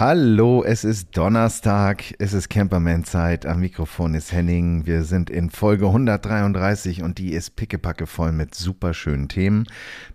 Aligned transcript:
Hallo, 0.00 0.64
es 0.64 0.82
ist 0.82 1.14
Donnerstag, 1.14 2.14
es 2.18 2.32
ist 2.32 2.48
Camperman-Zeit, 2.48 3.44
am 3.44 3.60
Mikrofon 3.60 4.14
ist 4.14 4.32
Henning. 4.32 4.86
Wir 4.86 5.04
sind 5.04 5.28
in 5.28 5.50
Folge 5.50 5.88
133 5.88 7.02
und 7.02 7.18
die 7.18 7.34
ist 7.34 7.54
pickepacke 7.54 8.06
voll 8.06 8.32
mit 8.32 8.54
super 8.54 8.94
schönen 8.94 9.28
Themen. 9.28 9.66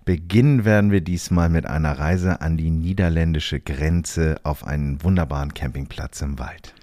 Beginnen 0.03 0.65
werden 0.65 0.89
wir 0.89 1.01
diesmal 1.01 1.49
mit 1.49 1.67
einer 1.67 1.99
Reise 1.99 2.41
an 2.41 2.57
die 2.57 2.71
niederländische 2.71 3.59
Grenze 3.59 4.37
auf 4.41 4.65
einen 4.65 5.03
wunderbaren 5.03 5.53
Campingplatz 5.53 6.19
im 6.23 6.39
Wald. 6.39 6.73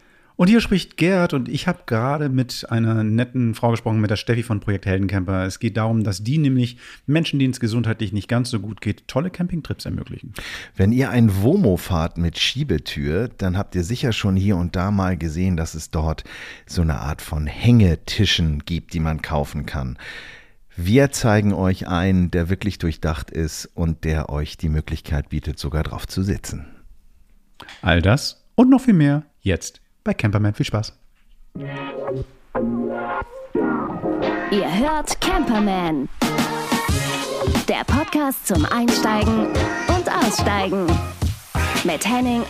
Und 0.43 0.49
hier 0.49 0.61
spricht 0.61 0.97
Gerd 0.97 1.35
und 1.35 1.49
ich 1.49 1.69
habe 1.69 1.85
gerade 1.87 2.29
mit 2.29 2.67
einer 2.69 3.05
netten 3.05 3.55
Frau 3.55 3.71
gesprochen, 3.71 4.01
mit 4.01 4.11
der 4.11 4.17
Steffi 4.17 4.43
von 4.43 4.59
Projekt 4.59 4.87
Heldencamper. 4.87 5.45
Es 5.47 5.61
geht 5.61 5.77
darum, 5.77 6.03
dass 6.03 6.25
die 6.25 6.37
nämlich 6.37 6.79
Menschen, 7.07 7.39
denen 7.39 7.53
es 7.53 7.61
gesundheitlich 7.61 8.13
nicht 8.13 8.27
ganz 8.27 8.51
so 8.51 8.59
gut 8.59 8.81
geht, 8.81 9.07
tolle 9.07 9.31
Campingtrips 9.31 9.85
ermöglichen. 9.85 10.35
Wenn 10.75 10.91
ihr 10.91 11.11
ein 11.11 11.43
Womo 11.43 11.77
fahrt 11.77 12.19
mit 12.19 12.41
Schiebetür, 12.41 13.29
dann 13.39 13.57
habt 13.57 13.77
ihr 13.77 13.85
sicher 13.85 14.13
schon 14.13 14.35
hier 14.35 14.57
und 14.57 14.75
da 14.75 14.91
mal 14.91 15.17
gesehen, 15.17 15.57
dass 15.57 15.75
es 15.75 15.93
dort 15.93 16.25
so 16.67 16.83
eine 16.83 16.99
Art 16.99 17.23
von 17.23 17.47
Hängetischen 17.47 18.65
gibt, 18.65 18.95
die 18.95 18.99
man 18.99 19.23
kaufen 19.23 19.65
kann. 19.65 19.97
Wir 20.75 21.13
zeigen 21.13 21.53
euch 21.53 21.87
einen, 21.87 22.33
der 22.33 22.49
wirklich 22.49 22.79
durchdacht 22.79 23.31
ist 23.31 23.67
und 23.75 24.03
der 24.03 24.29
euch 24.29 24.57
die 24.57 24.71
Möglichkeit 24.71 25.29
bietet, 25.29 25.61
sogar 25.61 25.85
drauf 25.85 26.09
zu 26.09 26.25
sitzen. 26.25 26.67
All 27.81 28.03
das 28.03 28.45
und 28.57 28.71
noch 28.71 28.81
viel 28.81 28.95
mehr 28.95 29.23
jetzt 29.41 29.83
bei 30.05 30.15
Camperman. 30.15 30.55
Viel 30.55 30.67
Spaß. 30.67 30.93
Ihr 34.51 34.79
hört 34.79 35.21
Camperman. 35.21 36.09
Der 37.69 37.85
Podcast 37.85 38.47
zum 38.47 38.65
Einsteigen 38.67 39.47
und 39.47 40.09
Aussteigen. 40.09 40.87
Mit 41.85 42.07
Henning 42.07 42.43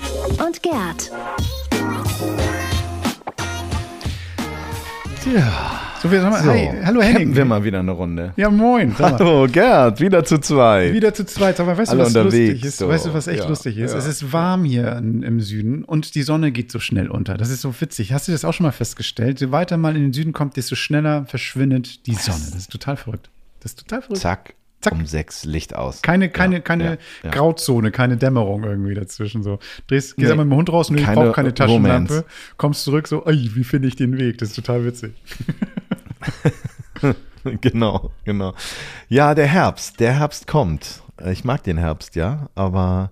und 0.45 0.63
Gerd. 0.63 1.11
Tja. 5.23 5.82
So, 6.03 6.11
wir 6.11 6.21
sagen 6.21 6.33
mal, 6.33 6.43
So, 6.43 6.51
hi, 6.51 6.69
hallo 6.85 7.01
Henning. 7.01 7.19
campen 7.19 7.37
wir 7.37 7.45
mal 7.45 7.63
wieder 7.65 7.79
eine 7.79 7.93
Runde. 7.93 8.33
Ja, 8.37 8.51
moin. 8.51 8.93
Mal. 8.99 9.13
Hallo 9.13 9.47
Gerd, 9.47 10.01
wieder 10.01 10.25
zu 10.25 10.39
zweit. 10.39 10.93
Wieder 10.95 11.15
zu 11.15 11.25
zweit. 11.25 11.59
Mal, 11.61 11.79
weißt 11.79 11.93
Alle 11.93 12.01
du, 12.01 12.07
was 12.07 12.15
lustig 12.15 12.65
ist? 12.65 12.79
so. 12.79 12.89
Weißt 12.89 13.07
du, 13.07 13.15
was 13.15 13.29
echt 13.29 13.45
Ja, 13.45 13.49
lustig 13.49 13.79
ist? 13.79 13.93
ja. 13.93 13.99
Es 13.99 14.07
ist 14.07 14.33
warm 14.33 14.65
hier 14.65 14.97
in, 14.97 15.23
im 15.23 15.39
Süden 15.41 15.85
und 15.85 16.17
die 16.17 16.23
Sonne 16.23 16.51
geht 16.51 16.73
so 16.73 16.81
schnell 16.81 17.09
unter. 17.09 17.35
Das 17.37 17.51
ist 17.51 17.61
so 17.61 17.73
witzig. 17.81 18.13
Hast 18.13 18.27
du 18.27 18.33
das 18.33 18.45
auch 18.45 18.53
schon 18.53 18.65
mal 18.67 18.73
festgestellt? 18.73 19.41
Je 19.41 19.53
weiter 19.53 19.77
man 19.77 19.95
in 19.95 20.03
den 20.03 20.13
Süden 20.13 20.33
kommt, 20.33 20.57
desto 20.57 20.75
schneller 20.75 21.25
verschwindet 21.27 22.05
die 22.07 22.15
Sonne. 22.15 22.39
Das 22.47 22.57
ist 22.57 22.73
total 22.73 22.97
verrückt. 22.97 23.31
Das 23.61 23.73
ist 23.73 23.79
total 23.87 24.03
verrückt. 24.03 24.21
Zack, 24.21 24.55
Zack. 24.81 24.95
um 24.95 25.07
sechs 25.07 25.45
Licht 25.45 25.77
aus. 25.77 26.03
Keine, 26.03 26.31
keine, 26.31 26.57
Ja, 26.57 26.61
keine 26.63 26.85
ja, 26.85 26.97
ja. 27.23 27.31
Grauzone, 27.31 27.93
keine 27.93 28.17
Dämmerung 28.17 28.65
irgendwie 28.65 28.95
dazwischen. 28.95 29.45
So. 29.45 29.61
Drehst, 29.87 30.17
gehst 30.17 30.19
Nee, 30.19 30.31
einmal 30.33 30.47
mit 30.47 30.53
dem 30.55 30.57
Hund 30.57 30.73
raus 30.73 30.91
und 30.91 30.99
ich 30.99 31.07
brauche 31.07 31.31
keine 31.31 31.55
Taschenlampe. 31.55 32.13
Romance. 32.13 32.25
Kommst 32.57 32.83
zurück, 32.83 33.07
so, 33.07 33.25
ey, 33.25 33.51
wie 33.55 33.63
finde 33.63 33.87
ich 33.87 33.95
den 33.95 34.19
Weg? 34.19 34.39
Das 34.39 34.49
ist 34.49 34.57
total 34.57 34.85
witzig. 34.85 35.13
genau, 37.61 38.11
genau. 38.25 38.55
Ja, 39.09 39.35
der 39.35 39.47
Herbst, 39.47 40.01
der 40.01 40.19
Herbst 40.19 40.47
kommt. 40.47 41.03
Ich 41.31 41.45
mag 41.45 41.63
den 41.63 41.79
Herbst, 41.79 42.17
ja, 42.17 42.49
aber 42.55 43.11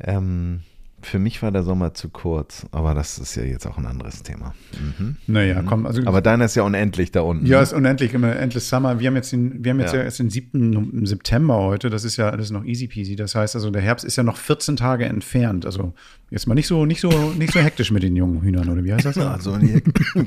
ähm, 0.00 0.60
für 1.04 1.18
mich 1.18 1.42
war 1.42 1.52
der 1.52 1.62
Sommer 1.62 1.94
zu 1.94 2.08
kurz. 2.08 2.66
Aber 2.72 2.94
das 2.94 3.18
ist 3.18 3.34
ja 3.36 3.42
jetzt 3.42 3.66
auch 3.66 3.76
ein 3.78 3.86
anderes 3.86 4.22
Thema. 4.22 4.54
Mhm. 4.98 5.16
Naja, 5.26 5.62
komm, 5.62 5.86
also. 5.86 6.02
Aber 6.06 6.20
deiner 6.20 6.46
ist 6.46 6.54
ja 6.54 6.62
unendlich 6.62 7.12
da 7.12 7.20
unten. 7.20 7.46
ja, 7.46 7.58
ne? 7.58 7.62
ist 7.62 7.72
unendlich, 7.72 8.14
immer 8.14 8.34
endless 8.34 8.68
Summer. 8.68 8.98
Wir 8.98 9.08
haben 9.08 9.16
jetzt 9.16 9.32
den, 9.32 9.62
wir 9.64 9.70
haben 9.72 9.80
jetzt 9.80 9.92
ja, 9.92 10.00
Ja. 10.00 10.04
erst 10.04 10.18
den 10.18 10.30
7. 10.30 11.06
September 11.06 11.56
heute. 11.58 11.90
Das 11.90 12.04
ist 12.04 12.16
ja 12.16 12.30
alles 12.30 12.50
noch 12.50 12.64
easy 12.64 12.88
peasy. 12.88 13.16
Das 13.16 13.34
heißt 13.34 13.54
also, 13.54 13.70
der 13.70 13.82
Herbst 13.82 14.04
ist 14.04 14.16
ja 14.16 14.22
noch 14.22 14.36
14 14.36 14.76
Tage 14.76 15.04
entfernt. 15.04 15.66
Also 15.66 15.94
jetzt 16.34 16.48
mal 16.48 16.54
nicht 16.54 16.66
so, 16.66 16.84
nicht 16.84 17.00
so, 17.00 17.08
nicht 17.10 17.52
so 17.52 17.60
hektisch 17.60 17.92
mit 17.92 18.02
den 18.02 18.16
jungen 18.16 18.42
Hühnern, 18.42 18.68
oder 18.68 18.82
wie 18.82 18.92
heißt 18.92 19.06
das? 19.06 19.16
Also 19.18 19.56
hier, 19.58 19.80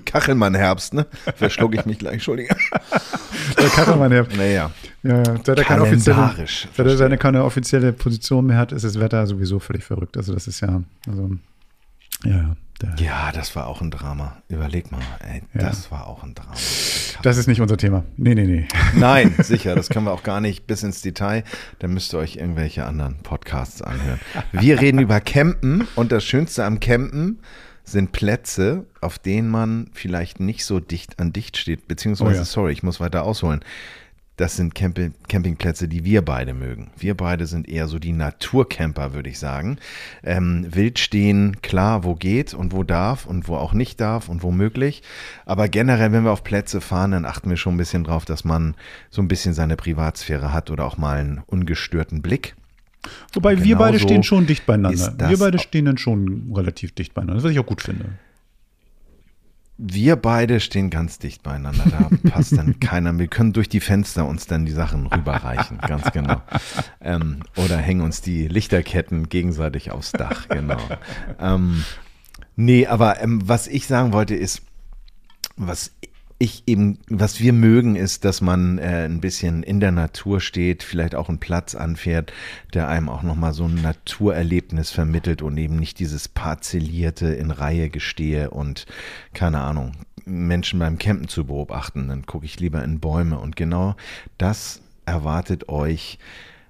Kachelmann-Herbst, 0.06 0.94
ne? 0.94 1.06
Verschlucke 1.36 1.78
ich 1.78 1.86
mich 1.86 2.00
gleich, 2.00 2.14
Entschuldige. 2.14 2.56
Der 3.58 3.70
Kachelmann-Herbst. 3.70 4.38
Naja, 4.38 4.72
Ja, 5.04 5.18
ja. 5.18 5.24
Seit 5.44 5.58
er 5.58 5.66
keine 5.66 5.82
offizielle, 5.82 6.34
seit 6.76 6.88
er 6.88 6.98
seine 6.98 7.18
keine 7.18 7.44
offizielle 7.44 7.92
Position 7.92 8.46
mehr 8.46 8.58
hat, 8.58 8.72
ist 8.72 8.86
das 8.86 9.00
Wetter 9.00 9.28
sowieso 9.28 9.60
völlig 9.60 9.84
verrückt. 9.84 10.16
Also 10.16 10.34
das 10.34 10.48
ist 10.48 10.62
ja, 10.62 10.82
also, 11.08 11.32
ja, 12.24 12.56
ja. 12.98 13.32
Das 13.32 13.56
war 13.56 13.68
auch 13.68 13.82
ein 13.82 13.90
Drama. 13.92 14.38
Überleg 14.50 14.92
mal, 14.92 15.02
ey, 15.20 15.42
Ja. 15.54 15.62
das 15.68 15.92
war 15.92 16.08
auch 16.08 16.24
ein 16.24 16.36
Drama. 16.36 16.54
Das 17.24 17.38
ist 17.38 17.48
nicht 17.48 17.60
unser 17.62 17.78
Thema. 17.78 18.04
Nee, 18.18 18.36
nee, 18.36 18.46
nee. 18.46 18.68
Nein, 18.96 19.34
sicher, 19.40 19.74
das 19.76 19.90
können 19.90 20.06
wir 20.06 20.12
auch 20.12 20.24
gar 20.24 20.42
nicht 20.42 20.68
bis 20.68 20.84
ins 20.84 21.02
Detail. 21.02 21.44
Da 21.80 21.88
müsst 21.88 22.14
ihr 22.14 22.20
euch 22.20 22.36
irgendwelche 22.36 22.86
anderen 22.86 23.18
Podcasts 23.24 23.82
anhören. 23.82 24.20
Wir 24.52 24.80
reden 24.80 25.00
über 25.00 25.20
Campen 25.22 25.88
und 25.96 26.12
das 26.12 26.24
Schönste 26.24 26.66
am 26.66 26.80
Campen 26.80 27.40
sind 27.84 28.12
Plätze, 28.12 28.86
auf 29.02 29.18
denen 29.18 29.50
man 29.50 29.90
vielleicht 29.94 30.40
nicht 30.42 30.66
so 30.66 30.80
dicht 30.82 31.20
an 31.20 31.32
dicht 31.34 31.56
steht, 31.58 31.88
beziehungsweise, 31.88 32.32
Oh 32.32 32.36
ja. 32.40 32.46
sorry, 32.46 32.74
ich 32.74 32.84
muss 32.84 33.00
weiter 33.00 33.24
ausholen. 33.24 33.62
Das 34.38 34.56
sind 34.56 34.76
Campi 34.76 35.12
Campingplätze, 35.28 35.88
die 35.88 36.06
wir 36.06 36.22
beide 36.24 36.54
mögen. 36.54 36.92
Wir 36.96 37.18
beide 37.18 37.48
sind 37.48 37.68
eher 37.68 37.88
so 37.88 37.98
die 37.98 38.14
Naturcamper, 38.14 39.14
würde 39.14 39.30
ich 39.30 39.40
sagen. 39.40 39.80
Ähm, 40.24 40.68
wild 40.70 41.00
stehen, 41.00 41.62
klar, 41.64 42.04
wo 42.04 42.14
geht 42.14 42.54
und 42.54 42.72
wo 42.72 42.84
darf 42.84 43.26
und 43.26 43.48
wo 43.48 43.56
auch 43.56 43.74
nicht 43.74 44.00
darf 44.00 44.30
und 44.30 44.44
wo 44.44 44.52
möglich. 44.52 45.02
Aber 45.46 45.68
generell, 45.68 46.12
wenn 46.12 46.24
wir 46.24 46.32
auf 46.32 46.44
Plätze 46.44 46.82
fahren, 46.82 47.12
dann 47.12 47.26
achten 47.26 47.50
wir 47.50 47.58
schon 47.58 47.74
ein 47.74 47.78
bisschen 47.78 48.04
drauf, 48.04 48.26
dass 48.26 48.46
man 48.46 48.76
so 49.10 49.24
ein 49.24 49.28
bisschen 49.28 49.56
seine 49.56 49.76
Privatsphäre 49.76 50.54
hat 50.54 50.70
oder 50.70 50.86
auch 50.86 50.98
mal 50.98 51.18
einen 51.18 51.42
ungestörten 51.48 52.22
Blick. 52.22 52.56
Wobei 53.34 53.64
wir 53.64 53.76
beide 53.78 54.00
stehen 54.00 54.22
schon 54.22 54.46
dicht 54.46 54.68
beieinander. 54.68 55.30
Wir 55.30 55.40
beide 55.40 55.58
stehen 55.58 55.86
dann 55.86 55.98
schon 55.98 56.52
relativ 56.54 56.92
dicht 56.92 57.16
beieinander, 57.16 57.44
was 57.44 57.52
ich 57.52 57.60
auch 57.60 57.66
gut 57.66 57.82
finde. 57.82 58.06
Wir 59.78 60.16
beide 60.16 60.60
stehen 60.60 60.90
ganz 60.90 61.20
dicht 61.20 61.44
beieinander. 61.44 61.84
Da 61.86 62.30
passt 62.30 62.58
dann 62.58 62.80
keiner. 62.80 63.18
Wir 63.20 63.28
können 63.28 63.54
durch 63.54 63.70
die 63.70 63.80
Fenster 63.80 64.26
uns 64.26 64.48
dann 64.48 64.66
die 64.66 64.72
Sachen 64.72 65.06
rüberreichen, 65.06 65.78
ganz 65.78 66.12
genau. 66.12 66.42
Ähm, 67.00 67.42
oder 67.56 67.78
hängen 67.78 68.02
uns 68.02 68.22
die 68.22 68.48
Lichterketten 68.48 69.30
gegenseitig 69.30 69.92
aufs 69.92 70.12
Dach, 70.12 70.48
genau. 70.50 70.80
Ähm, 71.40 71.84
nee, 72.56 72.88
aber 72.88 73.22
ähm, 73.22 73.48
was 73.48 73.68
ich 73.68 73.86
sagen 73.86 74.14
wollte 74.14 74.36
ist, 74.36 74.64
was 75.58 75.92
ich 76.40 76.64
eben, 76.68 77.00
was 77.10 77.40
wir 77.40 77.52
mögen, 77.52 77.96
ist, 77.96 78.24
dass 78.24 78.42
man 78.42 78.78
äh, 78.78 79.06
ein 79.06 79.22
bisschen 79.22 79.64
in 79.64 79.80
der 79.80 79.92
Natur 79.92 80.40
steht, 80.40 80.84
vielleicht 80.84 81.16
auch 81.16 81.30
einen 81.30 81.40
Platz 81.40 81.74
anfährt, 81.74 82.32
der 82.74 82.88
einem 82.88 83.10
auch 83.10 83.24
nochmal 83.24 83.54
so 83.54 83.66
ein 83.66 83.82
Naturerlebnis 83.82 84.92
vermittelt 84.92 85.42
und 85.42 85.58
eben 85.58 85.78
nicht 85.78 86.00
dieses 86.00 86.28
parzellierte 86.28 87.28
in 87.28 87.50
Reihe 87.50 87.90
gestehe 87.90 88.52
und 88.52 88.86
keine 89.34 89.62
Ahnung, 89.62 89.94
Menschen 90.26 90.80
beim 90.80 91.00
Campen 91.00 91.28
zu 91.28 91.46
beobachten. 91.46 92.08
Dann 92.10 92.26
gucke 92.26 92.46
ich 92.46 92.60
lieber 92.60 92.84
in 92.84 93.00
Bäume 93.00 93.40
und 93.40 93.56
genau 93.56 93.96
das 94.38 94.82
erwartet 95.06 95.70
euch 95.70 96.20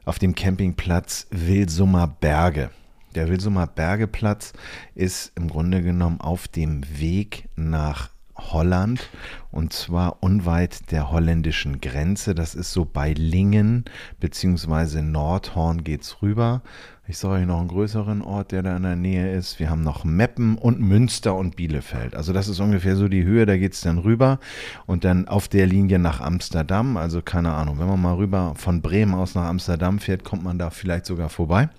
auf 0.05 0.17
dem 0.17 0.33
Campingplatz 0.33 1.27
Wilsummer 1.31 2.07
Berge. 2.07 2.69
Der 3.15 3.27
Wilsumer 3.27 3.67
Bergeplatz 3.67 4.53
ist 4.95 5.33
im 5.35 5.49
Grunde 5.49 5.81
genommen 5.81 6.21
auf 6.21 6.47
dem 6.47 6.83
Weg 6.99 7.49
nach 7.55 8.09
Holland 8.37 9.09
und 9.51 9.73
zwar 9.73 10.21
unweit 10.21 10.91
der 10.91 11.11
holländischen 11.11 11.81
Grenze. 11.81 12.35
Das 12.35 12.55
ist 12.55 12.71
so 12.71 12.85
bei 12.85 13.13
Lingen 13.13 13.85
beziehungsweise 14.19 15.01
Nordhorn 15.01 15.83
geht's 15.83 16.21
rüber. 16.21 16.61
Ich 17.09 17.17
sage 17.17 17.35
euch 17.35 17.45
noch 17.45 17.59
einen 17.59 17.69
größeren 17.69 18.21
Ort, 18.21 18.51
der 18.51 18.63
da 18.63 18.75
in 18.75 18.83
der 18.83 18.97
Nähe 18.97 19.33
ist. 19.33 19.59
Wir 19.59 19.69
haben 19.69 19.81
noch 19.81 20.03
Meppen 20.03 20.57
und 20.57 20.81
Münster 20.81 21.35
und 21.35 21.55
Bielefeld. 21.55 22.15
Also 22.15 22.33
das 22.33 22.49
ist 22.49 22.59
ungefähr 22.59 22.97
so 22.97 23.07
die 23.07 23.23
Höhe, 23.23 23.45
da 23.45 23.57
geht's 23.57 23.79
dann 23.79 23.97
rüber 23.97 24.39
und 24.85 25.05
dann 25.05 25.27
auf 25.27 25.47
der 25.47 25.67
Linie 25.67 25.99
nach 25.99 26.19
Amsterdam. 26.19 26.97
Also 26.97 27.21
keine 27.21 27.53
Ahnung, 27.53 27.79
wenn 27.79 27.87
man 27.87 28.01
mal 28.01 28.15
rüber 28.15 28.53
von 28.57 28.81
Bremen 28.81 29.13
aus 29.13 29.35
nach 29.35 29.45
Amsterdam 29.45 29.99
fährt, 29.99 30.25
kommt 30.25 30.43
man 30.43 30.59
da 30.59 30.69
vielleicht 30.69 31.05
sogar 31.05 31.29
vorbei. 31.29 31.69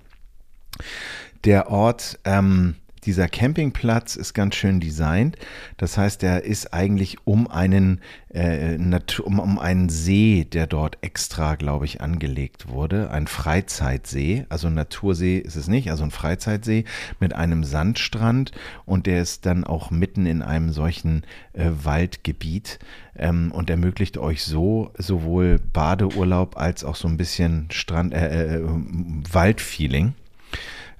Der 1.43 1.69
Ort, 1.69 2.17
ähm, 2.25 2.75
dieser 3.05 3.27
Campingplatz 3.27 4.15
ist 4.15 4.33
ganz 4.33 4.55
schön 4.55 4.79
designt. 4.79 5.37
Das 5.77 5.97
heißt, 5.97 6.23
er 6.23 6.43
ist 6.43 6.73
eigentlich 6.73 7.17
um 7.25 7.49
einen, 7.49 8.01
äh, 8.29 8.77
um, 9.23 9.39
um 9.39 9.59
einen 9.59 9.89
See, 9.89 10.45
der 10.45 10.67
dort 10.67 10.97
extra, 11.01 11.55
glaube 11.55 11.85
ich, 11.85 12.01
angelegt 12.01 12.69
wurde. 12.69 13.09
Ein 13.11 13.27
Freizeitsee. 13.27 14.45
Also 14.49 14.67
ein 14.67 14.73
Natursee 14.73 15.37
ist 15.37 15.55
es 15.55 15.67
nicht, 15.67 15.89
also 15.91 16.03
ein 16.03 16.11
Freizeitsee 16.11 16.85
mit 17.19 17.33
einem 17.33 17.63
Sandstrand. 17.63 18.51
Und 18.85 19.05
der 19.05 19.21
ist 19.21 19.45
dann 19.45 19.63
auch 19.63 19.91
mitten 19.91 20.25
in 20.25 20.41
einem 20.41 20.71
solchen 20.71 21.23
äh, 21.53 21.69
Waldgebiet 21.83 22.79
ähm, 23.15 23.51
und 23.51 23.69
ermöglicht 23.69 24.17
euch 24.17 24.43
so 24.43 24.91
sowohl 24.97 25.59
Badeurlaub 25.73 26.57
als 26.57 26.83
auch 26.83 26.95
so 26.95 27.07
ein 27.07 27.17
bisschen 27.17 27.67
Strand, 27.71 28.13
äh, 28.13 28.57
äh, 28.57 28.61
Waldfeeling. 28.65 30.13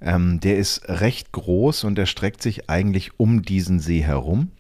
Ähm, 0.02 0.40
der 0.40 0.58
ist 0.58 0.88
recht 0.88 1.32
groß 1.32 1.84
und 1.84 1.96
der 1.96 2.06
streckt 2.06 2.42
sich 2.42 2.70
eigentlich 2.70 3.12
um 3.18 3.42
diesen 3.42 3.80
See 3.80 4.02
herum. 4.02 4.52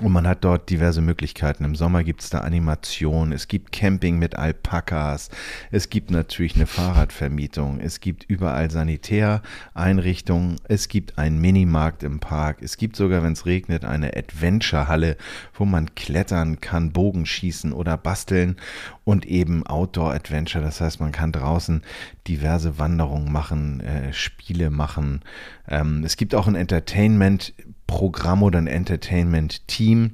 Und 0.00 0.10
man 0.10 0.26
hat 0.26 0.42
dort 0.42 0.70
diverse 0.70 1.02
Möglichkeiten. 1.02 1.66
Im 1.66 1.74
Sommer 1.74 2.02
gibt 2.02 2.22
es 2.22 2.30
da 2.30 2.38
Animationen, 2.38 3.30
es 3.30 3.46
gibt 3.46 3.72
Camping 3.72 4.18
mit 4.18 4.36
Alpakas, 4.36 5.28
es 5.70 5.90
gibt 5.90 6.10
natürlich 6.10 6.56
eine 6.56 6.64
Fahrradvermietung, 6.64 7.78
es 7.78 8.00
gibt 8.00 8.24
überall 8.24 8.70
Sanitäreinrichtungen, 8.70 10.56
es 10.66 10.88
gibt 10.88 11.18
einen 11.18 11.42
Minimarkt 11.42 12.04
im 12.04 12.20
Park, 12.20 12.62
es 12.62 12.78
gibt 12.78 12.96
sogar, 12.96 13.22
wenn 13.22 13.34
es 13.34 13.44
regnet, 13.44 13.84
eine 13.84 14.16
Adventure-Halle, 14.16 15.18
wo 15.52 15.66
man 15.66 15.94
klettern 15.94 16.62
kann, 16.62 16.92
Bogenschießen 16.92 17.74
oder 17.74 17.98
basteln 17.98 18.56
und 19.04 19.26
eben 19.26 19.66
Outdoor-Adventure. 19.66 20.64
Das 20.64 20.80
heißt, 20.80 21.00
man 21.00 21.12
kann 21.12 21.32
draußen 21.32 21.82
diverse 22.26 22.78
Wanderungen 22.78 23.30
machen, 23.30 23.80
äh, 23.80 24.14
Spiele 24.14 24.70
machen. 24.70 25.20
Ähm, 25.68 26.02
es 26.02 26.16
gibt 26.16 26.34
auch 26.34 26.46
ein 26.46 26.54
Entertainment 26.54 27.52
Programm 27.92 28.42
oder 28.42 28.58
ein 28.58 28.66
Entertainment-Team. 28.66 30.12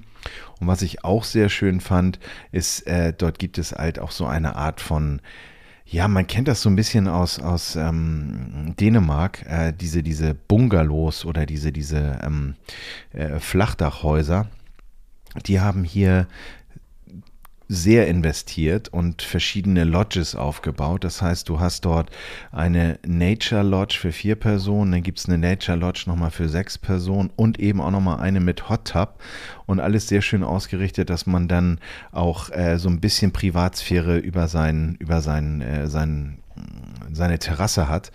Und 0.59 0.67
was 0.67 0.83
ich 0.83 1.05
auch 1.05 1.23
sehr 1.23 1.49
schön 1.49 1.81
fand, 1.81 2.19
ist, 2.51 2.85
äh, 2.89 3.13
dort 3.17 3.39
gibt 3.39 3.57
es 3.57 3.73
halt 3.73 4.01
auch 4.01 4.11
so 4.11 4.27
eine 4.27 4.57
Art 4.57 4.81
von, 4.81 5.21
ja, 5.87 6.09
man 6.09 6.27
kennt 6.27 6.49
das 6.49 6.61
so 6.61 6.69
ein 6.69 6.75
bisschen 6.75 7.07
aus, 7.07 7.39
aus 7.39 7.77
ähm, 7.77 8.75
Dänemark, 8.81 9.47
äh, 9.47 9.73
diese, 9.73 10.03
diese 10.03 10.35
Bungalows 10.35 11.25
oder 11.25 11.47
diese, 11.47 11.71
diese 11.71 12.19
ähm, 12.25 12.57
äh, 13.13 13.39
Flachdachhäuser. 13.39 14.49
Die 15.47 15.61
haben 15.61 15.85
hier 15.85 16.27
sehr 17.69 18.09
investiert 18.09 18.89
und 18.89 19.21
verschiedene 19.23 19.85
Lodges 19.85 20.35
aufgebaut. 20.35 21.05
Das 21.05 21.21
heißt, 21.21 21.49
du 21.49 21.61
hast 21.61 21.85
dort 21.85 22.11
eine 22.51 22.99
Nature 23.07 23.63
Lodge 23.63 23.99
für 24.01 24.11
vier 24.11 24.37
Personen, 24.37 24.93
dann 24.93 25.03
gibt 25.03 25.19
es 25.19 25.27
eine 25.27 25.39
Nature 25.39 25.77
Lodge 25.77 26.05
nochmal 26.07 26.31
für 26.31 26.49
sechs 26.49 26.79
Personen 26.79 27.31
und 27.37 27.61
eben 27.61 27.81
auch 27.81 27.91
nochmal 27.91 28.21
eine 28.21 28.41
mit 28.41 28.69
Hot 28.69 28.89
Tub 28.89 29.21
und 29.67 29.81
alles 29.81 30.09
sehr 30.09 30.23
schön 30.23 30.43
ausgerichtet, 30.43 31.11
dass 31.11 31.27
man 31.27 31.47
dann 31.47 31.79
auch 32.11 32.51
äh, 32.51 32.79
so 32.79 32.89
ein 32.89 33.01
bisschen 33.01 33.33
Privatsphäre 33.33 34.19
über 34.19 34.49
sein, 34.49 34.97
über 34.99 35.21
sein, 35.21 35.61
äh, 35.61 35.87
sein 35.89 36.39
seine 37.13 37.39
Terrasse 37.39 37.89
hat. 37.89 38.13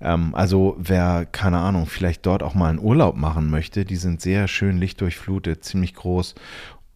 Ähm, 0.00 0.34
also 0.34 0.76
wer, 0.78 1.26
keine 1.26 1.58
Ahnung, 1.58 1.86
vielleicht 1.86 2.26
dort 2.26 2.42
auch 2.42 2.54
mal 2.54 2.70
einen 2.70 2.78
Urlaub 2.78 3.16
machen 3.16 3.50
möchte, 3.50 3.84
die 3.84 3.96
sind 3.96 4.20
sehr 4.20 4.48
schön 4.48 4.78
lichtdurchflutet, 4.78 5.64
ziemlich 5.64 5.94
groß 5.94 6.34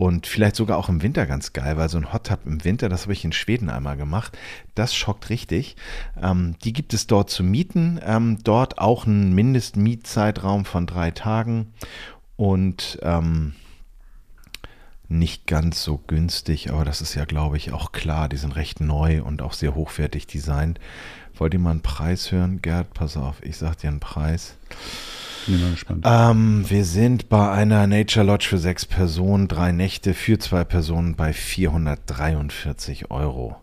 und 0.01 0.27
vielleicht 0.27 0.57
sogar 0.57 0.79
auch 0.79 0.89
im 0.89 1.03
Winter 1.03 1.27
ganz 1.27 1.53
geil, 1.53 1.77
weil 1.77 1.91
so 1.91 1.99
ein 1.99 2.11
Hot 2.11 2.29
Tub 2.29 2.47
im 2.47 2.65
Winter, 2.65 2.89
das 2.89 3.03
habe 3.03 3.13
ich 3.13 3.23
in 3.23 3.33
Schweden 3.33 3.69
einmal 3.69 3.99
gemacht, 3.99 4.35
das 4.75 4.95
schockt 4.95 5.29
richtig. 5.29 5.77
Ähm, 6.19 6.55
die 6.65 6.73
gibt 6.73 6.95
es 6.95 7.07
dort 7.07 7.29
zu 7.29 7.45
mieten. 7.45 8.01
Ähm, 8.03 8.39
dort 8.43 8.79
auch 8.79 9.05
ein 9.05 9.35
Mindestmietzeitraum 9.35 10.65
von 10.65 10.87
drei 10.87 11.11
Tagen 11.11 11.75
und 12.37 12.99
ähm, 13.03 13.53
nicht 15.09 15.47
ganz 15.47 15.83
so 15.83 15.99
günstig, 16.07 16.71
aber 16.71 16.87
das 16.87 17.03
ist 17.03 17.15
ja, 17.15 17.27
glaube 17.27 17.59
ich, 17.59 17.73
auch 17.73 17.93
klar. 17.93 18.31
Die 18.31 18.39
sind 18.39 18.57
recht 18.57 18.81
neu 18.81 19.23
und 19.23 19.43
auch 19.43 19.53
sehr 19.53 19.75
hochwertig 19.75 20.27
designt. 20.27 20.81
Wollt 21.35 21.53
ihr 21.53 21.61
mal 21.61 21.73
einen 21.73 21.83
Preis 21.83 22.33
hören? 22.33 22.63
Gerd, 22.63 22.95
pass 22.95 23.19
auf, 23.19 23.43
ich 23.43 23.59
sag 23.59 23.77
dir 23.77 23.89
einen 23.89 24.01
Preis. 24.01 24.57
Bin 25.47 25.61
mal 25.61 25.71
gespannt. 25.71 26.05
Ähm, 26.07 26.65
wir 26.69 26.85
sind 26.85 27.29
bei 27.29 27.51
einer 27.51 27.87
Nature 27.87 28.25
Lodge 28.25 28.47
für 28.49 28.59
sechs 28.59 28.85
Personen, 28.85 29.49
drei 29.49 29.73
Nächte 29.73 30.15
für 30.15 30.39
zwei 30.39 30.65
Personen 30.65 31.17
bei 31.17 31.33
443 31.33 33.11
Euro. 33.11 33.57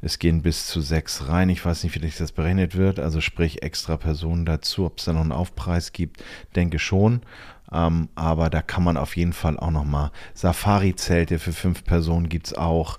Es 0.00 0.18
gehen 0.18 0.42
bis 0.42 0.66
zu 0.66 0.80
sechs 0.80 1.28
rein. 1.28 1.48
Ich 1.48 1.64
weiß 1.64 1.84
nicht, 1.84 1.94
wie 1.94 2.08
das 2.08 2.32
berechnet 2.32 2.76
wird. 2.76 3.00
Also 3.00 3.20
sprich 3.20 3.62
extra 3.62 3.96
Personen 3.96 4.46
dazu. 4.46 4.86
Ob 4.86 4.98
es 4.98 5.04
da 5.04 5.12
noch 5.12 5.22
einen 5.22 5.32
Aufpreis 5.32 5.92
gibt, 5.92 6.22
denke 6.54 6.78
schon. 6.78 7.22
Ähm, 7.70 8.08
aber 8.14 8.48
da 8.48 8.62
kann 8.62 8.82
man 8.82 8.96
auf 8.96 9.16
jeden 9.16 9.32
Fall 9.32 9.58
auch 9.58 9.70
nochmal 9.70 10.10
Safari-Zelte 10.34 11.38
für 11.38 11.52
fünf 11.52 11.84
Personen 11.84 12.28
gibt 12.28 12.46
es 12.46 12.54
auch. 12.54 12.98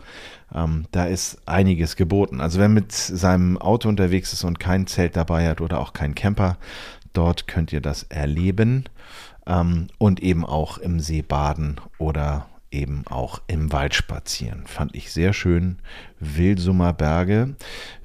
Ähm, 0.54 0.86
da 0.92 1.06
ist 1.06 1.40
einiges 1.48 1.96
geboten. 1.96 2.42
Also 2.42 2.60
wer 2.60 2.70
mit 2.70 2.92
seinem 2.92 3.58
Auto 3.58 3.90
unterwegs 3.90 4.34
ist 4.34 4.44
und 4.44 4.60
kein 4.60 4.88
Zelt 4.88 5.16
dabei 5.16 5.48
hat 5.48 5.62
oder 5.62 5.80
auch 5.80 5.94
kein 5.94 6.16
Camper, 6.16 6.58
Dort 7.14 7.48
könnt 7.48 7.74
ihr 7.74 7.82
das 7.82 8.04
erleben 8.04 8.86
ähm, 9.46 9.88
und 9.98 10.22
eben 10.22 10.46
auch 10.46 10.78
im 10.78 11.00
See 11.00 11.22
baden 11.22 11.80
oder 11.98 12.48
eben 12.72 13.04
auch 13.08 13.42
im 13.48 13.72
Wald 13.72 13.96
spazieren. 13.96 14.68
Fand 14.68 14.96
ich 14.96 15.12
sehr 15.12 15.34
schön. 15.34 15.80
Wilsumer 16.20 16.94
Berge. 16.94 17.56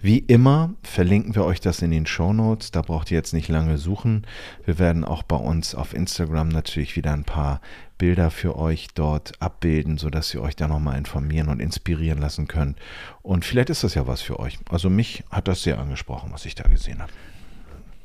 Wie 0.00 0.18
immer 0.18 0.74
verlinken 0.82 1.34
wir 1.34 1.44
euch 1.44 1.60
das 1.60 1.82
in 1.82 1.90
den 1.90 2.06
Show 2.06 2.32
Notes. 2.32 2.70
Da 2.70 2.82
braucht 2.82 3.10
ihr 3.10 3.18
jetzt 3.18 3.34
nicht 3.34 3.48
lange 3.48 3.78
suchen. 3.78 4.26
Wir 4.64 4.78
werden 4.78 5.04
auch 5.04 5.22
bei 5.22 5.36
uns 5.36 5.74
auf 5.74 5.92
Instagram 5.92 6.48
natürlich 6.48 6.96
wieder 6.96 7.12
ein 7.12 7.24
paar 7.24 7.60
Bilder 7.98 8.30
für 8.30 8.56
euch 8.56 8.88
dort 8.94 9.40
abbilden, 9.40 9.98
sodass 9.98 10.32
ihr 10.34 10.42
euch 10.42 10.56
da 10.56 10.66
nochmal 10.66 10.98
informieren 10.98 11.48
und 11.48 11.60
inspirieren 11.60 12.18
lassen 12.18 12.48
könnt. 12.48 12.78
Und 13.22 13.44
vielleicht 13.44 13.70
ist 13.70 13.84
das 13.84 13.94
ja 13.94 14.06
was 14.06 14.22
für 14.22 14.40
euch. 14.40 14.58
Also 14.70 14.90
mich 14.90 15.24
hat 15.30 15.48
das 15.48 15.62
sehr 15.62 15.78
angesprochen, 15.78 16.30
was 16.32 16.46
ich 16.46 16.54
da 16.54 16.64
gesehen 16.68 17.02
habe. 17.02 17.12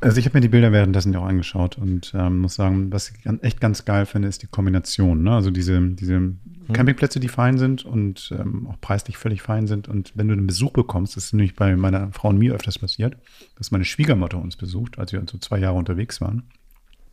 Also 0.02 0.18
ich 0.18 0.26
habe 0.26 0.38
mir 0.38 0.42
die 0.42 0.50
Bilder 0.50 0.72
währenddessen 0.72 1.12
ja 1.12 1.20
auch 1.20 1.26
angeschaut 1.26 1.78
und 1.78 2.14
ähm, 2.16 2.40
muss 2.40 2.56
sagen, 2.56 2.92
was 2.92 3.10
ich 3.10 3.16
echt 3.42 3.60
ganz 3.60 3.84
geil 3.84 4.06
finde, 4.06 4.30
ist 4.30 4.42
die 4.42 4.48
Kombination. 4.48 5.24
Ne? 5.24 5.32
Also 5.32 5.52
diese, 5.52 5.82
diese 5.82 6.20
mhm. 6.20 6.40
Campingplätze, 6.72 7.20
die 7.20 7.28
fein 7.28 7.58
sind 7.58 7.84
und 7.84 8.34
ähm, 8.38 8.68
auch 8.68 8.80
preislich 8.80 9.18
völlig 9.18 9.42
fein 9.42 9.68
sind. 9.68 9.90
Und 9.90 10.14
wenn 10.16 10.30
du 10.30 10.34
einen 10.34 10.48
Besuch 10.48 10.72
bekommst, 10.72 11.18
das 11.18 11.26
ist 11.26 11.34
nämlich 11.34 11.56
bei 11.56 11.76
meiner 11.76 12.14
Frau 12.14 12.30
und 12.30 12.38
mir 12.38 12.54
öfters 12.54 12.80
passiert, 12.80 13.18
dass 13.58 13.72
meine 13.72 13.84
Schwiegermutter 13.84 14.42
uns 14.42 14.56
besucht, 14.56 15.00
als 15.00 15.12
wir 15.12 15.22
so 15.30 15.38
zwei 15.38 15.60
Jahre 15.60 15.78
unterwegs 15.78 16.22
waren. 16.22 16.44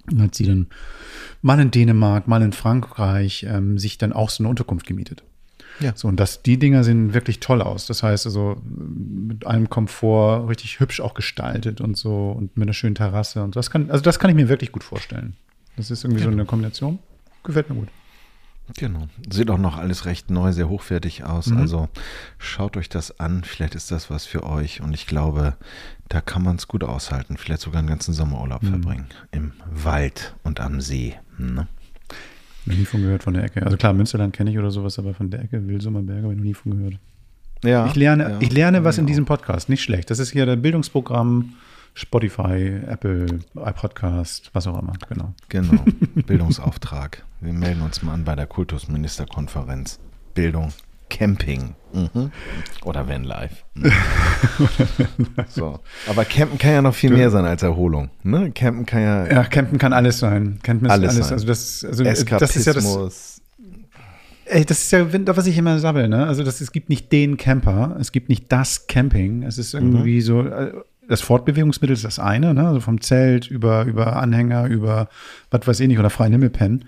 Und 0.08 0.22
hat 0.22 0.36
sie 0.36 0.46
dann 0.46 0.68
mal 1.42 1.58
in 1.58 1.72
Dänemark, 1.72 2.28
mal 2.28 2.42
in 2.42 2.52
Frankreich 2.52 3.44
ähm, 3.48 3.78
sich 3.78 3.98
dann 3.98 4.12
auch 4.12 4.30
so 4.30 4.44
eine 4.44 4.48
Unterkunft 4.48 4.86
gemietet. 4.86 5.24
Ja. 5.80 5.92
So, 5.94 6.08
und 6.08 6.18
das, 6.18 6.42
die 6.42 6.58
Dinger 6.58 6.84
sehen 6.84 7.14
wirklich 7.14 7.40
toll 7.40 7.62
aus. 7.62 7.86
Das 7.86 8.02
heißt 8.02 8.26
also, 8.26 8.56
mit 8.64 9.46
einem 9.46 9.68
Komfort 9.68 10.48
richtig 10.48 10.80
hübsch 10.80 11.00
auch 11.00 11.14
gestaltet 11.14 11.80
und 11.80 11.96
so 11.96 12.32
und 12.32 12.56
mit 12.56 12.66
einer 12.66 12.74
schönen 12.74 12.94
Terrasse 12.94 13.42
und 13.42 13.56
das 13.56 13.70
kann, 13.70 13.90
also 13.90 14.02
das 14.02 14.18
kann 14.18 14.30
ich 14.30 14.36
mir 14.36 14.48
wirklich 14.48 14.72
gut 14.72 14.84
vorstellen. 14.84 15.36
Das 15.76 15.90
ist 15.90 16.04
irgendwie 16.04 16.22
genau. 16.22 16.32
so 16.32 16.38
eine 16.38 16.46
Kombination. 16.46 16.98
Gefällt 17.42 17.68
mir 17.68 17.76
gut. 17.76 17.88
Genau. 18.76 19.06
Sieht 19.30 19.50
auch 19.50 19.58
noch 19.58 19.76
alles 19.76 20.06
recht 20.06 20.30
neu, 20.30 20.52
sehr 20.52 20.68
hochwertig 20.68 21.24
aus. 21.24 21.46
Mhm. 21.46 21.58
Also 21.58 21.88
schaut 22.38 22.76
euch 22.76 22.88
das 22.88 23.20
an. 23.20 23.44
Vielleicht 23.44 23.74
ist 23.74 23.90
das 23.90 24.10
was 24.10 24.26
für 24.26 24.42
euch. 24.42 24.80
Und 24.80 24.92
ich 24.92 25.06
glaube, 25.06 25.56
da 26.08 26.20
kann 26.20 26.42
man 26.42 26.56
es 26.56 26.66
gut 26.66 26.82
aushalten. 26.82 27.36
Vielleicht 27.36 27.60
sogar 27.60 27.78
einen 27.78 27.88
ganzen 27.88 28.12
Sommerurlaub 28.12 28.62
mhm. 28.62 28.68
verbringen. 28.68 29.06
Im 29.30 29.52
Wald 29.70 30.34
und 30.42 30.60
am 30.60 30.80
See. 30.80 31.14
Ne? 31.38 31.68
Noch 32.66 32.76
nie 32.76 32.84
von 32.84 33.00
gehört 33.00 33.22
von 33.22 33.34
der 33.34 33.44
Ecke. 33.44 33.62
Also 33.62 33.76
klar, 33.76 33.92
Münsterland 33.92 34.32
kenne 34.32 34.50
ich 34.50 34.58
oder 34.58 34.70
sowas, 34.70 34.98
aber 34.98 35.14
von 35.14 35.30
der 35.30 35.42
Ecke, 35.42 35.66
Wilsumer 35.66 36.02
Berge, 36.02 36.24
habe 36.24 36.32
ich 36.32 36.38
noch 36.38 36.44
nie 36.44 36.54
von 36.54 36.76
gehört. 36.76 36.98
Ja. 37.64 37.86
Ich 37.86 37.94
lerne, 37.94 38.22
ja, 38.24 38.36
ich 38.40 38.52
lerne 38.52 38.84
was 38.84 38.98
in 38.98 39.06
diesem 39.06 39.24
Podcast, 39.24 39.68
nicht 39.68 39.82
schlecht. 39.82 40.10
Das 40.10 40.18
ist 40.18 40.32
hier 40.32 40.46
der 40.46 40.56
Bildungsprogramm, 40.56 41.54
Spotify, 41.94 42.80
Apple, 42.86 43.26
iPodcast, 43.54 44.50
was 44.52 44.66
auch 44.66 44.78
immer, 44.80 44.92
genau. 45.08 45.32
Genau, 45.48 45.82
Bildungsauftrag. 46.26 47.24
Wir 47.40 47.52
melden 47.52 47.82
uns 47.82 48.02
mal 48.02 48.12
an 48.12 48.24
bei 48.24 48.34
der 48.34 48.46
Kultusministerkonferenz. 48.46 49.98
Bildung 50.34 50.72
Camping. 51.08 51.74
Mhm. 51.92 52.30
Oder 52.84 53.08
Vanlife. 53.08 53.56
Mhm. 53.74 53.92
so. 55.48 55.80
Aber 56.08 56.24
Campen 56.24 56.58
kann 56.58 56.72
ja 56.72 56.82
noch 56.82 56.94
viel 56.94 57.10
mehr 57.10 57.30
sein 57.30 57.44
als 57.44 57.62
Erholung. 57.62 58.10
Ne? 58.22 58.50
Campen 58.52 58.84
kann 58.86 59.02
ja. 59.02 59.26
Ja, 59.26 59.44
Campen 59.44 59.78
kann 59.78 59.92
alles 59.92 60.18
sein. 60.18 60.58
Campen 60.62 60.86
ist 60.86 60.92
alles. 60.92 61.14
alles. 61.14 61.28
Sein. 61.28 61.32
Also 61.34 61.46
das, 61.46 61.84
also 61.84 62.04
das 62.04 62.56
ist 62.56 62.66
ja 62.66 62.72
das. 62.72 63.40
Ey, 64.48 64.64
das 64.64 64.78
ist 64.82 64.92
ja, 64.92 65.06
was 65.10 65.46
ich 65.48 65.58
immer 65.58 65.78
sabbel, 65.80 66.08
ne? 66.08 66.24
Also 66.26 66.44
das, 66.44 66.60
es 66.60 66.70
gibt 66.70 66.88
nicht 66.88 67.10
den 67.10 67.36
Camper, 67.36 67.96
es 67.98 68.12
gibt 68.12 68.28
nicht 68.28 68.52
das 68.52 68.86
Camping. 68.86 69.42
Es 69.42 69.58
ist 69.58 69.74
irgendwie 69.74 70.16
mhm. 70.16 70.20
so, 70.20 70.42
äh, 70.42 70.72
das 71.08 71.20
Fortbewegungsmittel 71.20 71.94
ist 71.94 72.04
das 72.04 72.20
eine, 72.20 72.54
ne? 72.54 72.68
Also 72.68 72.80
vom 72.80 73.00
Zelt 73.00 73.48
über, 73.50 73.84
über 73.84 74.16
Anhänger, 74.16 74.66
über 74.66 75.08
was 75.50 75.66
weiß 75.66 75.80
ich 75.80 75.88
nicht, 75.88 75.98
oder 75.98 76.10
freien 76.10 76.32
Himmel 76.32 76.50
pennen. 76.50 76.84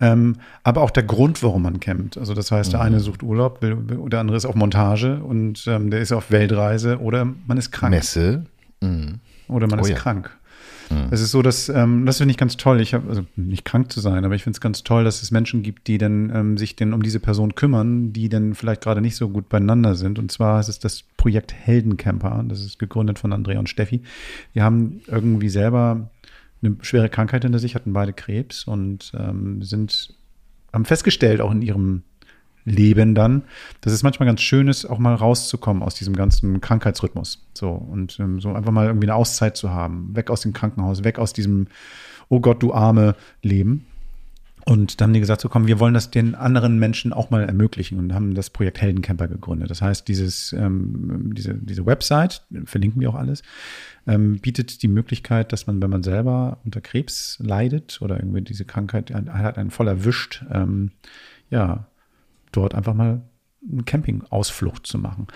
Ähm, 0.00 0.36
aber 0.62 0.82
auch 0.82 0.90
der 0.90 1.02
Grund, 1.02 1.42
warum 1.42 1.62
man 1.62 1.80
campt. 1.80 2.18
Also 2.18 2.34
das 2.34 2.50
heißt, 2.50 2.72
der 2.72 2.80
eine 2.80 2.96
mhm. 2.96 3.00
sucht 3.00 3.22
Urlaub, 3.22 3.60
der 3.60 4.20
andere 4.20 4.36
ist 4.36 4.44
auf 4.44 4.54
Montage 4.54 5.20
und 5.20 5.64
ähm, 5.66 5.90
der 5.90 6.00
ist 6.00 6.12
auf 6.12 6.30
Weltreise 6.30 7.00
oder 7.00 7.26
man 7.46 7.58
ist 7.58 7.72
krank. 7.72 7.90
Messe. 7.90 8.44
Mhm. 8.80 9.20
Oder 9.48 9.66
man 9.66 9.80
oh, 9.80 9.82
ist 9.82 9.90
ja. 9.90 9.96
krank. 9.96 10.30
Mhm. 10.90 11.08
Es 11.10 11.20
ist 11.20 11.30
so, 11.30 11.42
dass 11.42 11.68
ähm, 11.68 12.06
das 12.06 12.18
finde 12.18 12.30
ich 12.32 12.38
ganz 12.38 12.56
toll. 12.56 12.80
Ich 12.80 12.94
habe 12.94 13.08
also 13.08 13.24
nicht 13.36 13.64
krank 13.64 13.92
zu 13.92 14.00
sein, 14.00 14.24
aber 14.24 14.34
ich 14.34 14.44
finde 14.44 14.56
es 14.56 14.60
ganz 14.60 14.84
toll, 14.84 15.04
dass 15.04 15.22
es 15.22 15.30
Menschen 15.30 15.62
gibt, 15.62 15.86
die 15.86 15.98
dann 15.98 16.30
ähm, 16.34 16.58
sich 16.58 16.76
denn 16.76 16.92
um 16.92 17.02
diese 17.02 17.20
Person 17.20 17.54
kümmern, 17.54 18.12
die 18.12 18.28
dann 18.28 18.54
vielleicht 18.54 18.82
gerade 18.82 19.00
nicht 19.00 19.16
so 19.16 19.28
gut 19.28 19.48
beieinander 19.48 19.94
sind. 19.94 20.18
Und 20.18 20.30
zwar 20.30 20.60
ist 20.60 20.68
es 20.68 20.78
das 20.78 21.02
Projekt 21.16 21.52
Heldencamper. 21.52 22.44
Das 22.48 22.60
ist 22.60 22.78
gegründet 22.78 23.18
von 23.18 23.32
Andrea 23.32 23.58
und 23.58 23.68
Steffi. 23.68 24.02
Die 24.54 24.62
haben 24.62 25.00
irgendwie 25.06 25.48
selber 25.48 26.10
eine 26.62 26.76
schwere 26.80 27.08
Krankheit 27.08 27.42
hinter 27.42 27.58
sich, 27.58 27.74
hatten 27.74 27.92
beide 27.92 28.12
Krebs 28.12 28.64
und 28.64 29.12
ähm, 29.18 29.62
sind, 29.62 30.14
haben 30.72 30.84
festgestellt, 30.84 31.40
auch 31.40 31.50
in 31.50 31.62
ihrem 31.62 32.02
Leben 32.64 33.14
dann, 33.14 33.44
dass 33.80 33.92
es 33.92 34.02
manchmal 34.02 34.26
ganz 34.26 34.40
schön 34.40 34.68
ist, 34.68 34.84
auch 34.84 34.98
mal 34.98 35.14
rauszukommen 35.14 35.82
aus 35.82 35.94
diesem 35.94 36.14
ganzen 36.14 36.60
Krankheitsrhythmus. 36.60 37.46
So 37.54 37.70
und 37.70 38.18
ähm, 38.20 38.40
so 38.40 38.52
einfach 38.52 38.72
mal 38.72 38.86
irgendwie 38.86 39.06
eine 39.06 39.14
Auszeit 39.14 39.56
zu 39.56 39.70
haben, 39.70 40.14
weg 40.14 40.30
aus 40.30 40.42
dem 40.42 40.52
Krankenhaus, 40.52 41.04
weg 41.04 41.18
aus 41.18 41.32
diesem, 41.32 41.68
oh 42.28 42.40
Gott, 42.40 42.62
du 42.62 42.74
arme 42.74 43.14
Leben 43.42 43.86
Und 44.68 45.00
dann 45.00 45.06
haben 45.08 45.14
die 45.14 45.20
gesagt, 45.20 45.40
so 45.40 45.48
komm, 45.48 45.66
wir 45.66 45.80
wollen 45.80 45.94
das 45.94 46.10
den 46.10 46.34
anderen 46.34 46.78
Menschen 46.78 47.14
auch 47.14 47.30
mal 47.30 47.42
ermöglichen 47.42 47.98
und 47.98 48.12
haben 48.12 48.34
das 48.34 48.50
Projekt 48.50 48.82
Heldencamper 48.82 49.26
gegründet. 49.26 49.70
Das 49.70 49.80
heißt, 49.80 50.06
dieses, 50.06 50.52
ähm, 50.52 51.32
diese, 51.34 51.54
diese 51.54 51.86
Website, 51.86 52.42
verlinken 52.66 53.00
wir 53.00 53.08
auch 53.08 53.14
alles, 53.14 53.42
ähm, 54.06 54.38
bietet 54.40 54.82
die 54.82 54.88
Möglichkeit, 54.88 55.54
dass 55.54 55.66
man, 55.66 55.80
wenn 55.80 55.88
man 55.88 56.02
selber 56.02 56.58
unter 56.66 56.82
Krebs 56.82 57.38
leidet 57.40 58.02
oder 58.02 58.18
irgendwie 58.18 58.42
diese 58.42 58.66
Krankheit 58.66 59.10
hat 59.10 59.56
einen 59.56 59.70
voll 59.70 59.88
erwischt, 59.88 60.44
ähm, 60.52 60.90
ja, 61.48 61.86
dort 62.52 62.74
einfach 62.74 62.92
mal 62.92 63.22
eine 63.72 63.84
Campingausflucht 63.84 64.86
zu 64.86 64.98
machen. 64.98 65.28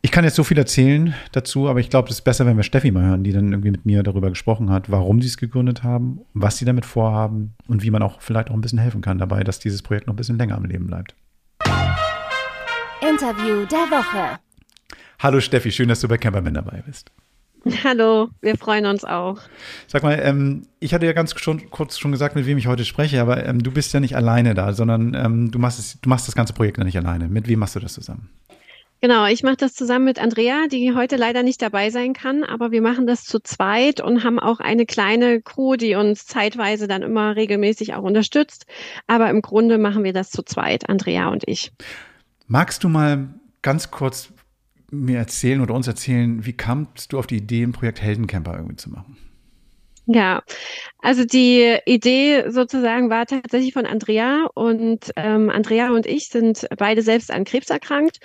Ich 0.00 0.12
kann 0.12 0.24
jetzt 0.24 0.36
so 0.36 0.44
viel 0.44 0.58
erzählen 0.58 1.14
dazu, 1.32 1.68
aber 1.68 1.80
ich 1.80 1.90
glaube, 1.90 2.08
es 2.08 2.16
ist 2.16 2.22
besser, 2.22 2.46
wenn 2.46 2.56
wir 2.56 2.62
Steffi 2.62 2.92
mal 2.92 3.04
hören, 3.04 3.24
die 3.24 3.32
dann 3.32 3.50
irgendwie 3.50 3.72
mit 3.72 3.84
mir 3.84 4.04
darüber 4.04 4.28
gesprochen 4.28 4.70
hat, 4.70 4.90
warum 4.90 5.20
sie 5.20 5.26
es 5.26 5.36
gegründet 5.36 5.82
haben, 5.82 6.20
was 6.34 6.56
sie 6.56 6.64
damit 6.64 6.86
vorhaben 6.86 7.54
und 7.66 7.82
wie 7.82 7.90
man 7.90 8.02
auch 8.02 8.20
vielleicht 8.20 8.50
auch 8.50 8.54
ein 8.54 8.60
bisschen 8.60 8.78
helfen 8.78 9.00
kann 9.00 9.18
dabei, 9.18 9.42
dass 9.42 9.58
dieses 9.58 9.82
Projekt 9.82 10.06
noch 10.06 10.14
ein 10.14 10.16
bisschen 10.16 10.38
länger 10.38 10.56
am 10.56 10.64
Leben 10.66 10.86
bleibt. 10.86 11.16
Interview 13.00 13.66
der 13.66 13.90
Woche. 13.90 14.38
Hallo 15.18 15.40
Steffi, 15.40 15.72
schön, 15.72 15.88
dass 15.88 16.00
du 16.00 16.06
bei 16.06 16.16
Camperman 16.16 16.54
dabei 16.54 16.84
bist. 16.86 17.10
Hallo, 17.82 18.28
wir 18.40 18.56
freuen 18.56 18.86
uns 18.86 19.04
auch. 19.04 19.40
Sag 19.88 20.04
mal, 20.04 20.20
ähm, 20.22 20.68
ich 20.78 20.94
hatte 20.94 21.06
ja 21.06 21.12
ganz 21.12 21.36
schon, 21.40 21.70
kurz 21.70 21.98
schon 21.98 22.12
gesagt, 22.12 22.36
mit 22.36 22.46
wem 22.46 22.56
ich 22.56 22.68
heute 22.68 22.84
spreche, 22.84 23.20
aber 23.20 23.44
ähm, 23.44 23.64
du 23.64 23.72
bist 23.72 23.92
ja 23.92 23.98
nicht 23.98 24.14
alleine 24.14 24.54
da, 24.54 24.72
sondern 24.72 25.14
ähm, 25.14 25.50
du, 25.50 25.58
machst 25.58 25.80
es, 25.80 26.00
du 26.00 26.08
machst 26.08 26.28
das 26.28 26.36
ganze 26.36 26.52
Projekt 26.52 26.78
ja 26.78 26.84
nicht 26.84 26.96
alleine. 26.96 27.28
Mit 27.28 27.48
wem 27.48 27.58
machst 27.58 27.74
du 27.74 27.80
das 27.80 27.94
zusammen? 27.94 28.30
Genau, 29.00 29.26
ich 29.26 29.44
mache 29.44 29.56
das 29.56 29.74
zusammen 29.74 30.06
mit 30.06 30.18
Andrea, 30.18 30.66
die 30.66 30.92
heute 30.92 31.16
leider 31.16 31.44
nicht 31.44 31.62
dabei 31.62 31.90
sein 31.90 32.14
kann, 32.14 32.42
aber 32.42 32.72
wir 32.72 32.82
machen 32.82 33.06
das 33.06 33.24
zu 33.24 33.38
zweit 33.38 34.00
und 34.00 34.24
haben 34.24 34.40
auch 34.40 34.58
eine 34.58 34.86
kleine 34.86 35.40
Crew, 35.40 35.76
die 35.76 35.94
uns 35.94 36.26
zeitweise 36.26 36.88
dann 36.88 37.02
immer 37.02 37.36
regelmäßig 37.36 37.94
auch 37.94 38.02
unterstützt. 38.02 38.66
Aber 39.06 39.30
im 39.30 39.40
Grunde 39.40 39.78
machen 39.78 40.02
wir 40.02 40.12
das 40.12 40.30
zu 40.30 40.42
zweit, 40.42 40.88
Andrea 40.88 41.28
und 41.28 41.44
ich. 41.46 41.72
Magst 42.48 42.82
du 42.82 42.88
mal 42.88 43.28
ganz 43.62 43.92
kurz 43.92 44.32
mir 44.90 45.18
erzählen 45.18 45.60
oder 45.60 45.74
uns 45.74 45.86
erzählen, 45.86 46.44
wie 46.44 46.54
kamst 46.54 47.12
du 47.12 47.18
auf 47.18 47.26
die 47.28 47.36
Idee, 47.36 47.62
ein 47.62 47.72
Projekt 47.72 48.00
Heldencamper 48.02 48.54
irgendwie 48.54 48.76
zu 48.76 48.90
machen? 48.90 49.16
Ja, 50.10 50.42
also 51.00 51.26
die 51.26 51.76
Idee 51.84 52.48
sozusagen 52.48 53.10
war 53.10 53.26
tatsächlich 53.26 53.74
von 53.74 53.84
Andrea 53.84 54.46
und 54.54 55.10
ähm, 55.16 55.50
Andrea 55.50 55.90
und 55.90 56.06
ich 56.06 56.28
sind 56.30 56.66
beide 56.78 57.02
selbst 57.02 57.30
an 57.30 57.44
Krebs 57.44 57.68
erkrankt 57.68 58.18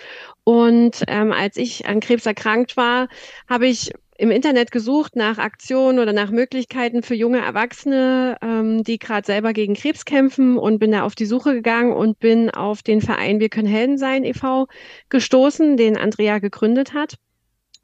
und 0.46 1.04
ähm, 1.08 1.34
als 1.34 1.58
ich 1.58 1.86
an 1.86 2.00
Krebs 2.00 2.26
erkrankt 2.26 2.78
war, 2.78 3.10
habe 3.50 3.68
ich 3.68 3.92
im 4.18 4.32
Internet 4.32 4.72
gesucht 4.72 5.18
nach 5.18 5.38
Aktionen 5.40 6.00
oder 6.00 6.14
nach 6.14 6.32
Möglichkeiten 6.32 7.04
für 7.04 7.16
junge 7.16 7.40
Erwachsene, 7.40 8.38
ähm, 8.42 8.86
die 8.86 8.98
gerade 8.98 9.26
selber 9.26 9.52
gegen 9.52 9.74
Krebs 9.74 10.06
kämpfen 10.06 10.58
und 10.58 10.80
bin 10.80 10.92
da 10.94 11.04
auf 11.04 11.16
die 11.16 11.26
Suche 11.26 11.54
gegangen 11.54 11.92
und 11.92 12.18
bin 12.20 12.50
auf 12.50 12.82
den 12.82 13.02
Verein 13.02 13.42
Wir 13.42 13.50
können 13.50 13.68
Helden 13.68 13.98
sein 13.98 14.24
e.V. 14.24 14.68
gestoßen, 15.10 15.76
den 15.76 15.98
Andrea 15.98 16.40
gegründet 16.40 16.94
hat 16.94 17.16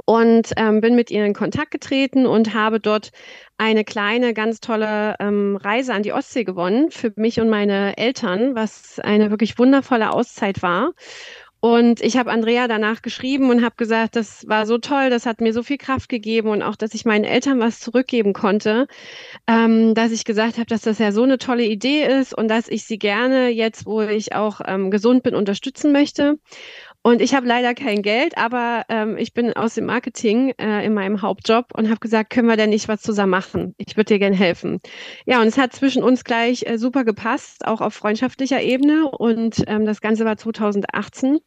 und 0.06 0.54
ähm, 0.58 0.82
bin 0.82 0.96
mit 0.96 1.12
ihr 1.12 1.26
in 1.26 1.34
Kontakt 1.34 1.72
getreten 1.72 2.26
und 2.26 2.54
habe 2.54 2.80
dort 2.80 3.12
eine 3.60 3.84
kleine, 3.84 4.34
ganz 4.34 4.62
tolle 4.62 5.16
ähm, 5.20 5.58
Reise 5.58 5.94
an 5.94 6.02
die 6.02 6.14
Ostsee 6.14 6.46
gewonnen 6.46 6.92
für 6.92 7.12
mich 7.18 7.42
und 7.42 7.50
meine 7.50 7.98
Eltern, 7.98 8.56
was 8.56 9.00
eine 9.00 9.30
wirklich 9.32 9.60
wundervolle 9.60 10.12
Auszeit 10.12 10.62
war. 10.62 10.94
Und 11.62 12.00
ich 12.00 12.16
habe 12.16 12.32
Andrea 12.32 12.70
danach 12.70 13.02
geschrieben 13.02 13.50
und 13.50 13.66
habe 13.66 13.76
gesagt, 13.76 14.16
das 14.16 14.48
war 14.48 14.66
so 14.66 14.78
toll, 14.78 15.10
das 15.10 15.26
hat 15.26 15.42
mir 15.42 15.52
so 15.52 15.62
viel 15.62 15.78
Kraft 15.78 16.08
gegeben 16.08 16.48
und 16.48 16.62
auch, 16.62 16.78
dass 16.78 16.94
ich 16.94 17.04
meinen 17.04 17.26
Eltern 17.26 17.60
was 17.60 17.82
zurückgeben 17.82 18.32
konnte, 18.32 18.88
ähm, 19.46 19.94
dass 19.94 20.14
ich 20.14 20.24
gesagt 20.24 20.56
habe, 20.56 20.68
dass 20.68 20.84
das 20.84 21.00
ja 21.00 21.12
so 21.12 21.24
eine 21.24 21.38
tolle 21.38 21.66
Idee 21.66 22.06
ist 22.06 22.34
und 22.34 22.48
dass 22.48 22.70
ich 22.70 22.86
sie 22.86 22.98
gerne 22.98 23.50
jetzt, 23.50 23.86
wo 23.86 24.02
ich 24.02 24.34
auch 24.36 24.62
ähm, 24.66 24.90
gesund 24.90 25.22
bin, 25.24 25.36
unterstützen 25.36 25.92
möchte. 25.92 26.40
Und 27.02 27.22
ich 27.22 27.34
habe 27.34 27.48
leider 27.48 27.74
kein 27.74 28.02
Geld, 28.02 28.38
aber 28.38 28.84
ähm, 28.90 29.18
ich 29.18 29.34
bin 29.34 29.54
aus 29.54 29.76
dem 29.76 29.86
Marketing 29.86 30.54
äh, 30.60 30.86
in 30.86 30.94
meinem 30.94 31.22
Hauptjob 31.22 31.68
und 31.74 31.90
habe 31.90 32.02
gesagt, 32.02 32.30
können 32.30 32.50
wir 32.50 32.58
denn 32.58 32.72
nicht 32.72 32.90
was 32.90 33.02
zusammen 33.02 33.32
machen? 33.32 33.74
Ich 33.78 33.96
würde 33.96 34.14
dir 34.14 34.20
gerne 34.20 34.36
helfen. 34.36 34.82
Ja, 35.26 35.40
und 35.42 35.48
es 35.48 35.58
hat 35.58 35.72
zwischen 35.72 36.04
uns 36.04 36.26
gleich 36.26 36.66
äh, 36.68 36.78
super 36.78 37.06
gepasst, 37.06 37.66
auch 37.66 37.80
auf 37.80 37.94
freundschaftlicher 37.94 38.62
Ebene. 38.62 39.10
Und 39.10 39.64
ähm, 39.68 39.86
das 39.86 40.02
Ganze 40.02 40.26
war 40.26 40.36
2018. 40.36 41.40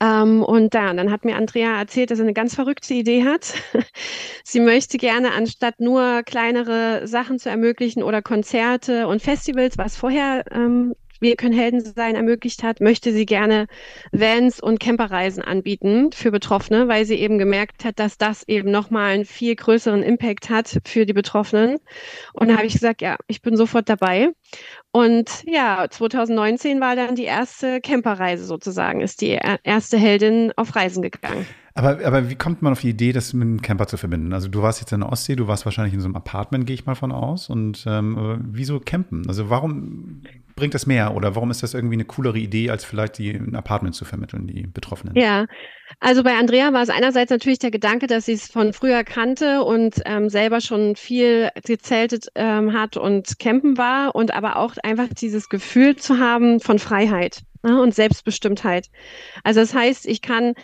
Ähm, 0.00 0.42
und 0.42 0.74
da, 0.74 0.92
dann 0.92 1.10
hat 1.10 1.24
mir 1.24 1.36
Andrea 1.36 1.78
erzählt, 1.78 2.10
dass 2.10 2.18
sie 2.18 2.24
eine 2.24 2.34
ganz 2.34 2.54
verrückte 2.54 2.92
Idee 2.92 3.24
hat. 3.24 3.54
sie 4.44 4.60
möchte 4.60 4.98
gerne, 4.98 5.32
anstatt 5.32 5.80
nur 5.80 6.22
kleinere 6.24 7.06
Sachen 7.06 7.38
zu 7.38 7.48
ermöglichen 7.48 8.02
oder 8.02 8.20
Konzerte 8.20 9.06
und 9.06 9.22
Festivals, 9.22 9.78
was 9.78 9.96
vorher 9.96 10.44
ähm, 10.52 10.94
wir 11.20 11.36
können 11.36 11.54
Helden 11.54 11.80
sein 11.80 12.14
ermöglicht 12.14 12.62
hat, 12.62 12.80
möchte 12.80 13.12
sie 13.12 13.26
gerne 13.26 13.66
Vans 14.12 14.60
und 14.60 14.80
Camperreisen 14.80 15.42
anbieten 15.42 16.12
für 16.12 16.30
Betroffene, 16.30 16.88
weil 16.88 17.04
sie 17.04 17.16
eben 17.16 17.38
gemerkt 17.38 17.84
hat, 17.84 17.98
dass 17.98 18.18
das 18.18 18.46
eben 18.48 18.70
nochmal 18.70 19.14
einen 19.14 19.24
viel 19.24 19.54
größeren 19.54 20.02
Impact 20.02 20.50
hat 20.50 20.80
für 20.84 21.06
die 21.06 21.12
Betroffenen. 21.12 21.78
Und 22.32 22.48
da 22.48 22.56
habe 22.56 22.66
ich 22.66 22.74
gesagt, 22.74 23.02
ja, 23.02 23.16
ich 23.26 23.42
bin 23.42 23.56
sofort 23.56 23.88
dabei. 23.88 24.30
Und 24.92 25.42
ja, 25.46 25.86
2019 25.88 26.80
war 26.80 26.96
dann 26.96 27.14
die 27.14 27.24
erste 27.24 27.80
Camperreise 27.80 28.44
sozusagen, 28.44 29.00
ist 29.00 29.20
die 29.20 29.38
erste 29.62 29.96
Heldin 29.96 30.52
auf 30.56 30.76
Reisen 30.76 31.02
gegangen. 31.02 31.46
Aber, 31.76 32.04
aber 32.04 32.30
wie 32.30 32.36
kommt 32.36 32.62
man 32.62 32.72
auf 32.72 32.80
die 32.82 32.90
Idee, 32.90 33.12
das 33.12 33.32
mit 33.32 33.42
einem 33.42 33.60
Camper 33.60 33.88
zu 33.88 33.96
verbinden? 33.96 34.32
Also 34.32 34.46
du 34.46 34.62
warst 34.62 34.80
jetzt 34.80 34.92
in 34.92 35.00
der 35.00 35.10
Ostsee, 35.10 35.34
du 35.34 35.48
warst 35.48 35.64
wahrscheinlich 35.64 35.92
in 35.92 36.00
so 36.00 36.06
einem 36.06 36.14
Apartment, 36.14 36.66
gehe 36.66 36.74
ich 36.74 36.86
mal 36.86 36.94
von 36.94 37.10
aus. 37.10 37.50
Und 37.50 37.84
ähm, 37.88 38.38
wieso 38.52 38.78
campen? 38.78 39.24
Also 39.26 39.50
warum 39.50 40.22
bringt 40.54 40.74
das 40.74 40.86
mehr 40.86 41.16
oder 41.16 41.34
warum 41.34 41.50
ist 41.50 41.64
das 41.64 41.74
irgendwie 41.74 41.96
eine 41.96 42.04
coolere 42.04 42.38
Idee, 42.38 42.70
als 42.70 42.84
vielleicht 42.84 43.18
die 43.18 43.30
ein 43.30 43.56
Apartment 43.56 43.96
zu 43.96 44.04
vermitteln, 44.04 44.46
die 44.46 44.68
Betroffenen? 44.68 45.16
Ja, 45.16 45.46
also 45.98 46.22
bei 46.22 46.38
Andrea 46.38 46.72
war 46.72 46.82
es 46.82 46.90
einerseits 46.90 47.32
natürlich 47.32 47.58
der 47.58 47.72
Gedanke, 47.72 48.06
dass 48.06 48.26
sie 48.26 48.34
es 48.34 48.46
von 48.46 48.72
früher 48.72 49.02
kannte 49.02 49.64
und 49.64 50.00
ähm, 50.04 50.28
selber 50.28 50.60
schon 50.60 50.94
viel 50.94 51.50
gezeltet 51.64 52.28
ähm, 52.36 52.72
hat 52.72 52.96
und 52.96 53.40
campen 53.40 53.76
war 53.76 54.14
und 54.14 54.32
aber 54.32 54.58
auch 54.58 54.74
einfach 54.84 55.08
dieses 55.08 55.48
Gefühl 55.48 55.96
zu 55.96 56.20
haben 56.20 56.60
von 56.60 56.78
Freiheit 56.78 57.42
ne, 57.64 57.80
und 57.80 57.94
Selbstbestimmtheit. 57.94 58.90
Also 59.42 59.58
das 59.58 59.74
heißt, 59.74 60.06
ich 60.06 60.22
kann 60.22 60.54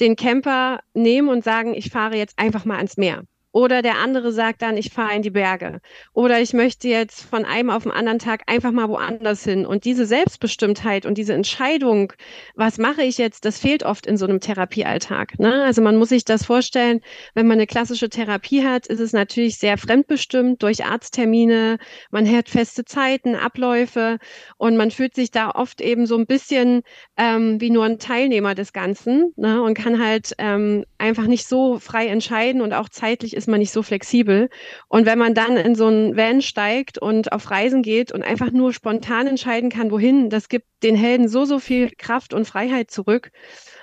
den 0.00 0.16
Camper 0.16 0.80
nehmen 0.94 1.28
und 1.28 1.44
sagen, 1.44 1.74
ich 1.74 1.90
fahre 1.90 2.16
jetzt 2.16 2.38
einfach 2.38 2.64
mal 2.64 2.76
ans 2.76 2.96
Meer. 2.96 3.24
Oder 3.54 3.82
der 3.82 3.98
andere 3.98 4.32
sagt 4.32 4.62
dann, 4.62 4.76
ich 4.76 4.90
fahre 4.90 5.14
in 5.14 5.22
die 5.22 5.30
Berge. 5.30 5.80
Oder 6.12 6.40
ich 6.40 6.54
möchte 6.54 6.88
jetzt 6.88 7.22
von 7.22 7.44
einem 7.44 7.70
auf 7.70 7.84
den 7.84 7.92
anderen 7.92 8.18
Tag 8.18 8.42
einfach 8.48 8.72
mal 8.72 8.88
woanders 8.88 9.44
hin. 9.44 9.64
Und 9.64 9.84
diese 9.84 10.06
Selbstbestimmtheit 10.06 11.06
und 11.06 11.18
diese 11.18 11.34
Entscheidung, 11.34 12.12
was 12.56 12.78
mache 12.78 13.04
ich 13.04 13.16
jetzt, 13.16 13.44
das 13.44 13.60
fehlt 13.60 13.84
oft 13.84 14.06
in 14.06 14.16
so 14.16 14.26
einem 14.26 14.40
Therapiealltag. 14.40 15.38
Ne? 15.38 15.62
Also 15.62 15.82
man 15.82 15.96
muss 15.96 16.08
sich 16.08 16.24
das 16.24 16.44
vorstellen, 16.44 17.00
wenn 17.34 17.46
man 17.46 17.58
eine 17.58 17.68
klassische 17.68 18.08
Therapie 18.08 18.64
hat, 18.64 18.88
ist 18.88 18.98
es 18.98 19.12
natürlich 19.12 19.56
sehr 19.58 19.78
fremdbestimmt 19.78 20.60
durch 20.60 20.84
Arzttermine. 20.84 21.78
Man 22.10 22.28
hat 22.28 22.48
feste 22.48 22.84
Zeiten, 22.84 23.36
Abläufe 23.36 24.18
und 24.56 24.76
man 24.76 24.90
fühlt 24.90 25.14
sich 25.14 25.30
da 25.30 25.52
oft 25.52 25.80
eben 25.80 26.06
so 26.06 26.16
ein 26.16 26.26
bisschen 26.26 26.82
ähm, 27.16 27.60
wie 27.60 27.70
nur 27.70 27.84
ein 27.84 28.00
Teilnehmer 28.00 28.56
des 28.56 28.72
Ganzen 28.72 29.32
ne? 29.36 29.62
und 29.62 29.74
kann 29.74 30.04
halt 30.04 30.34
ähm, 30.38 30.84
einfach 30.98 31.28
nicht 31.28 31.46
so 31.46 31.78
frei 31.78 32.08
entscheiden 32.08 32.60
und 32.60 32.72
auch 32.72 32.88
zeitlich 32.88 33.36
ist 33.36 33.43
ist 33.44 33.48
man 33.48 33.60
nicht 33.60 33.72
so 33.72 33.82
flexibel. 33.82 34.48
Und 34.88 35.04
wenn 35.04 35.18
man 35.18 35.34
dann 35.34 35.58
in 35.58 35.74
so 35.74 35.86
einen 35.86 36.16
Van 36.16 36.40
steigt 36.40 36.96
und 36.96 37.32
auf 37.32 37.50
Reisen 37.50 37.82
geht 37.82 38.10
und 38.10 38.22
einfach 38.22 38.50
nur 38.50 38.72
spontan 38.72 39.26
entscheiden 39.26 39.68
kann, 39.68 39.90
wohin, 39.90 40.30
das 40.30 40.48
gibt 40.48 40.66
den 40.82 40.96
Helden 40.96 41.28
so, 41.28 41.44
so 41.44 41.58
viel 41.58 41.90
Kraft 41.90 42.32
und 42.32 42.46
Freiheit 42.46 42.90
zurück. 42.90 43.32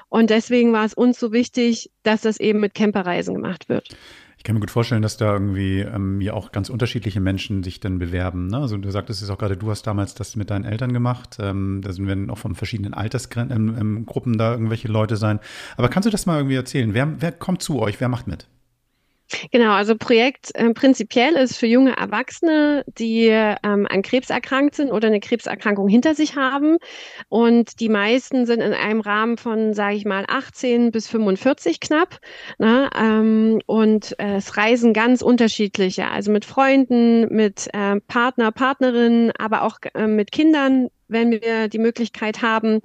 Und 0.09 0.31
deswegen 0.31 0.73
war 0.73 0.83
es 0.83 0.95
uns 0.95 1.19
so 1.19 1.31
wichtig, 1.31 1.91
dass 2.01 2.21
das 2.21 2.39
eben 2.39 2.59
mit 2.59 2.73
Camperreisen 2.73 3.35
gemacht 3.35 3.69
wird. 3.69 3.95
Ich 4.37 4.43
kann 4.43 4.55
mir 4.55 4.61
gut 4.61 4.71
vorstellen, 4.71 5.03
dass 5.03 5.17
da 5.17 5.33
irgendwie 5.33 5.81
ähm, 5.81 6.19
ja 6.19 6.33
auch 6.33 6.51
ganz 6.51 6.69
unterschiedliche 6.71 7.19
Menschen 7.19 7.61
sich 7.61 7.79
dann 7.79 7.99
bewerben. 7.99 8.47
Ne? 8.47 8.57
Also 8.57 8.77
du 8.77 8.89
sagtest 8.89 9.21
es 9.21 9.29
auch 9.29 9.37
gerade, 9.37 9.55
du 9.55 9.69
hast 9.69 9.83
damals 9.83 10.15
das 10.15 10.35
mit 10.35 10.49
deinen 10.49 10.65
Eltern 10.65 10.93
gemacht. 10.93 11.37
Ähm, 11.39 11.81
da 11.83 11.93
sind 11.93 12.07
wir 12.07 12.33
auch 12.33 12.39
von 12.39 12.55
verschiedenen 12.55 12.95
Altersgruppen 12.95 13.51
ähm, 13.51 14.07
ähm 14.09 14.37
da 14.39 14.53
irgendwelche 14.53 14.87
Leute 14.87 15.17
sein. 15.17 15.39
Aber 15.77 15.89
kannst 15.89 16.07
du 16.07 16.09
das 16.09 16.25
mal 16.25 16.37
irgendwie 16.37 16.55
erzählen? 16.55 16.95
Wer, 16.95 17.21
wer 17.21 17.31
kommt 17.31 17.61
zu 17.61 17.79
euch? 17.79 18.01
Wer 18.01 18.09
macht 18.09 18.25
mit? 18.25 18.47
Genau, 19.51 19.71
also 19.71 19.95
Projekt 19.95 20.53
äh, 20.55 20.73
prinzipiell 20.73 21.33
ist 21.33 21.57
für 21.57 21.67
junge 21.67 21.97
Erwachsene, 21.97 22.83
die 22.87 23.27
ähm, 23.27 23.87
an 23.89 24.01
Krebs 24.01 24.29
erkrankt 24.29 24.75
sind 24.75 24.91
oder 24.91 25.07
eine 25.07 25.19
Krebserkrankung 25.19 25.87
hinter 25.87 26.13
sich 26.13 26.35
haben. 26.35 26.77
Und 27.29 27.79
die 27.79 27.89
meisten 27.89 28.45
sind 28.45 28.61
in 28.61 28.73
einem 28.73 29.01
Rahmen 29.01 29.37
von, 29.37 29.73
sage 29.73 29.95
ich 29.95 30.05
mal, 30.05 30.25
18 30.27 30.91
bis 30.91 31.07
45 31.07 31.79
knapp. 31.79 32.19
Ne? 32.59 32.89
Ähm, 32.95 33.61
und 33.65 34.15
äh, 34.19 34.35
es 34.35 34.57
reisen 34.57 34.93
ganz 34.93 35.21
unterschiedliche, 35.21 36.09
also 36.09 36.31
mit 36.31 36.45
Freunden, 36.45 37.33
mit 37.33 37.67
äh, 37.73 37.99
Partner, 38.01 38.51
Partnerinnen, 38.51 39.31
aber 39.37 39.63
auch 39.63 39.79
äh, 39.93 40.07
mit 40.07 40.31
Kindern 40.31 40.89
wenn 41.11 41.31
wir 41.31 41.67
die 41.67 41.79
Möglichkeit 41.79 42.41
haben. 42.41 42.81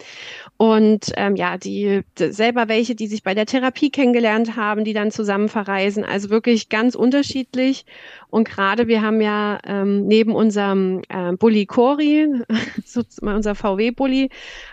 Und 0.57 1.13
ähm, 1.17 1.37
ja, 1.37 1.57
die 1.57 2.03
selber 2.19 2.69
welche, 2.69 2.95
die 2.95 3.07
sich 3.07 3.23
bei 3.23 3.35
der 3.35 3.47
Therapie 3.47 3.91
kennengelernt 3.91 4.57
haben, 4.57 4.85
die 4.85 4.93
dann 4.93 5.11
zusammen 5.11 5.49
verreisen. 5.49 6.05
Also 6.05 6.31
wirklich 6.31 6.69
ganz 6.69 6.95
unterschiedlich. 6.95 7.87
Und 8.29 8.49
gerade 8.49 8.89
wir 8.89 9.03
haben 9.03 9.21
ja 9.21 9.59
ähm, 9.65 10.07
neben 10.07 10.35
unserem 10.35 11.03
äh, 11.09 11.33
Bulli 11.33 11.67
Cori, 11.67 12.29
unser 13.23 13.55
VW-Bulli, 13.55 14.31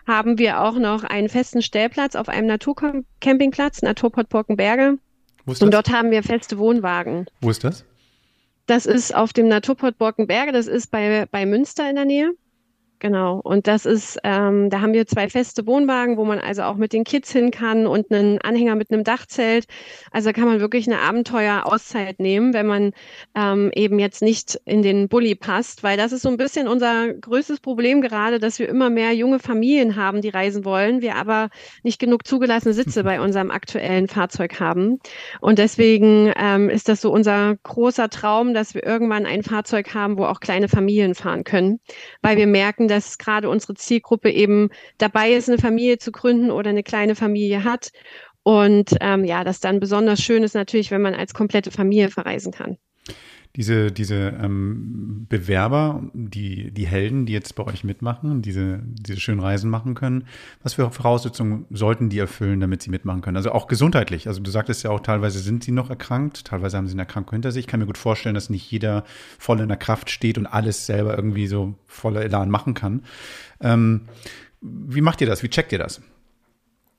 haben 0.08 0.38
wir 0.38 0.62
auch 0.62 0.78
noch 0.78 1.04
einen 1.04 1.30
festen 1.30 1.62
Stellplatz 1.62 2.16
auf 2.16 2.30
einem 2.30 2.48
Naturcampingplatz, 2.48 3.82
Naturport 3.82 4.30
Borkenberge. 4.30 4.98
Und 5.46 5.74
dort 5.74 5.92
haben 5.92 6.12
wir 6.12 6.24
feste 6.24 6.58
Wohnwagen. 6.58 7.26
Wo 7.42 7.50
ist 7.50 7.64
das? 7.64 7.86
Das 8.66 8.86
ist 8.86 9.14
auf 9.14 9.34
dem 9.34 9.50
Naturport 9.50 9.98
Borkenberge, 9.98 10.54
das 10.54 10.68
ist 10.68 10.90
bei, 10.90 11.26
bei 11.30 11.46
Münster 11.46 11.90
in 11.90 11.96
der 11.96 12.06
Nähe. 12.06 12.34
Genau. 13.04 13.42
Und 13.44 13.68
das 13.68 13.86
ist, 13.86 14.18
ähm, 14.24 14.70
da 14.70 14.80
haben 14.80 14.94
wir 14.94 15.06
zwei 15.06 15.28
feste 15.28 15.68
Wohnwagen, 15.68 16.16
wo 16.16 16.24
man 16.24 16.40
also 16.40 16.62
auch 16.62 16.78
mit 16.78 16.94
den 16.94 17.04
Kids 17.04 17.34
hin 17.34 17.52
kann 17.52 17.86
und 17.86 18.10
einen 18.14 18.40
Anhänger 18.40 18.76
mit 18.76 18.92
einem 18.92 19.04
Dachzelt. 19.04 19.66
Also 20.12 20.32
kann 20.32 20.46
man 20.46 20.62
wirklich 20.62 20.88
eine 20.88 21.02
Abenteuer-Auszeit 21.02 22.22
nehmen, 22.22 22.54
wenn 22.54 22.66
man 22.66 22.92
ähm, 23.36 23.72
eben 23.76 24.00
jetzt 24.00 24.22
nicht 24.22 24.58
in 24.64 24.84
den 24.84 25.10
Bulli 25.10 25.36
passt, 25.36 25.84
weil 25.84 25.98
das 25.98 26.14
ist 26.14 26.22
so 26.22 26.30
ein 26.30 26.38
bisschen 26.38 26.70
unser 26.70 27.14
größtes 27.14 27.60
Problem 27.60 28.00
gerade, 28.00 28.40
dass 28.40 28.58
wir 28.58 28.70
immer 28.70 28.90
mehr 28.90 29.12
junge 29.12 29.40
Familien 29.40 29.98
haben, 29.98 30.22
die 30.22 30.30
reisen 30.30 30.64
wollen, 30.64 31.02
wir 31.02 31.18
aber 31.18 31.50
nicht 31.84 32.00
genug 32.00 32.26
zugelassene 32.26 32.74
Sitze 32.74 33.04
bei 33.04 33.20
unserem 33.20 33.52
aktuellen 33.52 34.08
Fahrzeug 34.08 34.62
haben. 34.62 35.00
Und 35.42 35.60
deswegen 35.60 36.32
ähm, 36.38 36.70
ist 36.70 36.88
das 36.88 37.02
so 37.02 37.12
unser 37.12 37.58
großer 37.64 38.10
Traum, 38.10 38.54
dass 38.54 38.74
wir 38.74 38.86
irgendwann 38.86 39.26
ein 39.26 39.44
Fahrzeug 39.44 39.94
haben, 39.94 40.18
wo 40.18 40.24
auch 40.24 40.40
kleine 40.40 40.70
Familien 40.70 41.16
fahren 41.16 41.44
können, 41.44 41.82
weil 42.22 42.38
wir 42.38 42.48
merken, 42.48 42.88
dass 42.94 43.18
gerade 43.18 43.50
unsere 43.50 43.76
Zielgruppe 43.76 44.32
eben 44.32 44.70
dabei 44.98 45.34
ist, 45.34 45.50
eine 45.50 45.58
Familie 45.58 45.98
zu 45.98 46.12
gründen 46.12 46.52
oder 46.52 46.70
eine 46.70 46.84
kleine 46.84 47.16
Familie 47.16 47.64
hat. 47.64 47.92
Und 48.44 48.96
ähm, 49.02 49.24
ja, 49.26 49.44
das 49.44 49.60
dann 49.60 49.80
besonders 49.80 50.22
schön 50.22 50.44
ist 50.44 50.56
natürlich, 50.56 50.92
wenn 50.92 51.02
man 51.02 51.16
als 51.16 51.34
komplette 51.34 51.72
Familie 51.72 52.10
verreisen 52.10 52.52
kann 52.52 52.78
diese, 53.56 53.92
diese 53.92 54.16
ähm, 54.42 55.28
Bewerber, 55.30 56.04
die, 56.14 56.72
die 56.72 56.88
Helden, 56.88 57.28
die 57.28 57.34
jetzt 57.34 57.54
bei 57.54 57.64
euch 57.64 57.84
mitmachen, 57.84 58.42
diese, 58.42 58.80
diese 58.84 59.20
schönen 59.20 59.40
Reisen 59.40 59.70
machen 59.70 59.94
können, 59.94 60.26
was 60.64 60.74
für 60.74 60.90
Voraussetzungen 60.90 61.66
sollten 61.70 62.10
die 62.10 62.18
erfüllen, 62.18 62.60
damit 62.60 62.82
sie 62.82 62.90
mitmachen 62.90 63.22
können? 63.22 63.38
Also 63.38 63.52
auch 63.52 63.68
gesundheitlich. 63.68 64.28
Also 64.28 64.42
du 64.42 64.50
sagtest 64.50 64.84
ja 64.84 64.90
auch, 64.90 65.02
teilweise 65.02 65.38
sind 65.38 65.64
sie 65.64 65.72
noch 65.72 65.92
erkrankt, 65.92 66.46
teilweise 66.46 66.78
haben 66.78 66.88
sie 66.88 66.94
eine 66.94 67.04
Erkrankung 67.04 67.34
hinter 67.34 67.52
sich. 67.52 67.62
Ich 67.62 67.68
kann 67.68 67.80
mir 67.80 67.86
gut 67.86 68.00
vorstellen, 68.00 68.34
dass 68.34 68.50
nicht 68.50 68.70
jeder 68.72 69.04
voll 69.38 69.60
in 69.60 69.68
der 69.68 69.78
Kraft 69.78 70.10
steht 70.10 70.40
und 70.40 70.48
alles 70.48 70.88
selber 70.88 71.16
irgendwie 71.16 71.46
so 71.46 71.76
voller 71.86 72.24
Elan 72.24 72.50
machen 72.50 72.74
kann. 72.74 73.04
Ähm, 73.62 74.02
wie 74.62 75.02
macht 75.02 75.22
ihr 75.22 75.28
das? 75.28 75.44
Wie 75.44 75.50
checkt 75.50 75.72
ihr 75.72 75.80
das? 75.80 76.02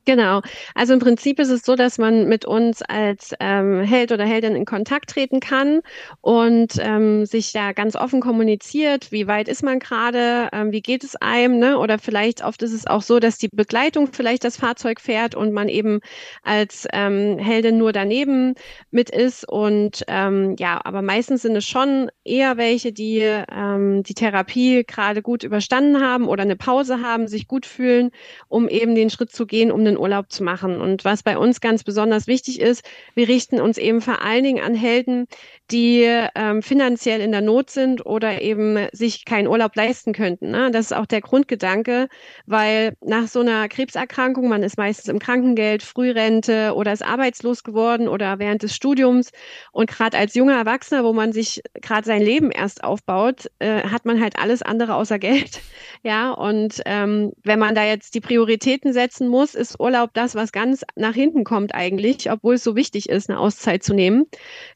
Genau. 0.06 0.42
Also 0.74 0.92
im 0.92 0.98
Prinzip 0.98 1.38
ist 1.40 1.48
es 1.48 1.62
so, 1.64 1.76
dass 1.76 1.96
man 1.96 2.28
mit 2.28 2.44
uns 2.44 2.82
als 2.82 3.32
ähm, 3.40 3.80
Held 3.80 4.12
oder 4.12 4.24
Heldin 4.24 4.54
in 4.54 4.66
Kontakt 4.66 5.08
treten 5.10 5.40
kann 5.40 5.80
und 6.20 6.74
ähm, 6.78 7.24
sich 7.24 7.52
da 7.52 7.72
ganz 7.72 7.96
offen 7.96 8.20
kommuniziert, 8.20 9.12
wie 9.12 9.26
weit 9.26 9.48
ist 9.48 9.62
man 9.62 9.78
gerade, 9.78 10.48
ähm, 10.52 10.72
wie 10.72 10.82
geht 10.82 11.04
es 11.04 11.16
einem, 11.16 11.58
ne? 11.58 11.78
Oder 11.78 11.98
vielleicht 11.98 12.44
oft 12.44 12.62
ist 12.62 12.74
es 12.74 12.86
auch 12.86 13.00
so, 13.00 13.18
dass 13.18 13.38
die 13.38 13.48
Begleitung 13.48 14.08
vielleicht 14.12 14.44
das 14.44 14.58
Fahrzeug 14.58 15.00
fährt 15.00 15.34
und 15.34 15.52
man 15.52 15.68
eben 15.68 16.00
als 16.42 16.86
ähm, 16.92 17.38
Heldin 17.38 17.78
nur 17.78 17.92
daneben 17.92 18.54
mit 18.90 19.08
ist. 19.08 19.48
Und 19.48 20.04
ähm, 20.08 20.56
ja, 20.58 20.80
aber 20.84 21.00
meistens 21.00 21.42
sind 21.42 21.56
es 21.56 21.64
schon 21.64 22.10
eher 22.24 22.58
welche, 22.58 22.92
die 22.92 23.20
ähm, 23.20 24.02
die 24.02 24.14
Therapie 24.14 24.84
gerade 24.86 25.22
gut 25.22 25.44
überstanden 25.44 26.02
haben 26.02 26.28
oder 26.28 26.42
eine 26.42 26.56
Pause 26.56 27.00
haben, 27.00 27.26
sich 27.26 27.48
gut 27.48 27.64
fühlen, 27.64 28.10
um 28.48 28.68
eben 28.68 28.94
den 28.94 29.08
Schritt 29.08 29.32
zu 29.32 29.46
gehen, 29.46 29.72
um 29.72 29.93
einen 29.94 30.02
Urlaub 30.02 30.30
zu 30.30 30.42
machen. 30.42 30.80
Und 30.80 31.04
was 31.04 31.22
bei 31.22 31.38
uns 31.38 31.60
ganz 31.60 31.84
besonders 31.84 32.26
wichtig 32.26 32.60
ist, 32.60 32.84
wir 33.14 33.28
richten 33.28 33.60
uns 33.60 33.78
eben 33.78 34.00
vor 34.00 34.22
allen 34.22 34.44
Dingen 34.44 34.62
an 34.62 34.74
Helden, 34.74 35.26
die 35.70 36.02
ähm, 36.34 36.62
finanziell 36.62 37.20
in 37.20 37.32
der 37.32 37.40
Not 37.40 37.70
sind 37.70 38.04
oder 38.04 38.42
eben 38.42 38.86
sich 38.92 39.24
keinen 39.24 39.48
Urlaub 39.48 39.74
leisten 39.76 40.12
könnten. 40.12 40.50
Ne? 40.50 40.70
Das 40.70 40.86
ist 40.86 40.92
auch 40.92 41.06
der 41.06 41.20
Grundgedanke, 41.20 42.08
weil 42.46 42.94
nach 43.00 43.28
so 43.28 43.40
einer 43.40 43.68
Krebserkrankung, 43.68 44.48
man 44.48 44.62
ist 44.62 44.76
meistens 44.76 45.08
im 45.08 45.18
Krankengeld, 45.18 45.82
Frührente 45.82 46.74
oder 46.74 46.92
ist 46.92 47.04
arbeitslos 47.04 47.64
geworden 47.64 48.08
oder 48.08 48.38
während 48.38 48.62
des 48.62 48.74
Studiums. 48.74 49.30
Und 49.72 49.90
gerade 49.90 50.18
als 50.18 50.34
junger 50.34 50.56
Erwachsener, 50.56 51.04
wo 51.04 51.12
man 51.12 51.32
sich 51.32 51.62
gerade 51.80 52.06
sein 52.06 52.22
Leben 52.22 52.50
erst 52.50 52.84
aufbaut, 52.84 53.50
äh, 53.58 53.82
hat 53.82 54.04
man 54.04 54.20
halt 54.20 54.38
alles 54.38 54.62
andere 54.62 54.94
außer 54.94 55.18
Geld. 55.18 55.60
Ja, 56.02 56.32
und 56.32 56.82
ähm, 56.84 57.32
wenn 57.44 57.58
man 57.58 57.74
da 57.74 57.84
jetzt 57.84 58.14
die 58.14 58.20
Prioritäten 58.20 58.92
setzen 58.92 59.28
muss, 59.28 59.54
ist 59.54 59.80
Urlaub 59.84 60.10
das, 60.14 60.34
was 60.34 60.50
ganz 60.50 60.82
nach 60.96 61.14
hinten 61.14 61.44
kommt 61.44 61.74
eigentlich, 61.74 62.30
obwohl 62.30 62.54
es 62.54 62.64
so 62.64 62.74
wichtig 62.74 63.10
ist, 63.10 63.28
eine 63.28 63.38
Auszeit 63.38 63.82
zu 63.82 63.92
nehmen, 63.92 64.24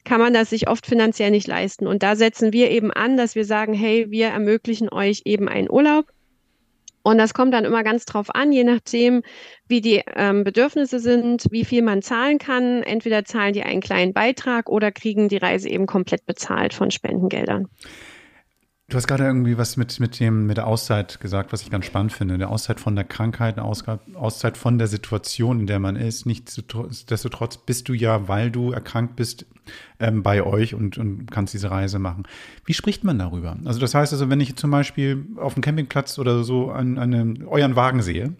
kann 0.03 0.21
man 0.21 0.33
das 0.33 0.51
sich 0.51 0.69
oft 0.69 0.85
finanziell 0.85 1.31
nicht 1.31 1.47
leisten. 1.47 1.87
Und 1.87 2.03
da 2.03 2.15
setzen 2.15 2.53
wir 2.53 2.69
eben 2.69 2.91
an, 2.91 3.17
dass 3.17 3.33
wir 3.33 3.45
sagen, 3.45 3.73
hey, 3.73 4.05
wir 4.11 4.27
ermöglichen 4.27 4.87
euch 4.89 5.23
eben 5.25 5.49
einen 5.49 5.69
Urlaub. 5.69 6.05
Und 7.01 7.17
das 7.17 7.33
kommt 7.33 7.53
dann 7.53 7.65
immer 7.65 7.83
ganz 7.83 8.05
drauf 8.05 8.33
an, 8.35 8.51
je 8.51 8.63
nachdem, 8.63 9.23
wie 9.67 9.81
die 9.81 10.03
ähm, 10.15 10.43
Bedürfnisse 10.43 10.99
sind, 10.99 11.45
wie 11.49 11.65
viel 11.65 11.81
man 11.81 12.03
zahlen 12.03 12.37
kann. 12.37 12.83
Entweder 12.83 13.25
zahlen 13.25 13.53
die 13.53 13.63
einen 13.63 13.81
kleinen 13.81 14.13
Beitrag 14.13 14.69
oder 14.69 14.91
kriegen 14.91 15.27
die 15.27 15.37
Reise 15.37 15.69
eben 15.69 15.87
komplett 15.87 16.25
bezahlt 16.27 16.73
von 16.73 16.91
Spendengeldern. 16.91 17.67
Du 18.89 18.97
hast 18.97 19.07
gerade 19.07 19.23
irgendwie 19.23 19.55
was 19.57 19.77
mit, 19.77 19.99
mit, 19.99 20.19
dem, 20.19 20.47
mit 20.47 20.57
der 20.57 20.65
Auszeit 20.65 21.19
gesagt, 21.19 21.53
was 21.53 21.61
ich 21.61 21.69
ganz 21.69 21.85
spannend 21.85 22.11
finde. 22.11 22.33
Eine 22.33 22.49
Auszeit 22.49 22.79
von 22.79 22.95
der 22.95 23.05
Krankheit, 23.05 23.59
Auszeit 23.59 24.57
von 24.57 24.79
der 24.79 24.87
Situation, 24.87 25.59
in 25.59 25.67
der 25.67 25.77
man 25.77 25.95
ist. 25.95 26.25
Nichtsdestotrotz 26.25 27.57
bist 27.57 27.87
du 27.87 27.93
ja, 27.93 28.27
weil 28.27 28.49
du 28.49 28.71
erkrankt 28.71 29.15
bist, 29.15 29.45
ähm, 29.99 30.23
bei 30.23 30.43
euch 30.43 30.73
und, 30.73 30.97
und 30.97 31.29
kannst 31.29 31.53
diese 31.53 31.69
Reise 31.69 31.99
machen. 31.99 32.23
Wie 32.65 32.73
spricht 32.73 33.03
man 33.03 33.19
darüber? 33.19 33.57
Also 33.65 33.79
das 33.79 33.93
heißt 33.93 34.11
also, 34.13 34.29
wenn 34.29 34.41
ich 34.41 34.55
zum 34.55 34.71
Beispiel 34.71 35.25
auf 35.35 35.53
dem 35.53 35.61
Campingplatz 35.61 36.17
oder 36.17 36.43
so 36.43 36.71
einen, 36.71 36.97
einen, 36.97 37.45
euren 37.45 37.75
Wagen 37.75 38.01
sehe 38.01 38.33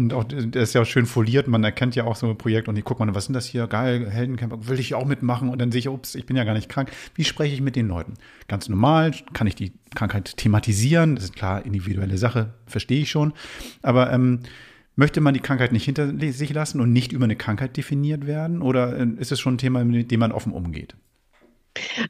und 0.00 0.14
auch, 0.14 0.24
der 0.24 0.62
ist 0.62 0.72
ja 0.72 0.82
schön 0.86 1.04
foliert. 1.04 1.46
Man 1.46 1.62
erkennt 1.62 1.94
ja 1.94 2.04
auch 2.04 2.16
so 2.16 2.28
ein 2.28 2.38
Projekt 2.38 2.68
und 2.68 2.76
ich 2.76 2.84
gucke 2.84 3.04
mal, 3.04 3.14
was 3.14 3.26
sind 3.26 3.34
das 3.34 3.44
hier? 3.44 3.66
Geil, 3.66 4.08
Heldencamper, 4.10 4.66
will 4.66 4.80
ich 4.80 4.94
auch 4.94 5.04
mitmachen? 5.04 5.50
Und 5.50 5.60
dann 5.60 5.70
sehe 5.70 5.80
ich, 5.80 5.88
ups, 5.88 6.14
ich 6.14 6.24
bin 6.24 6.36
ja 6.36 6.44
gar 6.44 6.54
nicht 6.54 6.70
krank. 6.70 6.90
Wie 7.14 7.24
spreche 7.24 7.54
ich 7.54 7.60
mit 7.60 7.76
den 7.76 7.86
Leuten? 7.86 8.14
Ganz 8.48 8.70
normal, 8.70 9.12
kann 9.34 9.46
ich 9.46 9.54
die 9.54 9.72
Krankheit 9.94 10.38
thematisieren? 10.38 11.16
Das 11.16 11.24
ist 11.24 11.36
klar, 11.36 11.66
individuelle 11.66 12.16
Sache, 12.16 12.54
verstehe 12.66 13.02
ich 13.02 13.10
schon. 13.10 13.34
Aber 13.82 14.10
ähm, 14.10 14.40
möchte 14.96 15.20
man 15.20 15.34
die 15.34 15.40
Krankheit 15.40 15.72
nicht 15.72 15.84
hinter 15.84 16.10
sich 16.32 16.52
lassen 16.54 16.80
und 16.80 16.92
nicht 16.92 17.12
über 17.12 17.24
eine 17.24 17.36
Krankheit 17.36 17.76
definiert 17.76 18.26
werden? 18.26 18.62
Oder 18.62 18.98
äh, 18.98 19.06
ist 19.18 19.32
es 19.32 19.40
schon 19.40 19.54
ein 19.54 19.58
Thema, 19.58 19.84
mit 19.84 20.10
dem 20.10 20.20
man 20.20 20.32
offen 20.32 20.52
umgeht? 20.52 20.96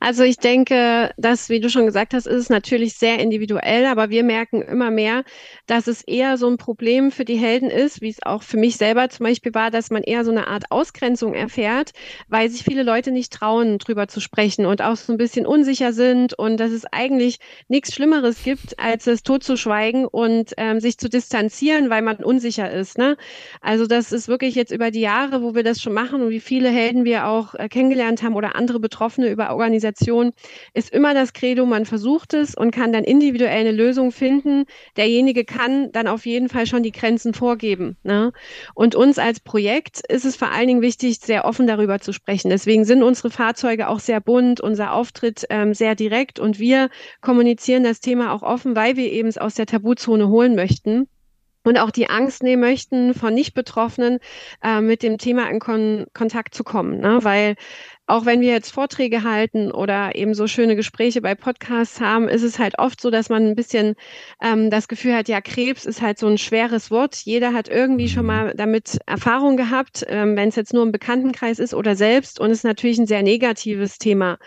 Also 0.01 0.23
ich 0.23 0.39
denke, 0.39 1.11
dass, 1.19 1.51
wie 1.51 1.61
du 1.61 1.69
schon 1.69 1.87
gesagt 1.87 2.15
hast, 2.15 2.27
ist 2.27 2.37
es 2.37 2.49
natürlich 2.49 2.95
sehr 2.95 3.19
individuell, 3.19 3.87
aber 3.87 4.09
wir 4.09 4.25
merken 4.25 4.63
immer 4.63 4.91
mehr, 4.91 5.25
dass 5.67 5.87
es 5.87 6.03
eher 6.03 6.39
so 6.39 6.49
ein 6.49 6.57
Problem 6.57 7.11
für 7.11 7.25
die 7.25 7.37
Helden 7.37 7.71
ist, 7.71 8.01
wie 8.01 8.09
es 8.09 8.23
auch 8.23 8.43
für 8.43 8.57
mich 8.57 8.77
selber 8.77 9.09
zum 9.11 9.25
Beispiel 9.25 9.53
war, 9.55 9.71
dass 9.71 9.91
man 9.91 10.03
eher 10.03 10.25
so 10.25 10.31
eine 10.31 10.49
Art 10.49 10.65
Ausgrenzung 10.71 11.35
erfährt, 11.35 11.93
weil 12.29 12.49
sich 12.49 12.63
viele 12.63 12.83
Leute 12.83 13.11
nicht 13.11 13.33
trauen, 13.33 13.79
drüber 13.79 14.09
zu 14.09 14.21
sprechen 14.21 14.65
und 14.65 14.81
auch 14.81 14.97
so 14.97 15.13
ein 15.13 15.19
bisschen 15.19 15.47
unsicher 15.47 15.93
sind 15.93 16.33
und 16.35 16.59
dass 16.59 16.71
es 16.71 16.87
eigentlich 16.91 17.39
nichts 17.69 17.95
Schlimmeres 17.95 18.43
gibt, 18.43 18.79
als 18.79 19.07
es 19.07 19.23
totzuschweigen 19.23 20.07
und 20.07 20.53
ähm, 20.57 20.81
sich 20.81 20.97
zu 20.97 21.11
distanzieren, 21.11 21.91
weil 21.91 22.03
man 22.03 22.17
unsicher 22.17 22.71
ist. 22.71 22.97
Ne? 22.97 23.17
Also 23.61 23.87
das 23.87 24.13
ist 24.13 24.29
wirklich 24.29 24.55
jetzt 24.55 24.73
über 24.73 24.91
die 24.91 25.01
Jahre, 25.01 25.43
wo 25.43 25.55
wir 25.55 25.63
das 25.63 25.81
schon 25.81 25.93
machen 25.93 26.23
und 26.23 26.31
wie 26.31 26.41
viele 26.41 26.71
Helden 26.71 27.05
wir 27.05 27.27
auch 27.27 27.55
äh, 27.55 27.69
kennengelernt 27.69 28.23
haben 28.23 28.35
oder 28.35 28.57
andere 28.57 28.81
Betroffene 28.81 29.31
über 29.31 29.50
Organisation 29.53 30.33
ist 30.75 30.93
immer 30.93 31.15
das 31.15 31.33
Credo, 31.33 31.67
man 31.67 31.87
versucht 31.87 32.35
es 32.35 32.55
und 32.55 32.71
kann 32.71 32.93
dann 32.93 33.05
individuell 33.05 33.61
eine 33.61 33.73
Lösung 33.73 34.13
finden. 34.13 34.65
Derjenige 34.97 35.45
kann 35.45 35.93
dann 35.93 36.07
auf 36.07 36.27
jeden 36.27 36.49
Fall 36.49 36.67
schon 36.67 36.83
die 36.83 36.93
Grenzen 36.93 37.35
vorgeben. 37.35 37.97
Ne? 38.03 38.33
Und 38.75 38.95
uns 38.95 39.19
als 39.19 39.41
Projekt 39.41 40.01
ist 40.09 40.25
es 40.25 40.37
vor 40.37 40.51
allen 40.51 40.69
Dingen 40.69 40.83
wichtig, 40.83 41.19
sehr 41.21 41.45
offen 41.45 41.67
darüber 41.67 42.01
zu 42.01 42.13
sprechen. 42.13 42.51
Deswegen 42.51 42.85
sind 42.85 43.03
unsere 43.03 43.31
Fahrzeuge 43.31 43.89
auch 43.89 44.01
sehr 44.01 44.21
bunt, 44.21 44.61
unser 44.61 44.93
Auftritt 44.93 45.45
ähm, 45.51 45.75
sehr 45.75 45.95
direkt 45.95 46.39
und 46.39 46.59
wir 46.59 46.91
kommunizieren 47.21 47.85
das 47.85 48.01
Thema 48.01 48.33
auch 48.33 48.43
offen, 48.43 48.77
weil 48.77 48.97
wir 48.97 49.11
eben 49.13 49.29
es 49.29 49.39
aus 49.39 49.55
der 49.55 49.67
Tabuzone 49.67 50.29
holen 50.29 50.55
möchten 50.55 51.09
und 51.65 51.79
auch 51.79 51.91
die 51.91 52.09
Angst 52.09 52.43
nehmen 52.43 52.63
möchten, 52.63 53.15
von 53.15 53.35
Nicht-Betroffenen 53.35 54.19
äh, 54.63 54.81
mit 54.81 55.03
dem 55.03 55.19
Thema 55.19 55.51
in 55.51 55.61
Kon 55.61 56.07
Kontakt 56.15 56.55
zu 56.55 56.65
kommen. 56.65 57.01
Ne? 57.01 57.19
Weil 57.23 57.57
auch 58.11 58.27
wenn 58.27 58.41
wir 58.41 58.51
jetzt 58.51 58.73
Vorträge 58.73 59.23
halten 59.23 59.71
oder 59.71 60.15
eben 60.15 60.35
so 60.35 60.47
schöne 60.47 60.77
Gespräche 60.77 61.21
bei 61.21 61.35
Podcasts 61.35 62.01
haben, 62.01 62.29
ist 62.29 62.43
es 62.43 62.59
halt 62.59 62.79
oft 62.79 63.01
so, 63.01 63.11
dass 63.11 63.29
man 63.29 63.47
ein 63.47 63.55
bisschen 63.55 63.95
ähm, 64.43 64.71
das 64.71 64.89
Gefühl 64.89 65.15
hat, 65.15 65.29
ja, 65.29 65.41
Krebs 65.41 65.87
ist 65.87 66.03
halt 66.03 66.19
so 66.19 66.27
ein 66.27 66.39
schweres 66.39 66.91
Wort. 66.91 67.17
Jeder 67.17 67.53
hat 67.53 67.69
irgendwie 67.69 68.09
schon 68.09 68.23
mhm. 68.23 68.27
mal 68.27 68.55
damit 68.57 68.99
Erfahrung 69.07 69.57
gehabt, 69.57 70.05
ähm, 70.09 70.37
wenn 70.37 70.49
es 70.49 70.57
jetzt 70.57 70.75
nur 70.75 70.83
im 70.83 70.93
Bekanntenkreis 70.93 71.59
ist 71.59 71.73
oder 71.73 71.97
selbst. 71.97 72.41
Und 72.41 72.51
es 72.51 72.59
ist 72.59 72.65
natürlich 72.65 72.99
ein 72.99 73.07
sehr 73.07 73.23
negatives 73.23 73.99
Thema. 73.99 74.39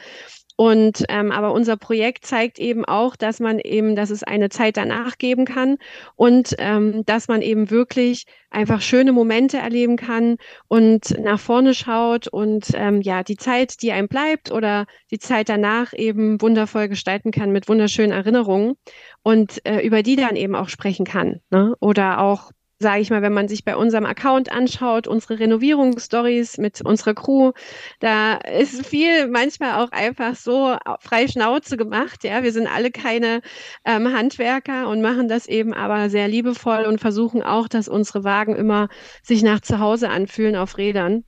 Und 0.55 1.03
ähm, 1.09 1.31
aber 1.31 1.51
unser 1.51 1.77
Projekt 1.77 2.25
zeigt 2.25 2.59
eben 2.59 2.85
auch, 2.85 3.15
dass 3.15 3.39
man 3.39 3.59
eben, 3.59 3.95
dass 3.95 4.11
es 4.11 4.23
eine 4.23 4.49
Zeit 4.49 4.77
danach 4.77 5.17
geben 5.17 5.45
kann 5.45 5.77
und 6.15 6.55
ähm, 6.59 7.03
dass 7.05 7.27
man 7.27 7.41
eben 7.41 7.71
wirklich 7.71 8.25
einfach 8.51 8.81
schöne 8.81 9.13
Momente 9.13 9.57
erleben 9.57 9.97
kann 9.97 10.37
und 10.67 11.17
nach 11.19 11.39
vorne 11.39 11.73
schaut 11.73 12.27
und 12.27 12.67
ähm, 12.75 13.01
ja 13.01 13.23
die 13.23 13.37
Zeit, 13.37 13.81
die 13.81 13.91
einem 13.91 14.07
bleibt 14.07 14.51
oder 14.51 14.85
die 15.09 15.19
Zeit 15.19 15.49
danach 15.49 15.91
eben 15.93 16.39
wundervoll 16.39 16.87
gestalten 16.87 17.31
kann 17.31 17.51
mit 17.51 17.67
wunderschönen 17.67 18.11
Erinnerungen 18.11 18.75
und 19.23 19.65
äh, 19.65 19.79
über 19.81 20.03
die 20.03 20.15
dann 20.15 20.35
eben 20.35 20.55
auch 20.55 20.69
sprechen 20.69 21.05
kann. 21.05 21.41
Ne? 21.49 21.73
Oder 21.79 22.19
auch 22.19 22.51
sage 22.83 23.01
ich 23.01 23.09
mal, 23.09 23.23
wenn 23.23 23.33
man 23.33 23.47
sich 23.47 23.65
bei 23.65 23.75
unserem 23.75 24.05
Account 24.05 24.51
anschaut, 24.51 25.07
unsere 25.07 25.39
Renovierungsstories 25.39 26.59
mit 26.59 26.81
unserer 26.81 27.15
Crew, 27.15 27.53
da 27.99 28.35
ist 28.35 28.85
viel 28.85 29.27
manchmal 29.27 29.83
auch 29.83 29.91
einfach 29.91 30.35
so 30.35 30.77
frei 30.99 31.27
Schnauze 31.27 31.77
gemacht. 31.77 32.23
Ja, 32.23 32.43
wir 32.43 32.51
sind 32.51 32.67
alle 32.67 32.91
keine 32.91 33.41
ähm, 33.85 34.13
Handwerker 34.15 34.87
und 34.89 35.01
machen 35.01 35.27
das 35.27 35.47
eben 35.47 35.73
aber 35.73 36.11
sehr 36.11 36.27
liebevoll 36.27 36.85
und 36.85 37.01
versuchen 37.01 37.41
auch, 37.41 37.67
dass 37.67 37.87
unsere 37.87 38.23
Wagen 38.23 38.55
immer 38.55 38.89
sich 39.23 39.41
nach 39.41 39.61
Zuhause 39.61 40.09
anfühlen 40.09 40.55
auf 40.55 40.77
Rädern. 40.77 41.23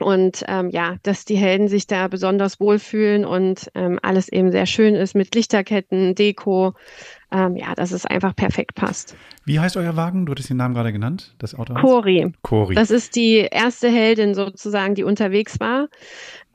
Und 0.00 0.44
ähm, 0.48 0.70
ja, 0.70 0.96
dass 1.02 1.24
die 1.24 1.36
Helden 1.36 1.68
sich 1.68 1.86
da 1.86 2.08
besonders 2.08 2.58
wohlfühlen 2.58 3.24
und 3.24 3.70
ähm, 3.74 4.00
alles 4.02 4.28
eben 4.28 4.50
sehr 4.50 4.66
schön 4.66 4.96
ist 4.96 5.14
mit 5.14 5.34
Lichterketten, 5.34 6.16
Deko. 6.16 6.74
Ähm, 7.34 7.56
ja, 7.56 7.74
dass 7.74 7.90
es 7.90 8.06
einfach 8.06 8.36
perfekt 8.36 8.76
passt. 8.76 9.16
Wie 9.44 9.58
heißt 9.58 9.76
euer 9.76 9.96
Wagen? 9.96 10.24
Du 10.24 10.30
hattest 10.30 10.50
den 10.50 10.56
Namen 10.56 10.72
gerade 10.72 10.92
genannt, 10.92 11.34
das 11.38 11.56
Auto. 11.56 11.74
Cori. 11.74 12.32
Cori. 12.42 12.76
Das 12.76 12.92
ist 12.92 13.16
die 13.16 13.38
erste 13.50 13.88
Heldin 13.88 14.34
sozusagen, 14.34 14.94
die 14.94 15.02
unterwegs 15.02 15.58
war. 15.58 15.88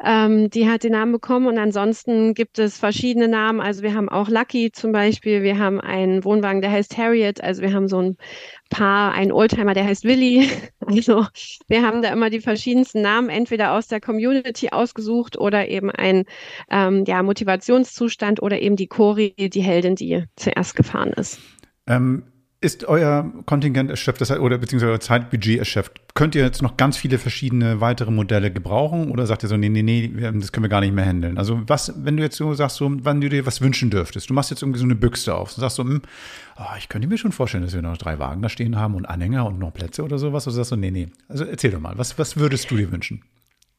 Ähm, 0.01 0.49
die 0.49 0.69
hat 0.69 0.83
den 0.83 0.93
Namen 0.93 1.11
bekommen 1.11 1.47
und 1.47 1.57
ansonsten 1.57 2.33
gibt 2.33 2.57
es 2.57 2.77
verschiedene 2.77 3.27
Namen. 3.27 3.59
Also 3.59 3.83
wir 3.83 3.93
haben 3.93 4.07
auch 4.07 4.29
Lucky 4.29 4.71
zum 4.71 4.93
Beispiel. 4.93 5.43
Wir 5.43 5.57
haben 5.57 5.81
einen 5.81 6.23
Wohnwagen, 6.23 6.61
der 6.61 6.71
heißt 6.71 6.97
Harriet. 6.97 7.43
Also 7.43 7.61
wir 7.61 7.73
haben 7.73 7.89
so 7.89 8.01
ein 8.01 8.17
Paar, 8.69 9.13
einen 9.13 9.33
Oldtimer, 9.33 9.73
der 9.73 9.85
heißt 9.85 10.03
Willy. 10.03 10.49
Also 10.89 11.27
wir 11.67 11.83
haben 11.83 12.01
da 12.01 12.11
immer 12.11 12.31
die 12.31 12.39
verschiedensten 12.39 13.03
Namen, 13.03 13.29
entweder 13.29 13.73
aus 13.73 13.87
der 13.87 14.01
Community 14.01 14.69
ausgesucht 14.69 15.37
oder 15.37 15.67
eben 15.67 15.91
ein 15.91 16.23
ähm, 16.71 17.03
ja, 17.05 17.21
Motivationszustand 17.21 18.41
oder 18.41 18.59
eben 18.59 18.75
die 18.75 18.87
Cori, 18.87 19.35
die 19.37 19.61
Heldin, 19.61 19.95
die 19.95 20.23
zuerst 20.35 20.75
gefahren 20.75 21.13
ist. 21.13 21.39
Ähm, 21.85 22.23
ist 22.61 22.83
euer 22.85 23.31
Kontingent 23.45 23.89
erschöpft, 23.89 24.19
das 24.19 24.31
heißt, 24.31 24.41
oder 24.41 24.57
beziehungsweise 24.57 24.91
euer 24.91 24.99
Zeitbudget 24.99 25.59
erschöpft? 25.59 26.01
Könnt 26.13 26.35
ihr 26.35 26.43
jetzt 26.43 26.61
noch 26.61 26.75
ganz 26.75 26.97
viele 26.97 27.17
verschiedene 27.17 27.79
weitere 27.79 28.11
Modelle 28.11 28.51
gebrauchen 28.51 29.11
oder 29.11 29.25
sagt 29.25 29.43
ihr 29.43 29.49
so, 29.49 29.55
nee, 29.55 29.69
nee, 29.69 29.81
nee, 29.81 30.11
das 30.33 30.51
können 30.51 30.65
wir 30.65 30.69
gar 30.69 30.81
nicht 30.81 30.93
mehr 30.93 31.05
handeln? 31.05 31.37
Also 31.37 31.61
was, 31.67 31.93
wenn 32.03 32.17
du 32.17 32.23
jetzt 32.23 32.35
so 32.35 32.53
sagst, 32.53 32.75
so, 32.75 32.91
wann 33.03 33.21
du 33.21 33.29
dir 33.29 33.45
was 33.45 33.61
wünschen 33.61 33.89
dürftest, 33.89 34.29
du 34.29 34.33
machst 34.33 34.49
jetzt 34.49 34.61
irgendwie 34.61 34.79
so 34.79 34.85
eine 34.85 34.95
Büchse 34.95 35.35
auf 35.35 35.55
und 35.55 35.61
sagst 35.61 35.77
so, 35.77 35.83
hm, 35.83 36.01
oh, 36.57 36.75
ich 36.77 36.89
könnte 36.89 37.07
mir 37.07 37.17
schon 37.17 37.31
vorstellen, 37.31 37.63
dass 37.63 37.73
wir 37.73 37.81
noch 37.81 37.97
drei 37.97 38.19
Wagen 38.19 38.41
da 38.41 38.49
stehen 38.49 38.75
haben 38.75 38.95
und 38.95 39.05
Anhänger 39.05 39.45
und 39.45 39.57
noch 39.57 39.73
Plätze 39.73 40.03
oder 40.03 40.17
sowas, 40.17 40.45
oder 40.45 40.57
sagst 40.57 40.71
du, 40.71 40.75
nee, 40.75 40.91
nee. 40.91 41.07
Also 41.29 41.45
erzähl 41.45 41.71
doch 41.71 41.79
mal, 41.79 41.97
was, 41.97 42.19
was 42.19 42.35
würdest 42.35 42.69
du 42.69 42.75
dir 42.75 42.91
wünschen? 42.91 43.23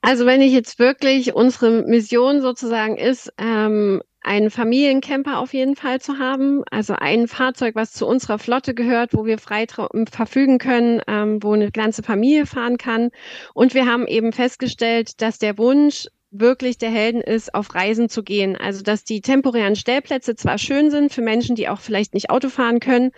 Also 0.00 0.24
wenn 0.24 0.40
ich 0.40 0.52
jetzt 0.52 0.78
wirklich 0.78 1.34
unsere 1.34 1.82
Mission 1.82 2.40
sozusagen 2.40 2.96
ist, 2.96 3.30
ähm, 3.36 4.00
einen 4.22 4.50
Familiencamper 4.50 5.38
auf 5.38 5.54
jeden 5.54 5.76
Fall 5.76 6.00
zu 6.00 6.18
haben, 6.18 6.62
also 6.70 6.94
ein 6.94 7.26
Fahrzeug, 7.26 7.74
was 7.74 7.92
zu 7.92 8.06
unserer 8.06 8.38
Flotte 8.38 8.74
gehört, 8.74 9.14
wo 9.14 9.24
wir 9.24 9.38
frei 9.38 9.66
verfügen 10.11 10.59
können, 10.59 11.00
ähm, 11.06 11.42
wo 11.42 11.52
eine 11.52 11.70
ganze 11.70 12.02
Familie 12.02 12.46
fahren 12.46 12.76
kann. 12.76 13.11
Und 13.54 13.74
wir 13.74 13.87
haben 13.87 14.06
eben 14.06 14.33
festgestellt, 14.33 15.22
dass 15.22 15.38
der 15.38 15.56
Wunsch 15.59 16.06
wirklich 16.30 16.78
der 16.78 16.90
Helden 16.90 17.22
ist, 17.22 17.54
auf 17.54 17.74
Reisen 17.74 18.09
zu 18.09 18.22
gehen. 18.22 18.56
Also 18.56 18.83
dass 18.83 19.04
die 19.04 19.20
temporären 19.20 19.74
Stellplätze 19.74 20.37
zwar 20.37 20.59
schön 20.59 20.90
sind 20.90 21.12
für 21.12 21.22
Menschen, 21.22 21.56
die 21.56 21.68
auch 21.68 21.80
vielleicht 21.80 22.14
nicht 22.14 22.30
Auto 22.30 22.48
fahren 22.48 22.80
können, 22.80 23.11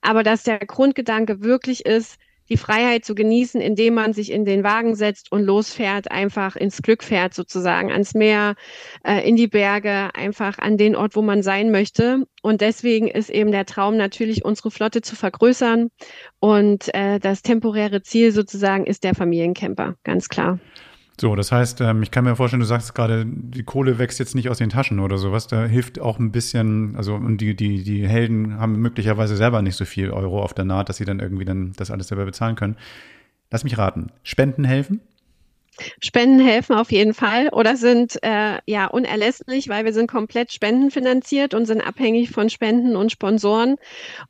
aber 0.00 0.22
dass 0.22 0.42
der 0.42 0.58
Grundgedanke 0.58 1.42
wirklich 1.42 1.86
ist, 1.86 2.16
die 2.48 2.56
Freiheit 2.56 3.04
zu 3.04 3.14
genießen, 3.14 3.60
indem 3.60 3.94
man 3.94 4.12
sich 4.12 4.30
in 4.30 4.44
den 4.44 4.64
Wagen 4.64 4.94
setzt 4.94 5.32
und 5.32 5.42
losfährt, 5.42 6.10
einfach 6.10 6.56
ins 6.56 6.82
Glück 6.82 7.02
fährt 7.02 7.34
sozusagen, 7.34 7.90
ans 7.90 8.14
Meer, 8.14 8.54
äh, 9.04 9.26
in 9.28 9.36
die 9.36 9.48
Berge, 9.48 10.10
einfach 10.14 10.58
an 10.58 10.76
den 10.76 10.96
Ort, 10.96 11.16
wo 11.16 11.22
man 11.22 11.42
sein 11.42 11.70
möchte. 11.70 12.24
Und 12.42 12.60
deswegen 12.60 13.08
ist 13.08 13.30
eben 13.30 13.52
der 13.52 13.66
Traum 13.66 13.96
natürlich, 13.96 14.44
unsere 14.44 14.70
Flotte 14.70 15.02
zu 15.02 15.16
vergrößern. 15.16 15.88
Und 16.40 16.94
äh, 16.94 17.18
das 17.18 17.42
temporäre 17.42 18.02
Ziel 18.02 18.32
sozusagen 18.32 18.86
ist 18.86 19.04
der 19.04 19.14
Familiencamper, 19.14 19.96
ganz 20.04 20.28
klar. 20.28 20.58
So, 21.18 21.34
das 21.34 21.50
heißt, 21.50 21.80
ähm, 21.80 22.02
ich 22.02 22.10
kann 22.10 22.24
mir 22.24 22.36
vorstellen, 22.36 22.60
du 22.60 22.66
sagst 22.66 22.94
gerade, 22.94 23.24
die 23.26 23.62
Kohle 23.62 23.98
wächst 23.98 24.18
jetzt 24.18 24.34
nicht 24.34 24.50
aus 24.50 24.58
den 24.58 24.68
Taschen 24.68 25.00
oder 25.00 25.16
sowas. 25.16 25.46
Da 25.46 25.64
hilft 25.64 25.98
auch 25.98 26.18
ein 26.18 26.30
bisschen, 26.30 26.94
also 26.96 27.14
und 27.14 27.38
die, 27.38 27.56
die, 27.56 27.82
die 27.84 28.06
Helden 28.06 28.58
haben 28.58 28.76
möglicherweise 28.80 29.34
selber 29.36 29.62
nicht 29.62 29.76
so 29.76 29.86
viel 29.86 30.10
Euro 30.10 30.42
auf 30.42 30.52
der 30.52 30.66
Naht, 30.66 30.90
dass 30.90 30.98
sie 30.98 31.06
dann 31.06 31.20
irgendwie 31.20 31.46
dann 31.46 31.72
das 31.76 31.90
alles 31.90 32.08
selber 32.08 32.26
bezahlen 32.26 32.54
können. 32.54 32.76
Lass 33.50 33.64
mich 33.64 33.78
raten. 33.78 34.08
Spenden 34.24 34.64
helfen? 34.64 35.00
Spenden 36.00 36.40
helfen 36.40 36.74
auf 36.76 36.90
jeden 36.90 37.14
Fall 37.14 37.48
oder 37.50 37.76
sind 37.76 38.18
äh, 38.22 38.58
ja 38.66 38.86
unerlässlich, 38.86 39.68
weil 39.68 39.84
wir 39.84 39.92
sind 39.92 40.10
komplett 40.10 40.52
spendenfinanziert 40.52 41.54
und 41.54 41.66
sind 41.66 41.80
abhängig 41.80 42.30
von 42.30 42.50
Spenden 42.50 42.96
und 42.96 43.12
Sponsoren. 43.12 43.76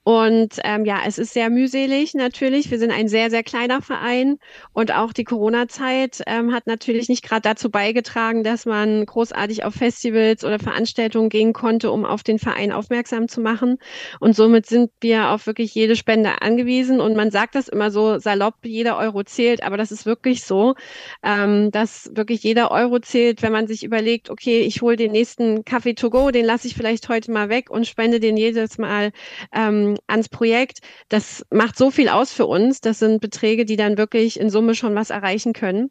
Und 0.02 0.58
ähm, 0.64 0.84
ja, 0.84 1.00
es 1.06 1.18
ist 1.18 1.32
sehr 1.32 1.50
mühselig 1.50 2.14
natürlich. 2.14 2.70
Wir 2.70 2.78
sind 2.78 2.90
ein 2.90 3.08
sehr, 3.08 3.30
sehr 3.30 3.42
kleiner 3.42 3.82
Verein 3.82 4.38
und 4.72 4.92
auch 4.92 5.12
die 5.12 5.24
Corona-Zeit 5.24 6.22
ähm, 6.26 6.52
hat 6.52 6.66
natürlich 6.66 7.08
nicht 7.08 7.22
gerade 7.22 7.42
dazu 7.42 7.70
beigetragen, 7.70 8.42
dass 8.42 8.66
man 8.66 9.06
großartig 9.06 9.64
auf 9.64 9.74
Festivals 9.74 10.44
oder 10.44 10.58
Veranstaltungen 10.58 11.28
gehen 11.28 11.52
konnte, 11.52 11.90
um 11.90 12.04
auf 12.04 12.22
den 12.22 12.38
Verein 12.38 12.72
aufmerksam 12.72 13.28
zu 13.28 13.40
machen. 13.40 13.78
Und 14.20 14.34
somit 14.34 14.66
sind 14.66 14.90
wir 15.00 15.30
auf 15.30 15.46
wirklich 15.46 15.74
jede 15.74 15.96
Spende 15.96 16.42
angewiesen. 16.42 17.00
Und 17.00 17.16
man 17.16 17.30
sagt 17.30 17.54
das 17.54 17.68
immer 17.68 17.90
so 17.90 18.18
salopp, 18.18 18.54
jeder 18.64 18.98
Euro 18.98 19.22
zählt, 19.24 19.62
aber 19.62 19.76
das 19.76 19.92
ist 19.92 20.06
wirklich 20.06 20.42
so. 20.44 20.74
Ähm, 21.22 21.35
ähm, 21.36 21.70
dass 21.70 22.10
wirklich 22.14 22.42
jeder 22.42 22.70
Euro 22.70 22.98
zählt, 22.98 23.42
wenn 23.42 23.52
man 23.52 23.66
sich 23.66 23.84
überlegt, 23.84 24.30
okay, 24.30 24.60
ich 24.60 24.82
hole 24.82 24.96
den 24.96 25.12
nächsten 25.12 25.64
Kaffee 25.64 25.94
to 25.94 26.10
go, 26.10 26.30
den 26.30 26.44
lasse 26.44 26.66
ich 26.66 26.74
vielleicht 26.74 27.08
heute 27.08 27.30
mal 27.30 27.48
weg 27.48 27.70
und 27.70 27.86
spende 27.86 28.20
den 28.20 28.36
jedes 28.36 28.78
Mal 28.78 29.12
ähm, 29.52 29.96
ans 30.06 30.28
Projekt. 30.28 30.80
Das 31.08 31.44
macht 31.50 31.76
so 31.76 31.90
viel 31.90 32.08
aus 32.08 32.32
für 32.32 32.46
uns. 32.46 32.80
Das 32.80 32.98
sind 32.98 33.20
Beträge, 33.20 33.64
die 33.64 33.76
dann 33.76 33.98
wirklich 33.98 34.38
in 34.38 34.50
Summe 34.50 34.74
schon 34.74 34.94
was 34.94 35.10
erreichen 35.10 35.52
können 35.52 35.90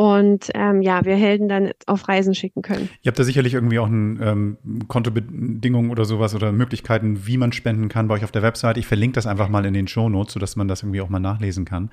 und 0.00 0.50
ähm, 0.54 0.80
ja, 0.80 1.04
wir 1.04 1.16
Helden 1.16 1.48
dann 1.48 1.72
auf 1.86 2.06
Reisen 2.06 2.32
schicken 2.32 2.62
können. 2.62 2.88
Ihr 3.02 3.10
habt 3.10 3.18
da 3.18 3.24
sicherlich 3.24 3.54
irgendwie 3.54 3.80
auch 3.80 3.88
ein 3.88 4.20
ähm, 4.22 4.86
Kontobedingungen 4.86 5.90
oder 5.90 6.04
sowas 6.04 6.36
oder 6.36 6.52
Möglichkeiten, 6.52 7.26
wie 7.26 7.36
man 7.36 7.50
spenden 7.50 7.88
kann 7.88 8.06
bei 8.06 8.14
euch 8.14 8.22
auf 8.22 8.30
der 8.30 8.42
Website. 8.42 8.76
Ich 8.76 8.86
verlinke 8.86 9.16
das 9.16 9.26
einfach 9.26 9.48
mal 9.48 9.66
in 9.66 9.74
den 9.74 9.88
Show 9.88 10.08
Notes, 10.08 10.34
sodass 10.34 10.54
man 10.54 10.68
das 10.68 10.84
irgendwie 10.84 11.00
auch 11.00 11.08
mal 11.08 11.18
nachlesen 11.18 11.64
kann. 11.64 11.90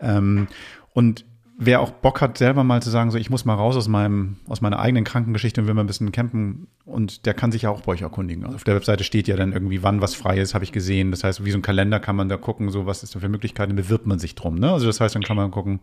Ähm, 0.00 0.48
und 0.92 1.24
wer 1.58 1.80
auch 1.80 1.90
Bock 1.90 2.20
hat, 2.20 2.38
selber 2.38 2.64
mal 2.64 2.82
zu 2.82 2.90
sagen, 2.90 3.10
so 3.10 3.18
ich 3.18 3.30
muss 3.30 3.44
mal 3.44 3.54
raus 3.54 3.76
aus 3.76 3.88
meinem, 3.88 4.36
aus 4.48 4.60
meiner 4.60 4.78
eigenen 4.78 5.04
Krankengeschichte 5.04 5.60
und 5.60 5.66
will 5.66 5.74
mal 5.74 5.84
ein 5.84 5.86
bisschen 5.86 6.12
campen 6.12 6.66
und 6.84 7.24
der 7.26 7.34
kann 7.34 7.50
sich 7.50 7.62
ja 7.62 7.70
auch 7.70 7.80
bei 7.80 7.92
euch 7.92 8.02
erkundigen. 8.02 8.44
Also 8.44 8.56
auf 8.56 8.64
der 8.64 8.74
Webseite 8.74 9.04
steht 9.04 9.26
ja 9.26 9.36
dann 9.36 9.52
irgendwie, 9.52 9.82
wann 9.82 10.02
was 10.02 10.14
frei 10.14 10.38
ist, 10.38 10.54
habe 10.54 10.64
ich 10.64 10.72
gesehen. 10.72 11.10
Das 11.10 11.24
heißt, 11.24 11.44
wie 11.44 11.50
so 11.50 11.58
ein 11.58 11.62
Kalender 11.62 11.98
kann 11.98 12.16
man 12.16 12.28
da 12.28 12.36
gucken, 12.36 12.70
so 12.70 12.86
was 12.86 13.02
ist 13.02 13.14
da 13.14 13.20
für 13.20 13.28
Möglichkeiten, 13.28 13.74
bewirbt 13.74 14.06
man 14.06 14.18
sich 14.18 14.34
drum. 14.34 14.56
Ne? 14.56 14.70
Also 14.70 14.86
das 14.86 15.00
heißt, 15.00 15.14
dann 15.14 15.22
kann 15.22 15.36
man 15.36 15.50
gucken, 15.50 15.80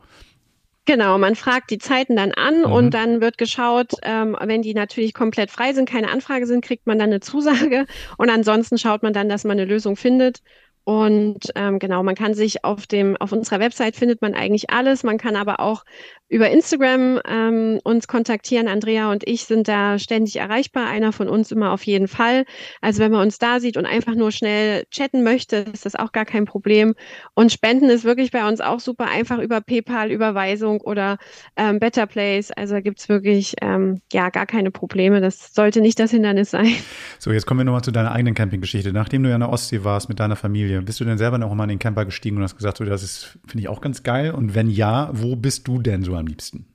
Genau, 0.86 1.18
man 1.18 1.36
fragt 1.36 1.72
die 1.72 1.78
Zeiten 1.78 2.18
dann 2.18 2.34
an 2.34 2.60
mhm. 2.60 2.72
und 2.74 2.94
dann 2.94 3.22
wird 3.22 3.38
geschaut, 3.38 3.94
ähm, 4.02 4.36
wenn 4.44 4.62
die 4.62 4.74
natürlich 4.74 5.14
komplett 5.14 5.50
frei 5.50 5.72
sind, 5.72 5.90
keine 5.90 6.12
Anfrage 6.12 6.46
sind, 6.46 6.64
kriegt 6.64 6.88
man 6.88 7.00
dann 7.00 7.10
eine 7.10 7.22
Zusage 7.22 7.86
und 8.18 8.30
ansonsten 8.30 8.78
schaut 8.78 9.02
man 9.02 9.14
dann, 9.14 9.30
dass 9.30 9.46
man 9.46 9.58
eine 9.58 9.64
Lösung 9.66 9.96
findet 9.96 10.42
und 10.86 11.52
ähm, 11.56 11.80
genau, 11.80 12.04
man 12.04 12.16
kann 12.16 12.34
sich 12.34 12.66
auf 12.66 12.88
dem, 12.88 13.16
auf 13.18 13.32
unserer 13.32 13.60
Website 13.60 13.96
findet 13.96 14.22
man 14.22 14.34
eigentlich 14.34 14.70
alles. 14.70 15.04
Man 15.04 15.18
kann 15.18 15.38
aber 15.38 15.62
auch 15.62 15.86
über 16.34 16.50
Instagram 16.50 17.20
ähm, 17.28 17.80
uns 17.84 18.08
kontaktieren. 18.08 18.68
Andrea 18.68 19.12
und 19.12 19.28
ich 19.28 19.46
sind 19.46 19.68
da 19.68 20.00
ständig 20.00 20.38
erreichbar. 20.38 20.88
Einer 20.88 21.14
von 21.14 21.30
uns 21.30 21.52
immer 21.52 21.72
auf 21.72 21.84
jeden 21.84 22.08
Fall. 22.08 22.46
Also 22.82 23.02
wenn 23.02 23.12
man 23.12 23.22
uns 23.22 23.38
da 23.38 23.60
sieht 23.60 23.78
und 23.78 23.86
einfach 23.86 24.16
nur 24.16 24.32
schnell 24.32 24.86
chatten 24.90 25.24
möchte, 25.24 25.58
ist 25.74 25.86
das 25.86 25.96
auch 25.96 26.12
gar 26.12 26.26
kein 26.26 26.46
Problem. 26.46 26.96
Und 27.36 27.52
Spenden 27.52 27.90
ist 27.90 28.04
wirklich 28.04 28.32
bei 28.32 28.48
uns 28.48 28.62
auch 28.62 28.80
super 28.80 29.06
einfach 29.06 29.38
über 29.38 29.62
PayPal, 29.62 30.12
Überweisung 30.12 30.82
oder 30.82 31.18
ähm, 31.56 31.80
Better 31.80 32.08
Place. 32.08 32.52
Also 32.52 32.82
gibt's 32.82 33.10
wirklich 33.10 33.54
ähm, 33.62 34.02
ja 34.12 34.30
gar 34.30 34.48
keine 34.48 34.72
Probleme. 34.72 35.22
Das 35.22 35.54
sollte 35.54 35.82
nicht 35.82 36.00
das 36.00 36.12
Hindernis 36.12 36.52
sein. 36.52 36.74
So, 37.20 37.32
jetzt 37.32 37.46
kommen 37.46 37.60
wir 37.60 37.66
nochmal 37.66 37.84
zu 37.84 37.92
deiner 37.92 38.12
eigenen 38.12 38.34
Campinggeschichte. 38.34 38.92
Nachdem 38.92 39.24
du 39.24 39.30
ja 39.30 39.36
in 39.36 39.42
der 39.42 39.50
Ostsee 39.50 39.84
warst 39.84 40.10
mit 40.10 40.20
deiner 40.20 40.36
Familie. 40.36 40.82
Bist 40.82 41.00
du 41.00 41.06
denn 41.06 41.18
selber 41.18 41.38
noch 41.38 41.54
mal 41.54 41.64
in 41.66 41.70
den 41.70 41.80
Camper 41.80 42.06
gestiegen 42.06 42.38
und 42.38 42.44
hast 42.44 42.58
gesagt, 42.58 42.78
so, 42.78 42.86
das 42.86 43.38
finde 43.46 43.62
ich 43.62 43.68
auch 43.70 43.82
ganz 43.82 44.04
geil? 44.04 44.32
Und 44.32 44.56
wenn 44.56 44.70
ja, 44.70 45.10
wo 45.14 45.36
bist 45.36 45.68
du 45.68 45.80
denn 45.80 46.02
so 46.04 46.16
am 46.24 46.28
liebsten? 46.28 46.73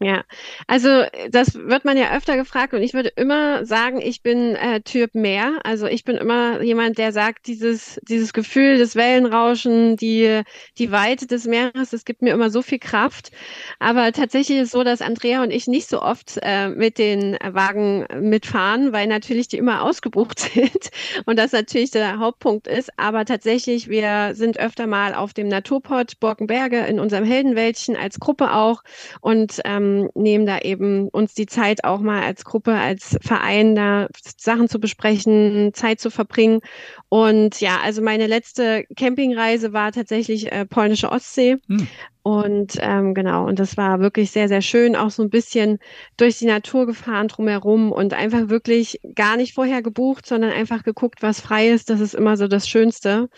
Ja, 0.00 0.24
also 0.66 1.04
das 1.30 1.54
wird 1.54 1.84
man 1.84 1.96
ja 1.96 2.14
öfter 2.16 2.36
gefragt 2.36 2.74
und 2.74 2.82
ich 2.82 2.94
würde 2.94 3.10
immer 3.10 3.64
sagen, 3.64 4.00
ich 4.02 4.22
bin 4.22 4.56
äh, 4.56 4.80
Typ 4.80 5.14
Meer. 5.14 5.60
Also 5.62 5.86
ich 5.86 6.04
bin 6.04 6.16
immer 6.16 6.60
jemand, 6.62 6.98
der 6.98 7.12
sagt, 7.12 7.46
dieses, 7.46 8.00
dieses 8.02 8.32
Gefühl 8.32 8.76
des 8.76 8.96
Wellenrauschen, 8.96 9.96
die, 9.96 10.42
die 10.78 10.90
Weite 10.90 11.26
des 11.28 11.46
Meeres, 11.46 11.90
das 11.90 12.04
gibt 12.04 12.22
mir 12.22 12.34
immer 12.34 12.50
so 12.50 12.60
viel 12.60 12.80
Kraft. 12.80 13.30
Aber 13.78 14.12
tatsächlich 14.12 14.58
ist 14.58 14.64
es 14.66 14.70
so, 14.72 14.82
dass 14.82 15.00
Andrea 15.00 15.42
und 15.42 15.52
ich 15.52 15.68
nicht 15.68 15.88
so 15.88 16.02
oft 16.02 16.38
äh, 16.42 16.68
mit 16.68 16.98
den 16.98 17.38
Wagen 17.42 18.06
mitfahren, 18.20 18.92
weil 18.92 19.06
natürlich 19.06 19.46
die 19.48 19.58
immer 19.58 19.82
ausgebucht 19.82 20.38
sind 20.54 20.90
und 21.24 21.38
das 21.38 21.52
natürlich 21.52 21.92
der 21.92 22.18
Hauptpunkt 22.18 22.66
ist. 22.66 22.90
Aber 22.98 23.24
tatsächlich, 23.24 23.88
wir 23.88 24.34
sind 24.34 24.58
öfter 24.58 24.88
mal 24.88 25.14
auf 25.14 25.34
dem 25.34 25.46
Naturport 25.48 26.18
Borkenberge 26.18 26.78
in 26.80 26.98
unserem 26.98 27.24
Heldenwäldchen 27.24 27.96
als 27.96 28.18
Gruppe 28.18 28.52
auch 28.52 28.82
und 29.20 29.60
ähm, 29.64 29.93
ähm, 30.02 30.10
nehmen 30.14 30.46
da 30.46 30.58
eben 30.58 31.08
uns 31.08 31.34
die 31.34 31.46
Zeit 31.46 31.84
auch 31.84 32.00
mal 32.00 32.22
als 32.22 32.44
Gruppe, 32.44 32.74
als 32.74 33.16
Verein 33.22 33.74
da 33.74 34.08
Sachen 34.36 34.68
zu 34.68 34.78
besprechen, 34.78 35.72
Zeit 35.74 36.00
zu 36.00 36.10
verbringen. 36.10 36.60
Und 37.08 37.60
ja, 37.60 37.80
also 37.82 38.02
meine 38.02 38.26
letzte 38.26 38.84
Campingreise 38.96 39.72
war 39.72 39.92
tatsächlich 39.92 40.52
äh, 40.52 40.66
polnische 40.66 41.10
Ostsee. 41.10 41.56
Hm. 41.68 41.88
Und 42.24 42.78
ähm, 42.80 43.12
genau, 43.12 43.46
und 43.46 43.58
das 43.58 43.76
war 43.76 44.00
wirklich 44.00 44.30
sehr, 44.30 44.48
sehr 44.48 44.62
schön, 44.62 44.96
auch 44.96 45.10
so 45.10 45.22
ein 45.22 45.28
bisschen 45.28 45.78
durch 46.16 46.38
die 46.38 46.46
Natur 46.46 46.86
gefahren 46.86 47.28
drumherum 47.28 47.92
und 47.92 48.14
einfach 48.14 48.48
wirklich 48.48 48.98
gar 49.14 49.36
nicht 49.36 49.52
vorher 49.52 49.82
gebucht, 49.82 50.24
sondern 50.24 50.50
einfach 50.50 50.84
geguckt, 50.84 51.22
was 51.22 51.42
frei 51.42 51.68
ist. 51.68 51.90
Das 51.90 52.00
ist 52.00 52.14
immer 52.14 52.38
so 52.38 52.48
das 52.48 52.66
Schönste. 52.66 53.28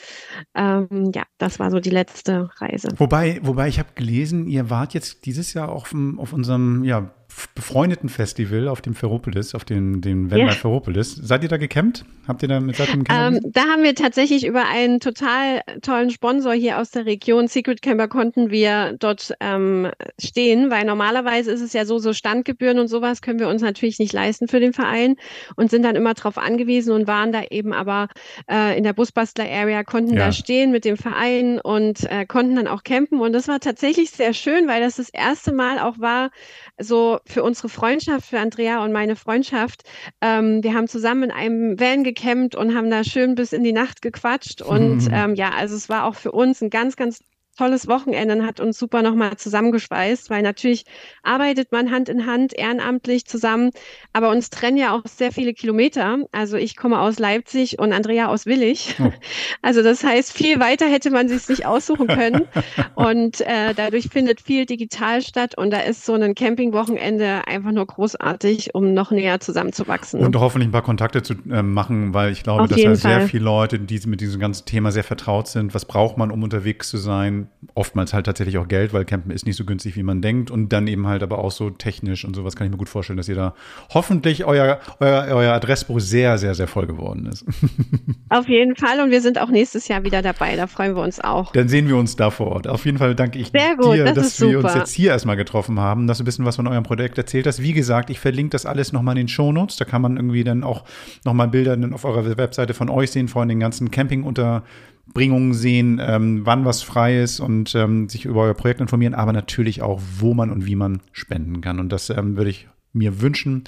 Ähm, 0.54 1.10
ja, 1.12 1.24
das 1.36 1.58
war 1.58 1.72
so 1.72 1.80
die 1.80 1.90
letzte 1.90 2.48
Reise. 2.58 2.90
Wobei, 2.96 3.40
wobei 3.42 3.66
ich 3.66 3.80
habe 3.80 3.88
gelesen, 3.96 4.46
ihr 4.46 4.70
wart 4.70 4.94
jetzt 4.94 5.26
dieses 5.26 5.52
Jahr 5.52 5.70
auf, 5.70 5.92
auf 6.18 6.32
unserem 6.32 6.84
ja, 6.84 7.10
befreundeten 7.54 8.08
Festival 8.08 8.68
auf 8.68 8.80
dem 8.80 8.94
Ferropolis, 8.94 9.54
auf 9.54 9.64
dem, 9.64 10.00
dem 10.00 10.30
Wendler 10.30 10.48
ja. 10.48 10.52
Ferropolis. 10.52 11.14
Seid 11.14 11.42
ihr 11.42 11.48
da 11.48 11.56
gecampt? 11.56 12.04
Habt 12.26 12.42
ihr 12.42 12.48
da 12.48 12.60
mit 12.60 12.76
seitdem 12.76 13.04
ähm, 13.08 13.40
Da 13.52 13.62
haben 13.62 13.82
wir 13.82 13.94
tatsächlich 13.94 14.46
über 14.46 14.66
einen 14.66 15.00
total 15.00 15.60
tollen 15.82 16.10
Sponsor 16.10 16.54
hier 16.54 16.78
aus 16.78 16.90
der 16.90 17.06
Region, 17.06 17.46
Secret 17.46 17.82
Camper, 17.82 18.08
konnten 18.08 18.50
wir 18.50 18.96
dort 18.98 19.34
ähm, 19.40 19.90
stehen, 20.18 20.70
weil 20.70 20.84
normalerweise 20.84 21.52
ist 21.52 21.60
es 21.60 21.72
ja 21.72 21.84
so, 21.84 21.98
so 21.98 22.12
Standgebühren 22.12 22.78
und 22.78 22.88
sowas 22.88 23.22
können 23.22 23.38
wir 23.38 23.48
uns 23.48 23.62
natürlich 23.62 23.98
nicht 23.98 24.12
leisten 24.12 24.48
für 24.48 24.58
den 24.58 24.72
Verein 24.72 25.16
und 25.54 25.70
sind 25.70 25.82
dann 25.82 25.94
immer 25.94 26.14
darauf 26.14 26.38
angewiesen 26.38 26.92
und 26.92 27.06
waren 27.06 27.32
da 27.32 27.44
eben 27.50 27.72
aber 27.72 28.08
äh, 28.50 28.76
in 28.76 28.82
der 28.82 28.92
Busbastler 28.92 29.44
Area, 29.44 29.84
konnten 29.84 30.14
ja. 30.14 30.26
da 30.26 30.32
stehen 30.32 30.72
mit 30.72 30.84
dem 30.84 30.96
Verein 30.96 31.60
und 31.60 32.10
äh, 32.10 32.26
konnten 32.26 32.56
dann 32.56 32.66
auch 32.66 32.82
campen 32.82 33.20
und 33.20 33.32
das 33.32 33.46
war 33.46 33.60
tatsächlich 33.60 34.10
sehr 34.10 34.34
schön, 34.34 34.66
weil 34.66 34.80
das 34.80 34.96
das 34.96 35.10
erste 35.10 35.52
Mal 35.52 35.78
auch 35.78 35.98
war, 35.98 36.30
so 36.78 37.20
für 37.28 37.42
unsere 37.42 37.68
Freundschaft, 37.68 38.28
für 38.28 38.38
Andrea 38.38 38.84
und 38.84 38.92
meine 38.92 39.16
Freundschaft. 39.16 39.82
Ähm, 40.20 40.62
wir 40.62 40.74
haben 40.74 40.88
zusammen 40.88 41.24
in 41.24 41.30
einem 41.30 41.78
Van 41.78 42.04
gecampt 42.04 42.54
und 42.54 42.74
haben 42.74 42.90
da 42.90 43.04
schön 43.04 43.34
bis 43.34 43.52
in 43.52 43.64
die 43.64 43.72
Nacht 43.72 44.02
gequatscht. 44.02 44.62
Und 44.62 45.08
ähm, 45.12 45.34
ja, 45.34 45.50
also 45.50 45.76
es 45.76 45.88
war 45.88 46.04
auch 46.04 46.14
für 46.14 46.32
uns 46.32 46.62
ein 46.62 46.70
ganz, 46.70 46.96
ganz 46.96 47.20
tolles 47.56 47.88
Wochenende 47.88 48.34
und 48.36 48.46
hat 48.46 48.60
uns 48.60 48.78
super 48.78 49.02
nochmal 49.02 49.36
zusammengeschweißt, 49.36 50.30
weil 50.30 50.42
natürlich 50.42 50.84
arbeitet 51.22 51.72
man 51.72 51.90
Hand 51.90 52.08
in 52.08 52.26
Hand 52.26 52.52
ehrenamtlich 52.52 53.26
zusammen, 53.26 53.70
aber 54.12 54.30
uns 54.30 54.50
trennen 54.50 54.76
ja 54.76 54.94
auch 54.94 55.02
sehr 55.06 55.32
viele 55.32 55.54
Kilometer. 55.54 56.18
Also 56.32 56.56
ich 56.56 56.76
komme 56.76 57.00
aus 57.00 57.18
Leipzig 57.18 57.78
und 57.78 57.92
Andrea 57.92 58.28
aus 58.28 58.46
Willig. 58.46 58.96
Oh. 59.00 59.12
Also 59.62 59.82
das 59.82 60.04
heißt, 60.04 60.32
viel 60.32 60.60
weiter 60.60 60.86
hätte 60.86 61.10
man 61.10 61.28
sich 61.28 61.48
nicht 61.48 61.66
aussuchen 61.66 62.06
können 62.06 62.42
und 62.94 63.40
äh, 63.40 63.74
dadurch 63.74 64.08
findet 64.08 64.40
viel 64.40 64.64
digital 64.66 65.22
statt 65.22 65.56
und 65.56 65.70
da 65.70 65.80
ist 65.80 66.04
so 66.04 66.14
ein 66.14 66.34
Campingwochenende 66.34 67.46
einfach 67.48 67.72
nur 67.72 67.86
großartig, 67.86 68.74
um 68.74 68.94
noch 68.94 69.10
näher 69.10 69.40
zusammenzuwachsen. 69.40 70.20
Und 70.20 70.36
hoffentlich 70.36 70.68
ein 70.68 70.72
paar 70.72 70.82
Kontakte 70.82 71.22
zu 71.22 71.34
äh, 71.50 71.62
machen, 71.62 72.14
weil 72.14 72.32
ich 72.32 72.42
glaube, 72.42 72.62
Auf 72.62 72.68
dass 72.68 72.80
da 72.80 72.94
sehr 72.94 73.22
viele 73.22 73.44
Leute, 73.44 73.78
die 73.78 74.00
mit 74.06 74.20
diesem 74.20 74.40
ganzen 74.40 74.66
Thema 74.66 74.92
sehr 74.92 75.04
vertraut 75.04 75.48
sind. 75.48 75.74
Was 75.74 75.84
braucht 75.84 76.16
man, 76.16 76.30
um 76.30 76.42
unterwegs 76.42 76.88
zu 76.88 76.98
sein? 76.98 77.45
Oftmals 77.74 78.14
halt 78.14 78.26
tatsächlich 78.26 78.58
auch 78.58 78.68
Geld, 78.68 78.92
weil 78.92 79.04
Campen 79.04 79.30
ist 79.30 79.46
nicht 79.46 79.56
so 79.56 79.64
günstig, 79.64 79.96
wie 79.96 80.02
man 80.02 80.22
denkt. 80.22 80.50
Und 80.50 80.72
dann 80.72 80.86
eben 80.86 81.06
halt 81.06 81.22
aber 81.22 81.38
auch 81.38 81.50
so 81.50 81.70
technisch 81.70 82.24
und 82.24 82.34
sowas 82.34 82.56
kann 82.56 82.66
ich 82.66 82.70
mir 82.70 82.78
gut 82.78 82.88
vorstellen, 82.88 83.16
dass 83.16 83.28
ihr 83.28 83.34
da 83.34 83.54
hoffentlich 83.92 84.44
euer, 84.44 84.80
euer, 85.00 85.26
euer 85.30 85.52
Adressbuch 85.52 86.00
sehr, 86.00 86.38
sehr, 86.38 86.54
sehr 86.54 86.66
voll 86.66 86.86
geworden 86.86 87.26
ist. 87.26 87.44
Auf 88.30 88.48
jeden 88.48 88.76
Fall. 88.76 89.00
Und 89.00 89.10
wir 89.10 89.20
sind 89.20 89.40
auch 89.40 89.50
nächstes 89.50 89.88
Jahr 89.88 90.04
wieder 90.04 90.22
dabei. 90.22 90.56
Da 90.56 90.66
freuen 90.66 90.96
wir 90.96 91.02
uns 91.02 91.20
auch. 91.20 91.52
Dann 91.52 91.68
sehen 91.68 91.88
wir 91.88 91.96
uns 91.96 92.16
da 92.16 92.30
vor 92.30 92.48
Ort. 92.48 92.66
Auf 92.66 92.84
jeden 92.86 92.98
Fall 92.98 93.14
danke 93.14 93.38
ich 93.38 93.52
gut, 93.52 93.94
dir, 93.94 94.04
das 94.04 94.14
dass 94.14 94.40
wir 94.40 94.58
uns 94.58 94.74
jetzt 94.74 94.92
hier 94.92 95.10
erstmal 95.10 95.36
getroffen 95.36 95.78
haben, 95.78 96.06
dass 96.06 96.18
du 96.18 96.24
ein 96.24 96.26
bisschen 96.26 96.44
was 96.44 96.56
von 96.56 96.66
eurem 96.66 96.84
Projekt 96.84 97.18
erzählt 97.18 97.46
hast. 97.46 97.62
Wie 97.62 97.72
gesagt, 97.72 98.10
ich 98.10 98.20
verlinke 98.20 98.50
das 98.50 98.66
alles 98.66 98.92
nochmal 98.92 99.12
in 99.12 99.24
den 99.24 99.28
Shownotes. 99.28 99.76
Da 99.76 99.84
kann 99.84 100.02
man 100.02 100.16
irgendwie 100.16 100.44
dann 100.44 100.64
auch 100.64 100.84
nochmal 101.24 101.48
Bilder 101.48 101.76
auf 101.92 102.04
eurer 102.04 102.36
Webseite 102.36 102.74
von 102.74 102.88
euch 102.88 103.10
sehen, 103.10 103.28
von 103.28 103.48
den 103.48 103.60
ganzen 103.60 103.90
Camping 103.90 104.22
unter 104.22 104.62
Bringungen 105.12 105.54
sehen, 105.54 106.00
ähm, 106.02 106.44
wann 106.44 106.64
was 106.64 106.82
frei 106.82 107.20
ist 107.22 107.40
und 107.40 107.74
ähm, 107.74 108.08
sich 108.08 108.24
über 108.24 108.42
euer 108.42 108.54
Projekt 108.54 108.80
informieren, 108.80 109.14
aber 109.14 109.32
natürlich 109.32 109.82
auch, 109.82 110.00
wo 110.18 110.34
man 110.34 110.50
und 110.50 110.66
wie 110.66 110.76
man 110.76 111.00
spenden 111.12 111.60
kann. 111.60 111.80
Und 111.80 111.90
das 111.90 112.10
ähm, 112.10 112.36
würde 112.36 112.50
ich 112.50 112.68
mir 112.92 113.20
wünschen. 113.20 113.64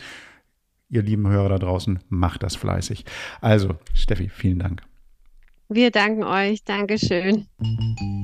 Ihr 0.90 1.02
lieben 1.02 1.28
Hörer 1.28 1.50
da 1.50 1.58
draußen, 1.58 2.00
macht 2.08 2.42
das 2.42 2.56
fleißig. 2.56 3.04
Also, 3.40 3.76
Steffi, 3.94 4.28
vielen 4.28 4.58
Dank. 4.58 4.82
Wir 5.68 5.90
danken 5.90 6.24
euch. 6.24 6.64
Dankeschön. 6.64 7.46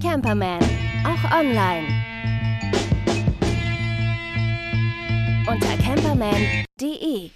Camperman, 0.03 0.63
auch 1.05 1.39
online. 1.39 1.87
Unter 5.47 5.77
camperman.de. 5.77 7.31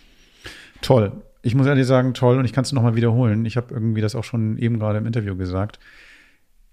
Toll 0.80 1.12
ich 1.42 1.54
muss 1.54 1.66
ehrlich 1.66 1.86
sagen, 1.86 2.14
toll 2.14 2.38
und 2.38 2.44
ich 2.44 2.52
kann 2.52 2.64
es 2.64 2.72
nochmal 2.72 2.96
wiederholen. 2.96 3.44
Ich 3.44 3.56
habe 3.56 3.72
irgendwie 3.72 4.00
das 4.00 4.14
auch 4.14 4.24
schon 4.24 4.58
eben 4.58 4.78
gerade 4.78 4.98
im 4.98 5.06
Interview 5.06 5.36
gesagt. 5.36 5.78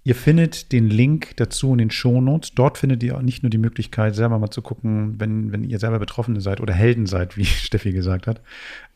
Ihr 0.03 0.15
findet 0.15 0.71
den 0.71 0.87
Link 0.87 1.35
dazu 1.37 1.71
in 1.71 1.79
den 1.79 1.89
Shownotes. 1.89 2.53
Dort 2.53 2.77
findet 2.77 3.01
ihr 3.01 3.17
auch 3.17 3.23
nicht 3.23 3.41
nur 3.41 3.49
die 3.49 3.57
Möglichkeit, 3.57 4.15
selber 4.15 4.37
mal 4.37 4.51
zu 4.51 4.61
gucken, 4.61 5.15
wenn, 5.19 5.51
wenn 5.51 5.63
ihr 5.63 5.79
selber 5.79 5.97
Betroffene 5.97 6.41
seid 6.41 6.61
oder 6.61 6.73
Helden 6.73 7.07
seid, 7.07 7.37
wie 7.37 7.45
Steffi 7.45 7.91
gesagt 7.91 8.27
hat, 8.27 8.41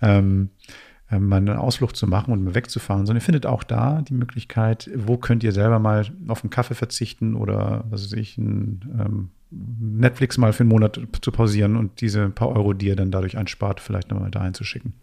ähm, 0.01 0.49
ähm, 1.11 1.27
mal 1.27 1.37
eine 1.37 1.59
Ausflucht 1.59 1.95
zu 1.95 2.05
machen 2.05 2.31
und 2.31 2.43
mal 2.43 2.53
wegzufahren, 2.53 3.07
sondern 3.07 3.21
ihr 3.21 3.25
findet 3.25 3.47
auch 3.47 3.63
da 3.63 4.03
die 4.03 4.13
Möglichkeit, 4.13 4.89
wo 4.95 5.17
könnt 5.17 5.43
ihr 5.43 5.51
selber 5.51 5.79
mal 5.79 6.05
auf 6.27 6.43
einen 6.43 6.51
Kaffee 6.51 6.75
verzichten 6.75 7.33
oder, 7.33 7.85
was 7.89 8.03
weiß 8.03 8.13
ich, 8.13 8.37
ein 8.37 8.81
ähm, 8.99 9.29
Netflix 9.49 10.37
mal 10.37 10.53
für 10.53 10.61
einen 10.61 10.69
Monat 10.69 10.99
zu 11.21 11.31
pausieren 11.31 11.75
und 11.75 12.01
diese 12.01 12.29
paar 12.29 12.49
Euro, 12.49 12.73
die 12.73 12.85
ihr 12.85 12.95
dann 12.95 13.09
dadurch 13.09 13.35
einspart, 13.35 13.79
vielleicht 13.79 14.11
nochmal 14.11 14.29
dahin 14.29 14.53
zu 14.53 14.63
schicken. 14.63 14.93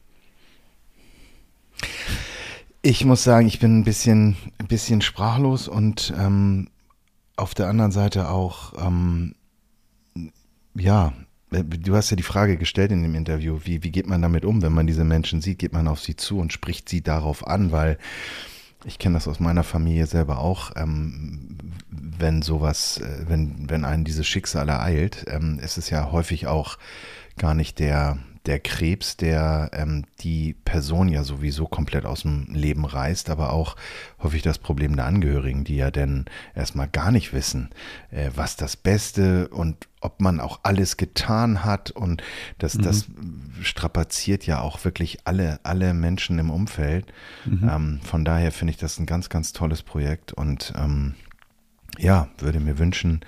Ich 2.83 3.05
muss 3.05 3.25
sagen, 3.25 3.47
ich 3.47 3.59
bin 3.59 3.81
ein 3.81 3.85
bisschen, 3.85 4.37
ein 4.59 4.69
bisschen 4.69 5.01
sprachlos 5.01 5.69
und 5.69 6.15
ähm, 6.17 6.69
auf 7.37 7.55
der 7.55 7.69
anderen 7.69 7.93
Seite 7.93 8.31
auch, 8.31 8.75
ähm, 8.79 9.35
ja, 10.75 11.13
du 11.51 11.95
hast 11.95 12.11
ja 12.11 12.17
die 12.17 12.23
Frage 12.23 12.57
gestellt 12.57 12.93
in 12.93 13.03
dem 13.03 13.15
Interview, 13.15 13.61
wie, 13.65 13.83
wie 13.83 13.91
geht 13.91 14.07
man 14.07 14.23
damit 14.23 14.45
um, 14.45 14.63
wenn 14.63 14.73
man 14.73 14.87
diese 14.87 15.05
Menschen 15.05 15.41
sieht, 15.41 15.59
geht 15.59 15.73
man 15.73 15.89
auf 15.89 16.01
sie 16.01 16.17
zu 16.17 16.39
und 16.39 16.53
spricht 16.53 16.89
sie 16.89 17.03
darauf 17.03 17.47
an, 17.47 17.73
weil 17.73 17.99
ich 18.85 18.99
kenne 18.99 19.15
das 19.15 19.29
aus 19.29 19.41
meiner 19.41 19.65
Familie 19.65 20.07
selber 20.07 20.39
auch, 20.39 20.73
ähm, 20.77 21.59
wenn 21.91 22.43
sowas, 22.43 22.99
äh, 22.99 23.25
wenn, 23.29 23.69
wenn 23.69 23.85
einen 23.85 24.05
dieses 24.05 24.27
Schicksal 24.27 24.69
ereilt, 24.69 25.25
ähm, 25.29 25.59
ist 25.59 25.77
es 25.77 25.91
ja 25.91 26.13
häufig 26.13 26.47
auch 26.47 26.79
gar 27.37 27.55
nicht 27.55 27.79
der, 27.79 28.19
der 28.47 28.61
Krebs, 28.61 29.17
der 29.17 29.71
ähm, 29.73 30.05
die 30.21 30.55
Person 30.65 31.09
ja 31.09 31.25
sowieso 31.25 31.67
komplett 31.67 32.07
aus 32.07 32.23
dem 32.23 32.47
Leben 32.53 32.85
reißt, 32.85 33.29
aber 33.29 33.53
auch 33.53 33.77
häufig 34.23 34.43
das 34.43 34.59
Problem 34.59 34.97
der 34.97 35.07
Angehörigen, 35.07 35.65
die 35.65 35.77
ja 35.77 35.91
dann 35.91 36.27
erstmal 36.55 36.89
gar 36.89 37.11
nicht 37.11 37.33
wissen, 37.33 37.71
äh, 38.11 38.31
was 38.35 38.57
das 38.57 38.77
Beste 38.77 39.49
und 39.49 39.89
ob 40.01 40.21
man 40.21 40.41
auch 40.41 40.61
alles 40.63 40.97
getan 40.97 41.65
hat 41.65 41.91
und 41.91 42.23
das, 42.59 42.77
mhm. 42.77 42.83
das 42.83 43.07
strapaziert 43.63 44.47
ja 44.47 44.61
auch 44.61 44.85
wirklich 44.85 45.19
alle, 45.25 45.59
alle 45.65 45.93
Menschen 45.95 46.39
im 46.39 46.51
Umfeld. 46.51 47.13
Mhm. 47.45 47.69
Ähm, 47.69 48.01
von 48.05 48.25
daher 48.25 48.53
finde 48.53 48.71
ich 48.71 48.77
das 48.77 48.99
ein 48.99 49.07
ganz, 49.07 49.29
ganz 49.29 49.53
tolles 49.53 49.83
Projekt 49.83 50.33
und 50.33 50.73
ähm, 50.77 51.15
ja, 51.99 52.29
würde 52.39 52.61
mir 52.61 52.79
wünschen, 52.79 53.25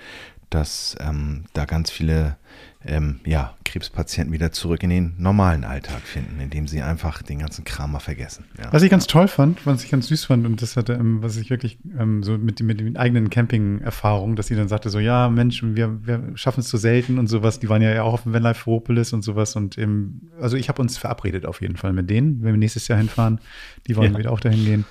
dass 0.49 0.95
ähm, 0.99 1.45
da 1.53 1.65
ganz 1.65 1.91
viele 1.91 2.37
ähm, 2.85 3.19
ja, 3.25 3.55
Krebspatienten 3.65 4.33
wieder 4.33 4.53
zurück 4.53 4.83
in 4.83 4.89
den 4.89 5.13
normalen 5.17 5.65
Alltag 5.65 6.01
finden, 6.01 6.39
indem 6.39 6.65
sie 6.65 6.81
einfach 6.81 7.21
den 7.21 7.39
ganzen 7.39 7.65
Kram 7.65 7.91
mal 7.91 7.99
vergessen. 7.99 8.45
Ja. 8.57 8.71
Was 8.71 8.83
ich 8.83 8.89
ganz 8.89 9.05
toll 9.05 9.27
fand, 9.27 9.65
was 9.65 9.83
ich 9.83 9.91
ganz 9.91 10.07
süß 10.07 10.25
fand, 10.25 10.45
und 10.45 10.61
das 10.61 10.77
hatte, 10.77 10.93
ähm, 10.93 11.21
was 11.21 11.35
ich 11.35 11.49
wirklich 11.49 11.77
ähm, 11.99 12.23
so 12.23 12.37
mit, 12.37 12.61
mit 12.61 12.79
den 12.79 12.95
eigenen 12.95 13.29
Camping-Erfahrungen, 13.29 14.37
dass 14.37 14.47
sie 14.47 14.55
dann 14.55 14.69
sagte, 14.69 14.89
so, 14.89 14.99
ja, 14.99 15.27
Mensch, 15.27 15.61
wir, 15.61 16.05
wir 16.07 16.31
schaffen 16.35 16.61
es 16.61 16.69
so 16.69 16.77
selten 16.77 17.19
und 17.19 17.27
sowas. 17.27 17.59
Die 17.59 17.67
waren 17.67 17.81
ja 17.81 18.01
auch 18.03 18.13
auf 18.13 18.23
dem 18.23 18.33
Vanlife 18.33 18.63
Ferropolis 18.63 19.11
und 19.11 19.23
sowas. 19.23 19.57
Und 19.57 19.77
eben, 19.77 20.29
also 20.39 20.55
ich 20.55 20.69
habe 20.69 20.81
uns 20.81 20.97
verabredet 20.97 21.45
auf 21.45 21.61
jeden 21.61 21.75
Fall 21.75 21.91
mit 21.91 22.09
denen, 22.09 22.41
wenn 22.43 22.53
wir 22.53 22.59
nächstes 22.59 22.87
Jahr 22.87 22.97
hinfahren. 22.97 23.41
Die 23.87 23.97
wollen 23.97 24.13
ja. 24.13 24.19
wieder 24.19 24.31
auch 24.31 24.39
dahin 24.39 24.63
gehen. 24.63 24.85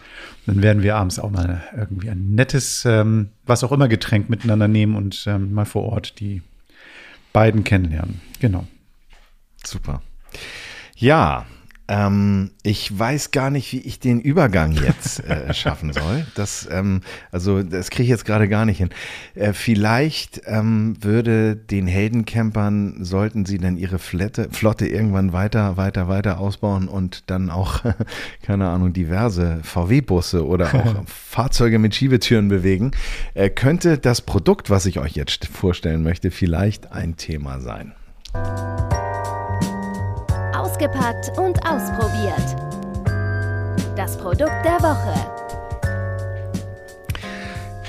Dann 0.49 0.63
werden 0.63 0.83
wir 0.83 0.97
abends 0.97 1.19
auch 1.19 1.31
mal 1.31 1.61
irgendwie 1.77 2.09
ein 2.09 2.31
nettes, 2.31 2.87
ähm, 2.87 3.29
was 3.45 3.63
auch 3.65 3.71
immer 3.71 3.87
Getränk 3.87 4.31
miteinander 4.31 4.67
nehmen 4.67 4.97
und 4.97 5.27
ähm, 5.27 5.53
mal 5.53 5.67
vor 5.67 5.83
Ort 5.83 6.21
die 6.21 6.41
beiden 7.35 7.65
kennenlernen. 7.65 8.23
Genau. 8.41 8.67
Super. 9.63 10.01
Ja, 10.97 11.45
ähm, 11.88 12.51
ich 12.62 12.96
weiß 12.96 13.31
gar 13.31 13.51
nicht, 13.51 13.72
wie 13.72 13.81
ich 13.81 13.98
den 13.98 14.20
Übergang 14.20 14.72
jetzt 14.72 15.24
äh, 15.24 15.53
schaffen 15.55 15.92
soll. 15.92 16.27
Das, 16.35 16.68
ähm, 16.70 17.01
also 17.33 17.62
das 17.62 17.88
kriege 17.88 18.05
ich 18.05 18.11
jetzt 18.11 18.27
gerade 18.27 18.46
gar 18.48 18.66
nicht 18.66 18.79
hin. 18.79 18.90
Äh, 19.35 19.55
vielleicht 19.55 20.42
ähm, 20.44 20.96
würde 21.01 21.57
den 21.57 21.87
Heldencampern, 21.87 23.05
sollten 23.05 23.46
sie 23.46 23.57
dann 23.57 23.79
ihre 23.79 23.98
Flotte, 23.98 24.48
Flotte 24.51 24.87
irgendwann 24.87 25.33
weiter, 25.33 25.79
weiter, 25.79 26.09
weiter 26.09 26.38
ausbauen 26.38 26.88
und 26.88 27.31
dann 27.31 27.48
auch, 27.48 27.83
keine 28.42 28.68
Ahnung, 28.68 28.92
diverse 28.92 29.61
VW-Busse 29.62 30.46
oder 30.46 30.74
auch 30.74 30.94
Fahrzeuge 31.07 31.79
mit 31.79 31.94
Schiebetüren 31.94 32.48
bewegen, 32.48 32.90
äh, 33.33 33.48
könnte 33.48 33.96
das 33.96 34.20
Produkt, 34.20 34.68
was 34.68 34.85
ich 34.85 34.98
euch 34.98 35.12
jetzt 35.12 35.46
vorstellen 35.46 36.03
möchte, 36.03 36.31
vielleicht 36.31 36.92
ein 36.92 37.16
Thema 37.16 37.61
sein. 37.61 37.94
Ausgepackt 40.79 41.37
und 41.37 41.59
ausprobiert. 41.67 42.57
Das 43.97 44.17
Produkt 44.17 44.64
der 44.64 44.81
Woche. 44.81 45.12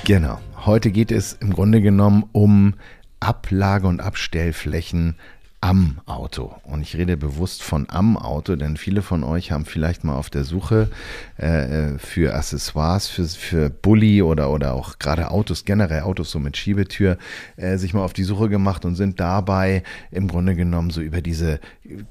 Genau. 0.04 0.40
Heute 0.66 0.90
geht 0.90 1.12
es 1.12 1.34
im 1.34 1.52
Grunde 1.52 1.82
genommen 1.82 2.28
um 2.32 2.74
Ablage- 3.20 3.86
und 3.86 4.00
Abstellflächen 4.00 5.14
am 5.60 6.00
Auto. 6.06 6.54
Und 6.64 6.80
ich 6.80 6.96
rede 6.96 7.16
bewusst 7.16 7.62
von 7.62 7.86
am 7.90 8.16
Auto, 8.16 8.56
denn 8.56 8.76
viele 8.76 9.02
von 9.02 9.22
euch 9.22 9.52
haben 9.52 9.66
vielleicht 9.66 10.04
mal 10.04 10.16
auf 10.16 10.30
der 10.30 10.44
Suche 10.44 10.88
äh, 11.36 11.98
für 11.98 12.34
Accessoires, 12.34 13.08
für, 13.08 13.26
für 13.26 13.68
Bulli 13.68 14.22
oder, 14.22 14.50
oder 14.50 14.72
auch 14.72 14.98
gerade 14.98 15.30
Autos, 15.30 15.64
generell 15.64 16.02
Autos 16.02 16.30
so 16.30 16.38
mit 16.38 16.56
Schiebetür, 16.56 17.18
äh, 17.56 17.76
sich 17.76 17.92
mal 17.92 18.04
auf 18.04 18.14
die 18.14 18.24
Suche 18.24 18.48
gemacht 18.48 18.84
und 18.84 18.96
sind 18.96 19.20
dabei 19.20 19.82
im 20.10 20.28
Grunde 20.28 20.56
genommen 20.56 20.90
so 20.90 21.02
über 21.02 21.20
diese 21.20 21.60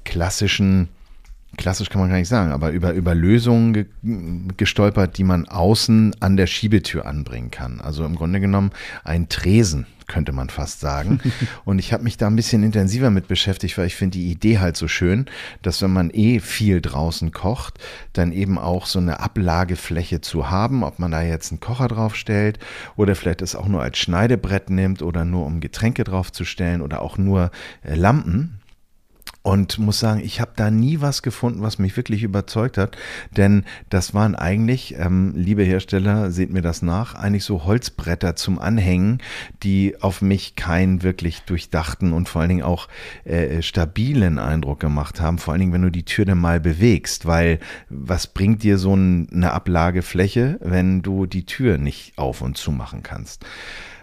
klassischen 0.04 0.88
klassisch 1.56 1.90
kann 1.90 2.00
man 2.00 2.10
gar 2.10 2.16
nicht 2.16 2.28
sagen, 2.28 2.52
aber 2.52 2.70
über, 2.70 2.92
über 2.92 3.14
Lösungen 3.14 3.72
ge 3.72 3.86
gestolpert, 4.56 5.18
die 5.18 5.24
man 5.24 5.48
außen 5.48 6.14
an 6.20 6.36
der 6.36 6.46
Schiebetür 6.46 7.06
anbringen 7.06 7.50
kann. 7.50 7.80
Also 7.80 8.04
im 8.04 8.14
Grunde 8.14 8.40
genommen 8.40 8.70
ein 9.02 9.28
Tresen, 9.28 9.86
könnte 10.10 10.32
man 10.32 10.50
fast 10.50 10.80
sagen. 10.80 11.20
Und 11.64 11.78
ich 11.78 11.92
habe 11.92 12.02
mich 12.02 12.16
da 12.16 12.26
ein 12.26 12.36
bisschen 12.36 12.62
intensiver 12.62 13.10
mit 13.10 13.28
beschäftigt, 13.28 13.78
weil 13.78 13.86
ich 13.86 13.96
finde 13.96 14.18
die 14.18 14.30
Idee 14.30 14.58
halt 14.58 14.76
so 14.76 14.88
schön, 14.88 15.26
dass 15.62 15.80
wenn 15.80 15.92
man 15.92 16.10
eh 16.10 16.40
viel 16.40 16.80
draußen 16.80 17.32
kocht, 17.32 17.78
dann 18.12 18.32
eben 18.32 18.58
auch 18.58 18.86
so 18.86 18.98
eine 18.98 19.20
Ablagefläche 19.20 20.20
zu 20.20 20.50
haben, 20.50 20.82
ob 20.82 20.98
man 20.98 21.10
da 21.10 21.22
jetzt 21.22 21.52
einen 21.52 21.60
Kocher 21.60 21.88
draufstellt 21.88 22.58
oder 22.96 23.14
vielleicht 23.14 23.40
es 23.40 23.54
auch 23.54 23.68
nur 23.68 23.82
als 23.82 23.98
Schneidebrett 23.98 24.68
nimmt 24.68 25.00
oder 25.00 25.24
nur 25.24 25.46
um 25.46 25.60
Getränke 25.60 26.04
draufzustellen 26.04 26.82
oder 26.82 27.00
auch 27.00 27.16
nur 27.16 27.50
äh, 27.82 27.94
Lampen 27.94 28.59
und 29.42 29.78
muss 29.78 29.98
sagen, 29.98 30.20
ich 30.22 30.40
habe 30.40 30.52
da 30.56 30.70
nie 30.70 31.00
was 31.00 31.22
gefunden, 31.22 31.62
was 31.62 31.78
mich 31.78 31.96
wirklich 31.96 32.22
überzeugt 32.22 32.76
hat, 32.76 32.96
denn 33.36 33.64
das 33.88 34.12
waren 34.12 34.34
eigentlich, 34.34 34.96
ähm, 34.98 35.32
liebe 35.34 35.62
Hersteller, 35.62 36.30
seht 36.30 36.50
mir 36.50 36.60
das 36.60 36.82
nach, 36.82 37.14
eigentlich 37.14 37.44
so 37.44 37.64
Holzbretter 37.64 38.36
zum 38.36 38.58
Anhängen, 38.58 39.18
die 39.62 39.96
auf 40.00 40.20
mich 40.20 40.56
keinen 40.56 41.02
wirklich 41.02 41.40
durchdachten 41.42 42.12
und 42.12 42.28
vor 42.28 42.42
allen 42.42 42.50
Dingen 42.50 42.62
auch 42.62 42.88
äh, 43.24 43.62
stabilen 43.62 44.38
Eindruck 44.38 44.80
gemacht 44.80 45.20
haben, 45.20 45.38
vor 45.38 45.52
allen 45.52 45.60
Dingen, 45.60 45.72
wenn 45.72 45.82
du 45.82 45.90
die 45.90 46.04
Tür 46.04 46.26
dann 46.26 46.38
mal 46.38 46.60
bewegst, 46.60 47.24
weil 47.24 47.60
was 47.88 48.26
bringt 48.26 48.62
dir 48.62 48.76
so 48.76 48.94
ein, 48.94 49.28
eine 49.32 49.52
Ablagefläche, 49.52 50.58
wenn 50.60 51.00
du 51.00 51.24
die 51.24 51.46
Tür 51.46 51.78
nicht 51.78 52.18
auf 52.18 52.42
und 52.42 52.58
zu 52.58 52.72
machen 52.72 53.02
kannst? 53.02 53.46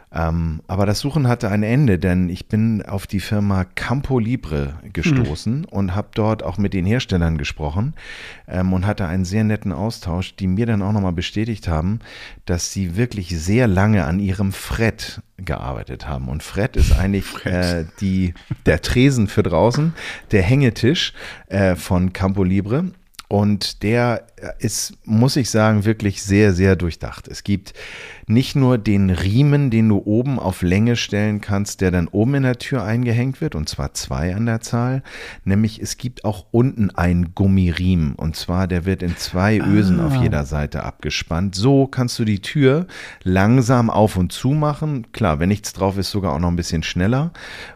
Ähm, 0.10 0.62
aber 0.68 0.86
das 0.86 1.00
Suchen 1.00 1.28
hatte 1.28 1.50
ein 1.50 1.64
Ende, 1.64 2.00
denn 2.00 2.30
ich 2.30 2.48
bin 2.48 2.82
auf 2.82 3.08
die 3.08 3.20
Firma 3.20 3.66
Campo 3.66 4.20
Libre 4.20 4.80
gestoßen 4.94 5.60
mhm. 5.60 5.66
und 5.66 5.96
habe 5.96 6.08
dort 6.14 6.44
auch 6.44 6.58
mit 6.58 6.74
den 6.74 6.86
Herstellern 6.86 7.38
gesprochen 7.38 7.94
ähm, 8.48 8.72
und 8.72 8.86
hatte 8.86 9.06
einen 9.06 9.26
sehr 9.26 9.44
netten 9.44 9.74
Austausch, 9.74 10.36
die 10.36 10.48
mir 10.48 10.66
dann 10.66 10.82
auch 10.82 10.94
nochmal 10.94 11.12
bestätigt 11.12 11.68
haben, 11.68 12.00
dass 12.46 12.72
sie 12.72 12.96
wirklich 12.96 13.38
sehr 13.38 13.68
lange 13.68 14.06
an 14.06 14.20
ihrem 14.20 14.54
Fred 14.54 15.22
gearbeitet 15.38 16.08
haben. 16.08 16.30
Und 16.30 16.42
Fred 16.42 16.78
ist 16.78 16.98
eigentlich 16.98 17.26
äh, 17.46 17.86
die, 18.00 18.34
der 18.66 18.82
Tresen 18.82 19.28
für 19.28 19.44
draußen, 19.44 19.94
der 20.32 20.42
Hängetisch 20.42 21.14
äh, 21.48 21.76
von 21.76 22.14
Campo 22.14 22.44
Libre. 22.46 22.92
Und 23.30 23.84
der 23.84 24.26
ist, 24.60 24.94
muss 25.04 25.36
ich 25.36 25.50
sagen, 25.50 25.84
wirklich 25.84 26.24
sehr, 26.24 26.54
sehr 26.54 26.78
durchdacht. 26.78 27.28
Es 27.28 27.44
gibt 27.44 27.74
nicht 28.26 28.56
nur 28.56 28.78
den 28.78 29.10
Riemen, 29.10 29.70
den 29.70 29.90
du 29.90 29.98
oben 29.98 30.40
auf 30.40 30.62
Länge 30.62 30.96
stellen 30.96 31.42
kannst, 31.42 31.82
der 31.82 31.92
dann 31.92 32.08
oben 32.08 32.36
in 32.36 32.44
der 32.44 32.58
Tür 32.58 32.84
eingehängt 32.84 33.42
wird, 33.42 33.56
und 33.56 33.68
zwar 33.68 33.94
zwei 33.94 34.34
an 34.34 34.46
der 34.46 34.62
Zahl, 34.62 35.04
nämlich 35.44 35.82
es 35.82 35.98
gibt 35.98 36.24
auch 36.24 36.46
unten 36.52 36.90
einen 36.92 37.36
Gummiriemen, 37.36 38.16
und 38.16 38.38
zwar 38.38 38.68
der 38.68 38.86
wird 38.86 39.04
in 39.04 39.18
zwei 39.18 39.60
Ösen 39.60 40.00
ah. 40.00 40.08
auf 40.08 40.16
jeder 40.22 40.46
Seite 40.46 40.84
abgespannt. 40.84 41.56
So 41.56 41.88
kannst 41.88 42.18
du 42.20 42.26
die 42.26 42.42
Tür 42.42 42.88
langsam 43.24 43.90
auf 43.90 44.16
und 44.16 44.32
zu 44.32 44.50
machen. 44.50 45.12
Klar, 45.12 45.40
wenn 45.40 45.50
nichts 45.50 45.74
drauf 45.74 45.98
ist, 45.98 46.12
sogar 46.12 46.34
auch 46.34 46.40
noch 46.40 46.50
ein 46.50 46.56
bisschen 46.56 46.84
schneller. 46.84 47.32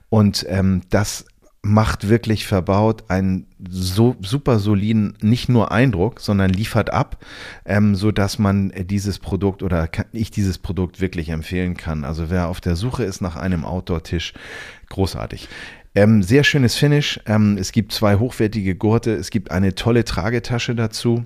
Und 0.09 0.45
ähm, 0.49 0.81
das 0.89 1.25
macht 1.63 2.09
wirklich 2.09 2.47
verbaut 2.47 3.03
einen 3.09 3.45
so 3.69 4.15
super 4.21 4.57
soliden, 4.57 5.15
nicht 5.21 5.47
nur 5.47 5.71
Eindruck, 5.71 6.19
sondern 6.19 6.49
liefert 6.49 6.91
ab, 6.91 7.23
ähm, 7.65 7.95
so 7.95 8.11
dass 8.11 8.39
man 8.39 8.73
dieses 8.85 9.19
Produkt 9.19 9.61
oder 9.61 9.87
kann, 9.87 10.05
ich 10.11 10.31
dieses 10.31 10.57
Produkt 10.57 11.01
wirklich 11.01 11.29
empfehlen 11.29 11.77
kann. 11.77 12.03
Also 12.03 12.29
wer 12.31 12.47
auf 12.47 12.61
der 12.61 12.75
Suche 12.75 13.03
ist 13.03 13.21
nach 13.21 13.35
einem 13.35 13.63
Outdoor-Tisch, 13.63 14.33
großartig. 14.89 15.49
Ähm, 15.93 16.23
sehr 16.23 16.43
schönes 16.43 16.75
Finish. 16.75 17.19
Ähm, 17.25 17.57
es 17.57 17.71
gibt 17.71 17.91
zwei 17.91 18.15
hochwertige 18.15 18.75
Gurte. 18.75 19.13
Es 19.13 19.29
gibt 19.29 19.51
eine 19.51 19.75
tolle 19.75 20.05
Tragetasche 20.05 20.73
dazu. 20.73 21.25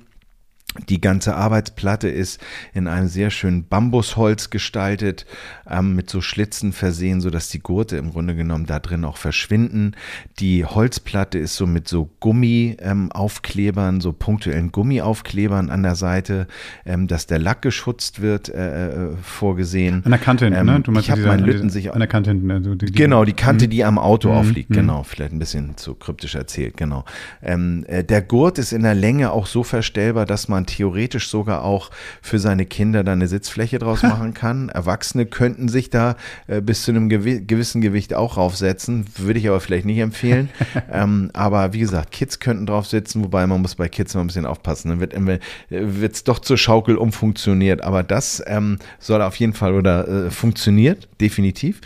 Die 0.90 1.00
ganze 1.00 1.36
Arbeitsplatte 1.36 2.10
ist 2.10 2.42
in 2.74 2.88
einem 2.88 3.08
sehr 3.08 3.30
schönen 3.30 3.68
Bambusholz 3.68 4.50
gestaltet, 4.50 5.26
ähm, 5.70 5.96
mit 5.96 6.10
so 6.10 6.20
Schlitzen 6.20 6.74
versehen, 6.74 7.22
so 7.22 7.30
dass 7.30 7.50
die 7.50 7.60
Gurte 7.60 7.96
im 7.98 8.12
Grunde 8.12 8.36
genommen 8.36 8.66
da 8.66 8.80
drin 8.80 9.06
auch 9.06 9.18
verschwinden. 9.18 9.94
Die 10.40 10.66
Holzplatte 10.66 11.40
ist 11.40 11.56
so 11.56 11.66
mit 11.66 11.88
so 11.88 12.10
Gummiaufklebern, 12.20 13.96
ähm, 13.96 14.02
so 14.02 14.12
punktuellen 14.12 14.72
Gummiaufklebern 14.72 15.70
an 15.70 15.84
der 15.84 15.96
Seite, 15.96 16.48
ähm, 16.86 17.08
dass 17.08 17.26
der 17.26 17.40
Lack 17.40 17.62
geschützt 17.62 18.22
wird, 18.22 18.50
äh, 18.50 18.90
äh 18.90 19.16
vorgesehen. 19.22 20.02
An 20.04 20.12
der 20.12 20.20
Kante 20.20 20.46
hinten, 20.46 20.66
ne? 20.66 20.80
Du 20.82 20.92
meinst 20.92 21.08
ich 21.08 21.12
habe 21.12 21.26
meinen 21.26 21.46
Lütten 21.46 21.70
sich 21.70 21.94
an 21.94 22.00
der 22.00 22.08
Kante 22.08 22.32
hinten. 22.32 22.52
Also 22.52 22.76
die, 22.76 22.88
die, 22.88 22.92
genau, 22.92 23.24
die 23.24 23.34
Kante, 23.34 23.68
die 23.68 23.84
am 23.84 23.98
Auto 23.98 24.30
mhm. 24.30 24.36
aufliegt. 24.36 24.70
Mhm. 24.72 24.76
Genau, 24.76 25.04
vielleicht 25.04 25.32
ein 25.32 25.40
bisschen 25.40 25.78
zu 25.78 25.96
kryptisch 25.96 26.36
erzählt. 26.36 26.78
Genau. 26.78 27.06
Ähm, 27.42 27.86
äh, 27.88 28.04
der 28.04 28.22
Gurt 28.22 28.58
ist 28.58 28.74
in 28.74 28.84
der 28.84 28.96
Länge 28.96 29.32
auch 29.32 29.46
so 29.46 29.64
verstellbar, 29.64 30.26
dass 30.26 30.48
man 30.48 30.65
theoretisch 30.66 31.30
sogar 31.30 31.64
auch 31.64 31.92
für 32.22 32.40
seine 32.40 32.66
Kinder 32.66 33.04
da 33.04 33.14
eine 33.14 33.28
Sitzfläche 33.28 33.80
draus 33.80 34.04
machen 34.04 34.34
kann. 34.34 34.70
Erwachsene 34.70 35.26
könnten 35.26 35.68
sich 35.68 35.90
da 35.90 36.16
äh, 36.48 36.62
bis 36.62 36.84
zu 36.84 36.92
einem 36.92 37.10
gewi 37.10 37.46
gewissen 37.46 37.82
Gewicht 37.82 38.14
auch 38.14 38.38
raufsetzen, 38.38 39.06
würde 39.18 39.40
ich 39.40 39.48
aber 39.48 39.60
vielleicht 39.60 39.86
nicht 39.86 40.00
empfehlen. 40.00 40.50
ähm, 40.92 41.30
aber 41.34 41.74
wie 41.74 41.80
gesagt, 41.80 42.12
Kids 42.12 42.40
könnten 42.40 42.66
drauf 42.66 42.86
sitzen, 42.88 43.24
wobei 43.24 43.46
man 43.48 43.62
muss 43.62 43.76
bei 43.76 43.90
Kids 43.90 44.14
noch 44.14 44.22
ein 44.22 44.28
bisschen 44.28 44.46
aufpassen. 44.46 44.90
Dann 44.90 45.40
wird 45.70 46.14
es 46.14 46.24
doch 46.24 46.40
zur 46.40 46.58
Schaukel 46.58 46.98
umfunktioniert. 46.98 47.82
Aber 47.82 48.04
das 48.04 48.44
ähm, 48.48 48.80
soll 49.00 49.22
auf 49.22 49.36
jeden 49.38 49.54
Fall 49.54 49.74
oder 49.74 50.08
äh, 50.08 50.32
funktioniert, 50.32 51.08
definitiv. 51.20 51.82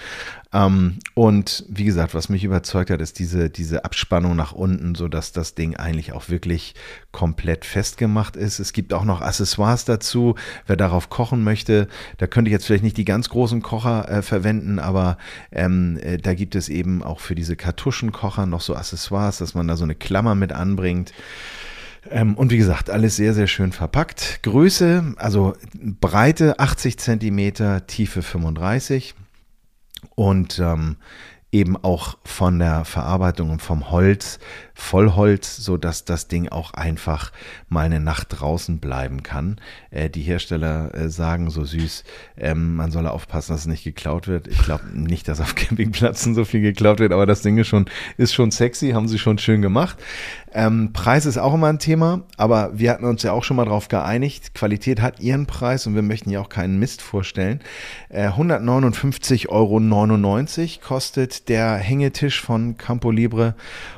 Ähm, 0.52 0.98
und 1.14 1.64
wie 1.70 1.86
gesagt, 1.86 2.16
was 2.16 2.30
mich 2.30 2.44
überzeugt 2.44 2.90
hat, 2.90 3.02
ist 3.02 3.20
diese, 3.20 3.50
diese 3.50 3.86
Abspannung 3.86 4.36
nach 4.36 4.52
unten, 4.52 4.96
so 4.96 5.08
dass 5.08 5.32
das 5.32 5.54
Ding 5.54 5.76
eigentlich 5.76 6.14
auch 6.14 6.30
wirklich 6.30 6.74
komplett 7.12 7.66
festgemacht 7.66 8.36
ist. 8.36 8.60
Es 8.60 8.74
gibt 8.74 8.94
auch 8.94 9.06
noch 9.06 9.22
Accessoires 9.22 9.86
dazu. 9.86 10.36
Wer 10.66 10.76
darauf 10.76 11.10
kochen 11.10 11.44
möchte, 11.44 11.88
da 12.18 12.26
könnte 12.26 12.50
ich 12.50 12.54
jetzt 12.54 12.66
vielleicht 12.66 12.84
nicht 12.84 12.98
die 12.98 13.06
ganz 13.06 13.30
großen 13.30 13.62
Kocher 13.62 14.10
äh, 14.10 14.22
verwenden, 14.24 14.80
aber 14.80 15.18
ähm, 15.52 16.00
äh, 16.02 16.18
da 16.18 16.34
gibt 16.34 16.56
es 16.56 16.68
eben 16.68 17.04
auch 17.04 17.20
für 17.20 17.36
diese 17.36 17.56
Kartuschenkocher 17.56 18.48
noch 18.48 18.62
so 18.62 18.76
Accessoires, 18.76 19.38
dass 19.38 19.54
man 19.54 19.68
da 19.68 19.78
so 19.78 19.84
eine 19.84 19.96
Klammer 19.96 20.34
mit 20.34 20.52
anbringt. 20.52 21.14
Ähm, 22.10 22.34
und 22.36 22.50
wie 22.50 22.58
gesagt, 22.58 22.90
alles 22.90 23.18
sehr, 23.18 23.36
sehr 23.36 23.48
schön 23.48 23.72
verpackt. 23.72 24.40
Größe, 24.42 25.14
also 25.18 25.54
Breite 25.76 26.58
80 26.58 26.98
Zentimeter, 26.98 27.86
Tiefe 27.86 28.24
35 28.24 29.14
und 30.16 30.60
ähm, 30.60 30.98
eben 31.52 31.78
auch 31.78 32.18
von 32.24 32.60
der 32.60 32.86
Verarbeitung 32.86 33.50
und 33.50 33.62
vom 33.62 33.92
Holz 33.92 34.40
Vollholz, 34.80 35.58
so 35.58 35.78
dass 35.78 36.06
das 36.06 36.28
Ding 36.28 36.50
auch 36.50 36.74
einfach 36.74 37.32
mal 37.68 37.86
eine 37.86 38.00
Nacht 38.00 38.28
draußen 38.40 38.80
bleiben 38.80 39.24
kann. 39.24 39.58
Äh, 39.92 40.10
die 40.10 40.22
Hersteller 40.22 40.94
äh, 40.96 41.10
sagen 41.10 41.50
so 41.50 41.64
süß, 41.64 42.04
ähm, 42.38 42.76
man 42.76 42.92
solle 42.92 43.12
aufpassen, 43.12 43.52
dass 43.52 43.62
es 43.62 43.68
nicht 43.68 43.84
geklaut 43.84 44.28
wird. 44.28 44.48
Ich 44.48 44.60
glaube 44.60 44.86
nicht, 44.94 45.28
dass 45.28 45.42
auf 45.42 45.56
Campingplätzen 45.70 46.34
so 46.34 46.46
viel 46.46 46.62
geklaut 46.62 47.00
wird, 47.00 47.12
aber 47.12 47.26
das 47.26 47.42
Ding 47.42 47.58
ist 47.58 47.68
schon, 47.68 47.86
ist 48.18 48.34
schon 48.34 48.52
sexy, 48.52 48.92
haben 48.92 49.08
sie 49.08 49.20
schon 49.20 49.38
schön 49.38 49.62
gemacht. 49.62 49.98
Ähm, 50.52 50.92
Preis 50.94 51.26
ist 51.26 51.38
auch 51.38 51.54
immer 51.54 51.68
ein 51.68 51.78
Thema, 51.80 52.24
aber 52.38 52.72
wir 52.78 52.92
hatten 52.92 53.06
uns 53.06 53.22
ja 53.22 53.34
auch 53.34 53.44
schon 53.44 53.58
mal 53.58 53.66
darauf 53.66 53.88
geeinigt. 53.88 54.56
Qualität 54.56 55.02
hat 55.02 55.20
ihren 55.20 55.46
Preis 55.46 55.86
und 55.86 55.94
wir 55.94 56.02
möchten 56.02 56.32
ja 56.32 56.40
auch 56.42 56.50
keinen 56.50 56.80
Mist 56.80 57.02
vorstellen. 57.02 57.60
Äh, 58.10 58.30
159,99 58.30 59.50
Euro 59.50 59.80
kostet 60.88 61.50
der 61.50 61.76
Hängetisch 61.76 62.42
von 62.42 62.78
Campo 62.78 63.12
Libre. 63.12 63.54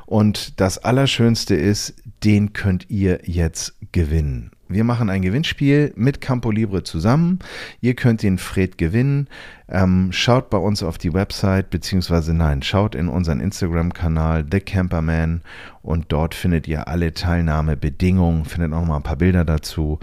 Und 0.06 0.60
das 0.60 0.71
Allerschönste 0.78 1.56
ist, 1.56 1.96
den 2.24 2.54
könnt 2.54 2.90
ihr 2.90 3.22
jetzt 3.24 3.76
gewinnen. 3.92 4.52
Wir 4.74 4.84
machen 4.86 5.10
ein 5.10 5.22
Gewinnspiel 5.22 5.92
mit 5.96 6.22
Campo 6.22 6.50
Libre 6.50 6.84
zusammen. 6.84 7.40
Ihr 7.82 7.94
könnt 7.94 8.24
den 8.24 8.38
Fred 8.38 8.78
gewinnen. 8.78 9.28
Ähm, 9.68 10.12
schaut 10.12 10.50
bei 10.50 10.58
uns 10.58 10.82
auf 10.82 10.98
die 10.98 11.14
Website, 11.14 11.70
beziehungsweise 11.70 12.34
nein, 12.34 12.62
schaut 12.62 12.96
in 12.96 13.10
unseren 13.10 13.42
Instagram-Kanal 13.42 14.46
The 14.50 14.62
Camperman 14.62 15.42
und 15.82 16.06
dort 16.10 16.36
findet 16.36 16.68
ihr 16.68 16.88
alle 16.88 17.14
Teilnahmebedingungen, 17.14 18.46
findet 18.46 18.72
auch 18.72 18.82
noch 18.82 18.88
mal 18.88 18.96
ein 18.98 19.04
paar 19.04 19.18
Bilder 19.18 19.44
dazu. 19.44 20.00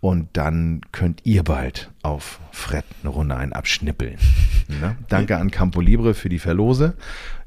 Und 0.00 0.28
dann 0.32 0.80
könnt 0.92 1.20
ihr 1.24 1.42
bald 1.42 1.90
auf 2.02 2.40
Fred 2.52 2.84
eine 3.02 3.10
Runde 3.10 3.36
ein 3.36 3.52
abschnippeln. 3.52 4.18
Ne? 4.80 4.96
Danke 5.08 5.36
an 5.36 5.50
Campo 5.50 5.80
Libre 5.80 6.14
für 6.14 6.28
die 6.28 6.38
Verlose. 6.38 6.94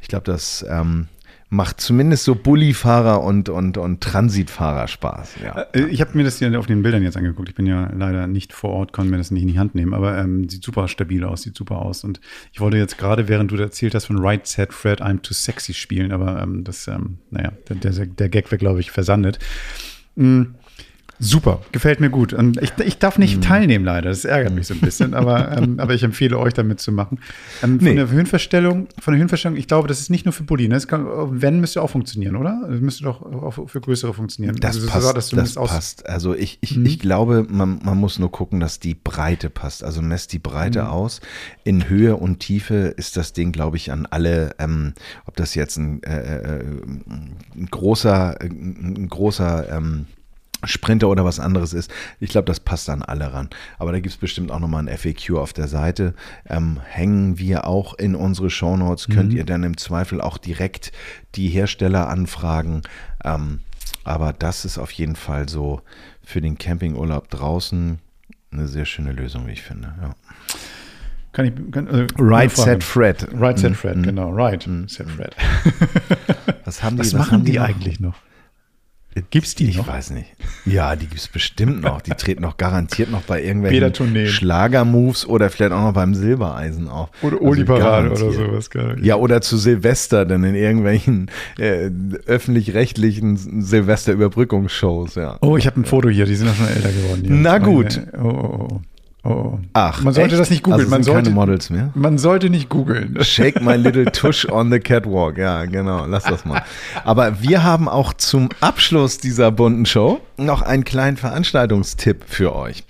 Ich 0.02 0.10
glaube, 0.10 0.26
das 0.26 0.66
ähm, 0.70 1.08
macht 1.54 1.80
zumindest 1.80 2.24
so 2.24 2.34
Bullifahrer 2.34 3.22
und, 3.22 3.48
und, 3.48 3.78
und 3.78 4.02
Transitfahrer 4.02 4.88
Spaß. 4.88 5.36
Ja. 5.44 5.68
Äh, 5.74 5.86
ich 5.86 6.02
habe 6.02 6.18
mir 6.18 6.24
das 6.24 6.40
hier 6.40 6.58
auf 6.58 6.66
den 6.66 6.82
Bildern 6.82 7.04
jetzt 7.04 7.16
angeguckt. 7.16 7.48
Ich 7.48 7.54
bin 7.54 7.68
ja 7.68 7.92
leider 7.96 8.26
nicht 8.26 8.54
vor 8.54 8.72
Ort, 8.72 8.92
kann 8.92 9.08
mir 9.08 9.18
das 9.18 9.30
nicht 9.30 9.44
in 9.44 9.50
die 9.50 9.60
Hand 9.60 9.76
nehmen, 9.76 9.94
aber 9.94 10.18
ähm, 10.18 10.50
sieht 10.50 10.64
super 10.64 10.88
stabil 10.88 11.24
aus, 11.24 11.44
sieht 11.44 11.56
super 11.56 11.78
aus. 11.78 12.04
Und 12.04 12.20
ich 12.52 12.60
wollte 12.60 12.78
jetzt 12.78 12.98
gerade, 12.98 13.28
während 13.28 13.52
du 13.52 13.56
erzählt 13.56 13.94
hast 13.94 14.06
von 14.06 14.18
Right 14.18 14.48
Set 14.48 14.74
Fred, 14.74 15.00
I'm 15.00 15.22
Too 15.22 15.36
Sexy 15.36 15.76
spielen, 15.76 16.12
aber 16.12 16.42
ähm, 16.42 16.64
das, 16.64 16.88
ähm, 16.88 17.20
naja, 17.30 17.54
der, 17.70 17.76
der, 17.76 18.06
der 18.08 18.30
Gag 18.30 18.52
wäre, 18.52 18.58
glaube 18.58 18.80
ich, 18.80 18.90
versandet. 18.90 19.38
Mhm. 20.16 20.56
Super, 21.20 21.62
gefällt 21.72 22.00
mir 22.00 22.10
gut. 22.10 22.34
Und 22.34 22.62
ich, 22.62 22.72
ich 22.84 22.98
darf 22.98 23.18
nicht 23.18 23.38
mhm. 23.38 23.42
teilnehmen, 23.42 23.86
leider. 23.86 24.10
Das 24.10 24.26
ärgert 24.26 24.54
mich 24.54 24.68
so 24.68 24.74
ein 24.74 24.80
bisschen, 24.82 25.14
aber, 25.14 25.56
ähm, 25.58 25.80
aber 25.80 25.94
ich 25.94 26.04
empfehle 26.04 26.38
euch 26.38 26.54
damit 26.54 26.80
zu 26.80 26.92
machen. 26.92 27.20
Ähm, 27.62 27.80
von 27.80 27.88
nee. 27.88 27.96
der 27.96 28.10
Höhenverstellung, 28.10 28.88
von 29.00 29.14
der 29.14 29.20
Höhenverstellung, 29.20 29.58
ich 29.58 29.68
glaube, 29.68 29.88
das 29.88 30.00
ist 30.00 30.10
nicht 30.10 30.26
nur 30.26 30.34
für 30.34 30.44
Bulli. 30.44 30.68
Ne? 30.68 30.80
Kann, 30.82 31.06
wenn 31.42 31.60
müsste 31.60 31.82
auch 31.82 31.90
funktionieren, 31.90 32.36
oder? 32.36 32.62
Das 32.70 32.82
müsste 32.82 33.04
doch 33.04 33.22
auch 33.22 33.70
für 33.70 33.80
größere 33.80 34.14
funktionieren. 34.14 34.56
Das 34.60 34.76
also, 34.76 34.88
passt. 34.88 35.30
So, 35.30 35.36
das 35.36 35.56
passt. 35.56 36.10
Also 36.10 36.34
ich, 36.34 36.58
ich, 36.62 36.76
mhm. 36.76 36.86
ich 36.86 37.00
glaube, 37.00 37.46
man, 37.50 37.80
man 37.84 37.98
muss 37.98 38.20
nur 38.20 38.32
gucken, 38.32 38.60
dass 38.60 38.80
die 38.80 38.96
Breite 38.96 39.50
passt. 39.50 39.84
Also 39.84 40.02
messt 40.02 40.34
die 40.34 40.40
Breite 40.40 40.84
mhm. 40.84 40.88
aus. 40.88 41.22
In 41.64 41.88
Höhe 41.90 42.16
und 42.18 42.40
Tiefe 42.40 42.94
ist 42.98 43.18
das 43.18 43.34
Ding, 43.34 43.52
glaube 43.52 43.78
ich, 43.78 43.92
an 43.92 44.08
alle, 44.10 44.56
ähm, 44.60 44.94
ob 45.26 45.36
das 45.36 45.56
jetzt 45.56 45.78
ein, 45.78 46.02
äh, 46.04 46.60
äh 46.60 46.64
ein 47.56 47.68
großer, 47.70 48.42
ein 48.42 49.08
großer 49.10 49.70
ähm, 49.72 50.08
Sprinter 50.66 51.10
oder 51.10 51.26
was 51.26 51.40
anderes 51.40 51.74
ist. 51.74 51.92
Ich 52.20 52.30
glaube, 52.30 52.46
das 52.46 52.60
passt 52.60 52.90
an 52.90 53.02
alle 53.02 53.34
ran. 53.34 53.50
Aber 53.80 53.92
da 53.92 54.00
gibt 54.00 54.14
es 54.14 54.18
bestimmt 54.18 54.52
auch 54.52 54.60
nochmal 54.60 54.88
ein 54.88 54.98
FAQ 54.98 55.38
auf 55.38 55.54
der 55.54 55.68
Seite. 55.68 56.14
Ähm, 56.48 56.80
hängen 56.84 57.38
wir 57.40 57.68
auch 57.68 57.94
in 57.96 58.16
unsere 58.16 58.50
Shownotes. 58.50 59.08
Mhm. 59.08 59.14
Könnt 59.14 59.34
ihr 59.34 59.46
dann 59.46 59.64
im 59.64 59.78
Zweifel 59.78 60.22
auch 60.22 60.38
direkt 60.38 60.92
die 61.36 61.50
Hersteller 61.50 62.10
anfragen. 62.10 62.82
Ähm, 63.24 63.60
aber 64.04 64.34
das 64.34 64.66
ist 64.66 64.78
auf 64.78 64.92
jeden 64.92 65.16
Fall 65.16 65.48
so 65.48 65.82
für 66.22 66.42
den 66.42 66.58
Campingurlaub 66.58 67.30
draußen 67.30 68.00
eine 68.52 68.68
sehr 68.68 68.86
schöne 68.86 69.12
Lösung, 69.12 69.48
wie 69.48 69.52
ich 69.52 69.64
finde. 69.64 69.94
Ja. 70.02 70.16
Kann 71.32 71.46
ich, 71.46 71.72
kann, 71.72 71.88
also 71.88 72.06
right 72.20 72.52
Set 72.52 72.84
Fred. 72.84 73.28
Right 73.34 73.58
Set 73.58 73.72
mhm. 73.72 73.76
Fred, 73.76 73.98
mhm. 73.98 74.04
genau. 74.04 74.30
Right 74.32 74.68
mhm. 74.68 74.88
Set 74.88 75.10
Fred. 75.10 75.36
Was 76.66 76.84
haben 76.84 76.96
die, 76.96 77.02
was, 77.02 77.14
was 77.14 77.20
machen 77.20 77.44
die, 77.44 77.54
die 77.54 77.60
eigentlich 77.60 78.00
noch? 78.00 78.16
Gibt's 79.30 79.56
die? 79.56 79.70
Ich 79.70 79.78
noch? 79.78 79.88
weiß 79.88 80.12
nicht. 80.12 80.28
Ja, 80.66 80.96
die 80.96 81.08
gibt's 81.08 81.28
bestimmt 81.28 81.82
noch. 81.82 82.02
Die 82.02 82.12
treten 82.12 82.42
noch 82.42 82.58
garantiert 82.58 83.12
noch 83.12 83.22
bei 83.22 83.44
irgendwelchen 83.44 84.28
Schlagermoves 84.28 85.28
oder 85.28 85.50
vielleicht 85.50 85.72
auch 85.72 85.84
noch 85.84 85.94
beim 85.94 86.16
Silbereisen 86.16 86.88
auf. 86.88 87.10
Oder 87.22 87.38
also 87.42 88.28
oder 88.28 88.34
sowas. 88.34 88.70
Ja, 89.02 89.16
oder 89.18 89.42
zu 89.42 89.58
Silvester 89.58 90.26
dann 90.26 90.44
in 90.44 90.56
irgendwelchen 90.56 91.30
äh, 91.60 91.90
öffentlich-rechtlichen 92.26 93.62
Silvesterüberbrückungsshows. 93.62 95.16
Ja. 95.16 95.38
Oh, 95.42 95.58
ich 95.58 95.68
habe 95.68 95.80
ein 95.82 95.86
Foto 95.86 96.10
hier. 96.10 96.26
Die 96.26 96.36
sind 96.36 96.50
auch 96.50 96.56
schon 96.56 96.68
älter 96.68 96.90
geworden. 96.92 97.42
Na 97.42 97.60
gut. 97.60 98.02
Oh, 98.18 98.28
oh, 98.28 98.68
oh. 98.72 98.82
Oh. 99.26 99.58
Ach, 99.72 100.02
man 100.02 100.14
sollte 100.14 100.32
echt? 100.32 100.42
das 100.42 100.50
nicht 100.50 100.64
googeln. 100.64 100.82
Also 100.82 100.92
man 100.92 101.04
sollte 101.04 101.24
keine 101.24 101.36
Models 101.36 101.70
mehr. 101.70 101.92
Man 101.96 102.18
sollte 102.18 102.50
nicht 102.50 102.68
googeln. 102.68 103.18
Shake 103.24 103.62
my 103.62 103.76
little 103.76 104.04
tush 104.06 104.46
on 104.50 104.70
the 104.70 104.80
catwalk. 104.80 105.38
Ja, 105.38 105.64
genau. 105.64 106.06
Lass 106.06 106.24
das 106.24 106.44
mal. 106.44 106.62
Aber 107.06 107.42
wir 107.42 107.64
haben 107.64 107.88
auch 107.88 108.12
zum 108.14 108.50
Abschluss 108.60 109.20
dieser 109.20 109.50
bunten 109.52 109.86
Show 109.86 110.20
noch 110.36 110.62
einen 110.62 110.84
kleinen 110.84 111.16
Veranstaltungstipp 111.16 112.26
für 112.28 112.54
euch. 112.54 112.84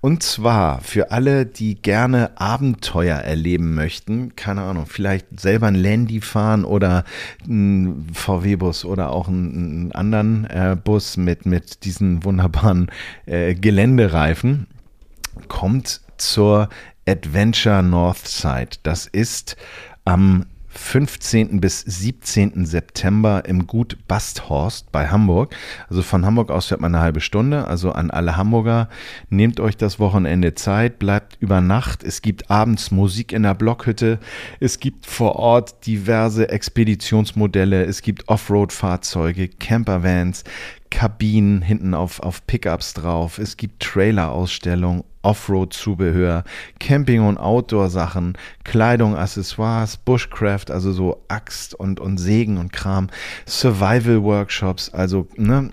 Und 0.00 0.24
zwar 0.24 0.80
für 0.80 1.12
alle, 1.12 1.46
die 1.46 1.80
gerne 1.80 2.30
Abenteuer 2.40 3.18
erleben 3.18 3.74
möchten, 3.74 4.34
keine 4.34 4.62
Ahnung, 4.62 4.86
vielleicht 4.86 5.40
selber 5.40 5.68
ein 5.68 5.74
Landy 5.76 6.20
fahren 6.20 6.64
oder 6.64 7.04
ein 7.48 8.08
VW-Bus 8.12 8.84
oder 8.84 9.10
auch 9.10 9.28
einen, 9.28 9.92
anderen 9.92 10.46
äh, 10.46 10.76
Bus 10.82 11.16
mit, 11.16 11.46
mit 11.46 11.84
diesen 11.84 12.24
wunderbaren 12.24 12.90
äh, 13.26 13.54
Geländereifen 13.54 14.66
kommt 15.48 16.00
zur 16.16 16.68
Adventure 17.06 17.82
Northside. 17.82 18.78
Das 18.82 19.06
ist 19.06 19.56
am 20.04 20.46
15. 20.76 21.60
bis 21.60 21.80
17. 21.80 22.66
September 22.66 23.44
im 23.46 23.66
Gut 23.66 23.96
Basthorst 24.06 24.92
bei 24.92 25.08
Hamburg. 25.08 25.54
Also 25.88 26.02
von 26.02 26.24
Hamburg 26.26 26.50
aus 26.50 26.66
fährt 26.66 26.80
man 26.80 26.94
eine 26.94 27.02
halbe 27.02 27.20
Stunde. 27.20 27.66
Also 27.66 27.92
an 27.92 28.10
alle 28.10 28.36
Hamburger, 28.36 28.88
nehmt 29.30 29.58
euch 29.58 29.76
das 29.76 29.98
Wochenende 29.98 30.54
Zeit, 30.54 30.98
bleibt 30.98 31.38
über 31.40 31.60
Nacht. 31.60 32.04
Es 32.04 32.22
gibt 32.22 32.50
abends 32.50 32.90
Musik 32.90 33.32
in 33.32 33.42
der 33.42 33.54
Blockhütte. 33.54 34.18
Es 34.60 34.78
gibt 34.78 35.06
vor 35.06 35.36
Ort 35.36 35.86
diverse 35.86 36.48
Expeditionsmodelle. 36.50 37.84
Es 37.84 38.02
gibt 38.02 38.28
Offroad-Fahrzeuge, 38.28 39.48
Campervans, 39.48 40.44
Kabinen 40.90 41.62
hinten 41.62 41.94
auf, 41.94 42.20
auf 42.20 42.46
Pickups 42.46 42.94
drauf. 42.94 43.38
Es 43.38 43.56
gibt 43.56 43.82
Trailer-Ausstellungen, 43.82 45.04
Offroad-Zubehör, 45.22 46.44
Camping- 46.78 47.26
und 47.26 47.36
Outdoor-Sachen, 47.36 48.38
Kleidung, 48.62 49.16
Accessoires, 49.16 49.96
Bushcraft, 49.96 50.70
also 50.70 50.92
so 50.92 51.24
Axt 51.28 51.74
und, 51.74 51.98
und 51.98 52.18
Sägen 52.18 52.58
und 52.58 52.72
Kram, 52.72 53.08
Survival-Workshops, 53.46 54.90
also 54.90 55.26
ne, 55.36 55.70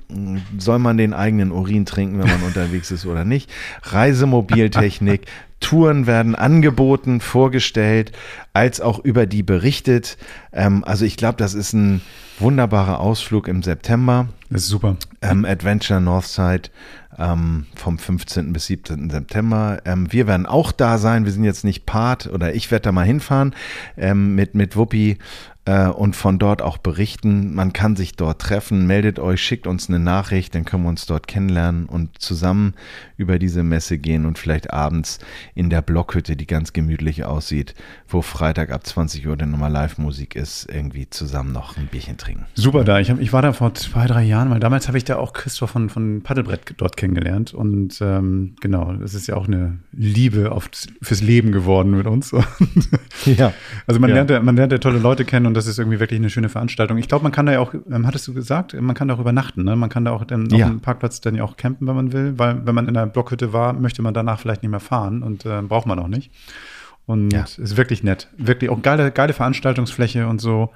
soll 0.57 0.79
man 0.79 0.97
den 0.97 1.13
eigenen 1.13 1.51
Urin 1.51 1.85
trinken, 1.85 2.19
wenn 2.19 2.29
man 2.29 2.43
unterwegs 2.47 2.89
ist 2.89 3.05
oder 3.05 3.25
nicht, 3.25 3.51
Reisemobiltechnik, 3.83 5.27
Touren 5.63 6.07
werden 6.07 6.35
angeboten, 6.35 7.21
vorgestellt, 7.21 8.11
als 8.51 8.81
auch 8.81 8.99
über 8.99 9.25
die 9.25 9.43
berichtet. 9.43 10.17
Ähm, 10.51 10.83
also 10.83 11.05
ich 11.05 11.15
glaube, 11.15 11.37
das 11.37 11.53
ist 11.53 11.71
ein 11.73 12.01
wunderbarer 12.37 12.99
Ausflug 12.99 13.47
im 13.47 13.63
September. 13.63 14.27
Das 14.49 14.63
ist 14.63 14.67
super. 14.67 14.97
Ähm, 15.21 15.45
Adventure 15.45 16.01
Northside 16.01 16.69
ähm, 17.17 17.65
vom 17.75 17.97
15. 17.97 18.51
bis 18.51 18.65
17. 18.65 19.09
September. 19.09 19.79
Ähm, 19.85 20.11
wir 20.11 20.27
werden 20.27 20.45
auch 20.45 20.73
da 20.73 20.97
sein. 20.97 21.23
Wir 21.23 21.31
sind 21.31 21.45
jetzt 21.45 21.63
nicht 21.63 21.85
Part 21.85 22.27
oder 22.27 22.53
ich 22.53 22.69
werde 22.69 22.83
da 22.83 22.91
mal 22.91 23.05
hinfahren 23.05 23.55
ähm, 23.97 24.35
mit, 24.35 24.55
mit 24.55 24.75
Wuppi 24.75 25.17
äh, 25.65 25.87
und 25.87 26.15
von 26.15 26.39
dort 26.39 26.61
auch 26.61 26.77
berichten. 26.77 27.53
Man 27.53 27.73
kann 27.73 27.95
sich 27.95 28.15
dort 28.15 28.41
treffen. 28.41 28.85
Meldet 28.85 29.19
euch, 29.19 29.41
schickt 29.41 29.67
uns 29.67 29.89
eine 29.89 29.99
Nachricht, 29.99 30.55
dann 30.55 30.65
können 30.65 30.83
wir 30.83 30.89
uns 30.89 31.05
dort 31.05 31.27
kennenlernen 31.27 31.85
und 31.85 32.19
zusammen 32.19 32.73
über 33.17 33.39
diese 33.39 33.63
Messe 33.63 33.97
gehen 33.97 34.25
und 34.25 34.37
vielleicht 34.37 34.73
abends 34.73 35.19
in 35.55 35.69
der 35.69 35.81
Blockhütte, 35.81 36.35
die 36.35 36.47
ganz 36.47 36.73
gemütlich 36.73 37.23
aussieht, 37.23 37.75
wo 38.07 38.21
Freitag 38.21 38.71
ab 38.71 38.85
20 38.85 39.25
Uhr 39.27 39.37
dann 39.37 39.51
nochmal 39.51 39.71
Live-Musik 39.71 40.35
ist, 40.35 40.67
irgendwie 40.69 41.09
zusammen 41.09 41.51
noch 41.51 41.77
ein 41.77 41.87
Bierchen 41.87 42.17
trinken. 42.17 42.45
Super 42.55 42.83
da. 42.83 42.99
Ich, 42.99 43.09
hab, 43.09 43.19
ich 43.19 43.31
war 43.31 43.41
da 43.41 43.53
vor 43.53 43.73
zwei, 43.75 44.07
drei 44.07 44.23
Jahren, 44.23 44.49
weil 44.49 44.59
damals 44.59 44.87
habe 44.87 44.97
ich 44.97 45.05
da 45.05 45.15
auch 45.15 45.33
Christoph 45.33 45.71
von, 45.71 45.89
von 45.89 46.21
Paddelbrett 46.21 46.73
dort 46.77 46.97
kennengelernt. 46.97 47.53
Und 47.53 47.99
ähm, 48.01 48.55
genau, 48.59 48.93
das 48.93 49.13
ist 49.13 49.27
ja 49.27 49.35
auch 49.35 49.47
eine 49.47 49.79
Liebe 49.91 50.51
auf, 50.51 50.69
fürs 51.01 51.21
Leben 51.21 51.51
geworden 51.51 51.91
mit 51.91 52.07
uns. 52.07 52.31
ja. 53.25 53.53
Also 53.87 53.99
man, 53.99 54.09
ja. 54.09 54.21
lernt, 54.21 54.43
man 54.43 54.55
lernt 54.55 54.71
ja 54.71 54.77
tolle 54.77 54.99
Leute 54.99 55.23
kennen 55.23 55.45
und 55.45 55.52
das 55.53 55.67
ist 55.67 55.79
irgendwie 55.79 55.99
wirklich 55.99 56.19
eine 56.19 56.29
schöne 56.29 56.49
Veranstaltung. 56.49 56.97
Ich 56.97 57.07
glaube, 57.07 57.23
man 57.23 57.31
kann 57.31 57.45
da 57.45 57.53
ja 57.53 57.59
auch, 57.59 57.73
ähm, 57.73 58.07
hattest 58.07 58.27
du 58.27 58.33
gesagt, 58.33 58.73
man 58.79 58.95
kann 58.95 59.07
da 59.07 59.15
auch 59.15 59.19
übernachten. 59.19 59.63
Ne? 59.63 59.75
Man 59.75 59.89
kann 59.89 60.05
da 60.05 60.11
auch 60.11 60.23
dann 60.25 60.49
ja. 60.49 60.65
auf 60.65 60.71
dem 60.71 60.79
Parkplatz 60.81 61.21
dann 61.21 61.35
ja 61.35 61.43
auch 61.43 61.57
campen, 61.57 61.87
wenn 61.87 61.95
man 61.95 62.13
will, 62.13 62.37
weil 62.37 62.65
wenn 62.65 62.75
man 62.75 62.87
in 62.87 62.93
der 62.93 63.05
Blockhütte 63.05 63.53
war, 63.53 63.73
möchte 63.73 64.01
man 64.01 64.13
danach 64.13 64.39
vielleicht 64.39 64.63
nicht 64.63 64.71
mehr 64.71 64.79
fahren 64.79 65.23
und 65.23 65.45
äh, 65.45 65.61
braucht 65.61 65.87
man 65.87 65.99
auch 65.99 66.07
nicht. 66.07 66.31
Und 67.05 67.33
ja. 67.33 67.43
ist 67.43 67.77
wirklich 67.77 68.03
nett. 68.03 68.29
Wirklich 68.37 68.69
auch 68.69 68.81
geile, 68.81 69.11
geile 69.11 69.33
Veranstaltungsfläche 69.33 70.27
und 70.27 70.39
so. 70.39 70.71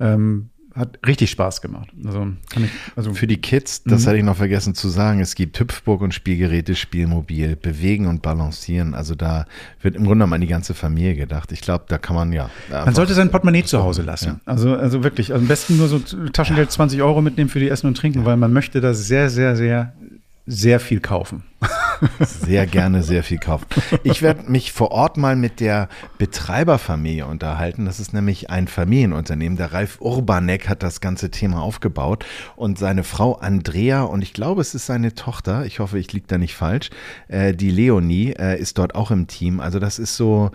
Ähm, 0.00 0.50
hat 0.74 0.98
richtig 1.06 1.30
Spaß 1.30 1.60
gemacht. 1.60 1.88
Also, 2.04 2.28
kann 2.48 2.64
ich, 2.64 2.70
also 2.96 3.12
Für 3.12 3.26
die 3.26 3.38
Kids, 3.38 3.82
das 3.84 4.02
mhm. 4.02 4.06
hatte 4.06 4.18
ich 4.18 4.24
noch 4.24 4.36
vergessen 4.36 4.74
zu 4.74 4.88
sagen, 4.88 5.20
es 5.20 5.34
gibt 5.34 5.58
Hüpfburg 5.58 6.00
und 6.00 6.14
Spielgeräte, 6.14 6.74
Spielmobil, 6.74 7.56
Bewegen 7.56 8.06
und 8.06 8.22
Balancieren. 8.22 8.94
Also 8.94 9.14
da 9.14 9.46
wird 9.82 9.96
im 9.96 10.02
Grunde 10.02 10.16
genommen 10.16 10.34
an 10.34 10.40
die 10.40 10.46
ganze 10.46 10.74
Familie 10.74 11.16
gedacht. 11.16 11.52
Ich 11.52 11.60
glaube, 11.60 11.84
da 11.88 11.98
kann 11.98 12.14
man 12.14 12.32
ja. 12.32 12.50
Man 12.70 12.94
sollte 12.94 13.14
sein 13.14 13.30
Portemonnaie 13.30 13.64
zu 13.64 13.82
Hause 13.82 14.02
lassen. 14.02 14.26
Ja. 14.26 14.40
Also, 14.44 14.74
also 14.74 15.02
wirklich, 15.02 15.32
also 15.32 15.42
am 15.42 15.48
besten 15.48 15.76
nur 15.76 15.88
so 15.88 15.98
Taschengeld 15.98 16.70
20 16.70 17.02
Euro 17.02 17.20
mitnehmen 17.20 17.50
für 17.50 17.60
die 17.60 17.68
Essen 17.68 17.86
und 17.86 17.96
Trinken, 17.96 18.24
weil 18.24 18.36
man 18.36 18.52
möchte 18.52 18.80
da 18.80 18.94
sehr, 18.94 19.28
sehr, 19.28 19.56
sehr, 19.56 19.92
sehr 20.50 20.80
viel 20.80 21.00
kaufen. 21.00 21.44
Sehr 22.20 22.66
gerne 22.66 23.02
sehr 23.02 23.22
viel 23.22 23.36
kaufen. 23.36 23.66
Ich 24.04 24.22
werde 24.22 24.50
mich 24.50 24.72
vor 24.72 24.90
Ort 24.90 25.18
mal 25.18 25.36
mit 25.36 25.60
der 25.60 25.90
Betreiberfamilie 26.16 27.26
unterhalten. 27.26 27.84
Das 27.84 28.00
ist 28.00 28.14
nämlich 28.14 28.48
ein 28.48 28.68
Familienunternehmen. 28.68 29.58
Der 29.58 29.74
Ralf 29.74 30.00
Urbanek 30.00 30.66
hat 30.66 30.82
das 30.82 31.02
ganze 31.02 31.30
Thema 31.30 31.60
aufgebaut 31.60 32.24
und 32.56 32.78
seine 32.78 33.04
Frau 33.04 33.34
Andrea 33.34 34.04
und 34.04 34.22
ich 34.22 34.32
glaube, 34.32 34.62
es 34.62 34.74
ist 34.74 34.86
seine 34.86 35.14
Tochter. 35.14 35.66
Ich 35.66 35.78
hoffe, 35.78 35.98
ich 35.98 36.10
liege 36.14 36.26
da 36.26 36.38
nicht 36.38 36.54
falsch. 36.54 36.88
Äh, 37.28 37.52
die 37.52 37.70
Leonie 37.70 38.32
äh, 38.32 38.58
ist 38.58 38.78
dort 38.78 38.94
auch 38.94 39.10
im 39.10 39.26
Team. 39.26 39.60
Also 39.60 39.78
das 39.78 39.98
ist 39.98 40.16
so, 40.16 40.52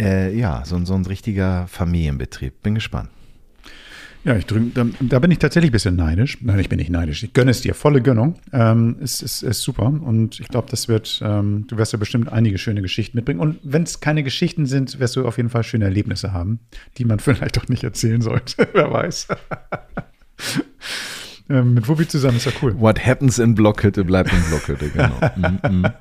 äh, 0.00 0.34
ja, 0.34 0.62
so, 0.64 0.82
so 0.86 0.94
ein 0.94 1.04
richtiger 1.04 1.66
Familienbetrieb. 1.68 2.62
Bin 2.62 2.74
gespannt. 2.74 3.10
Ja, 4.26 4.34
ich 4.34 4.44
drück, 4.44 4.74
da, 4.74 4.84
da, 4.98 5.20
bin 5.20 5.30
ich 5.30 5.38
tatsächlich 5.38 5.70
ein 5.70 5.72
bisschen 5.72 5.94
neidisch. 5.94 6.38
Nein, 6.40 6.58
ich 6.58 6.68
bin 6.68 6.80
nicht 6.80 6.90
neidisch. 6.90 7.22
Ich 7.22 7.32
gönne 7.32 7.52
es 7.52 7.60
dir. 7.60 7.74
Volle 7.74 8.02
Gönnung. 8.02 8.34
Ähm, 8.52 8.96
ist, 8.98 9.22
ist, 9.22 9.44
ist 9.44 9.62
super. 9.62 9.86
Und 9.86 10.40
ich 10.40 10.48
glaube, 10.48 10.66
das 10.68 10.88
wird, 10.88 11.20
ähm, 11.24 11.64
du 11.68 11.78
wirst 11.78 11.92
ja 11.92 11.98
bestimmt 12.00 12.32
einige 12.32 12.58
schöne 12.58 12.82
Geschichten 12.82 13.16
mitbringen. 13.16 13.38
Und 13.38 13.60
wenn 13.62 13.84
es 13.84 14.00
keine 14.00 14.24
Geschichten 14.24 14.66
sind, 14.66 14.98
wirst 14.98 15.14
du 15.14 15.24
auf 15.28 15.36
jeden 15.36 15.48
Fall 15.48 15.62
schöne 15.62 15.84
Erlebnisse 15.84 16.32
haben, 16.32 16.58
die 16.98 17.04
man 17.04 17.18
vielleicht 17.20 17.56
doch 17.56 17.68
nicht 17.68 17.84
erzählen 17.84 18.20
sollte. 18.20 18.68
Wer 18.72 18.90
weiß. 18.90 19.28
ähm, 21.48 21.74
mit 21.74 21.86
Wuppi 21.86 22.08
zusammen 22.08 22.38
ist 22.38 22.46
ja 22.46 22.52
cool. 22.62 22.80
What 22.80 23.06
happens 23.06 23.38
in 23.38 23.54
Blockhütte 23.54 24.04
bleibt 24.04 24.32
in 24.32 24.42
Blockhütte, 24.48 24.88
genau. 24.88 25.20
mm 25.36 25.58
-mm. 25.62 25.92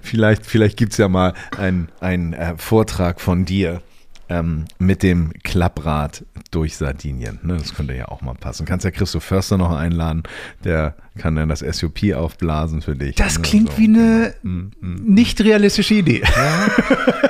Vielleicht, 0.00 0.46
vielleicht 0.46 0.78
gibt 0.78 0.92
es 0.92 0.98
ja 0.98 1.10
mal 1.10 1.34
einen 1.58 2.32
äh, 2.32 2.54
Vortrag 2.56 3.20
von 3.20 3.44
dir 3.44 3.82
ähm, 4.28 4.64
mit 4.78 5.02
dem 5.02 5.32
Klapprad 5.42 6.24
durch 6.50 6.76
Sardinien. 6.76 7.40
Ne? 7.42 7.56
Das 7.56 7.74
könnte 7.74 7.94
ja 7.94 8.08
auch 8.08 8.22
mal 8.22 8.34
passen. 8.34 8.66
Kannst 8.66 8.84
ja 8.84 8.90
Christoph 8.90 9.24
Förster 9.24 9.58
noch 9.58 9.72
einladen, 9.72 10.22
der 10.64 10.94
kann 11.18 11.36
dann 11.36 11.48
das 11.48 11.60
SUP 11.60 12.12
aufblasen 12.14 12.82
für 12.82 12.96
dich. 12.96 13.16
Das 13.16 13.38
ne? 13.38 13.42
klingt 13.42 13.72
so. 13.72 13.78
wie 13.78 13.84
eine 13.84 14.34
mm, 14.42 14.48
mm. 14.80 15.04
nicht 15.06 15.40
realistische 15.40 15.94
Idee. 15.94 16.22
Ja. 16.24 16.68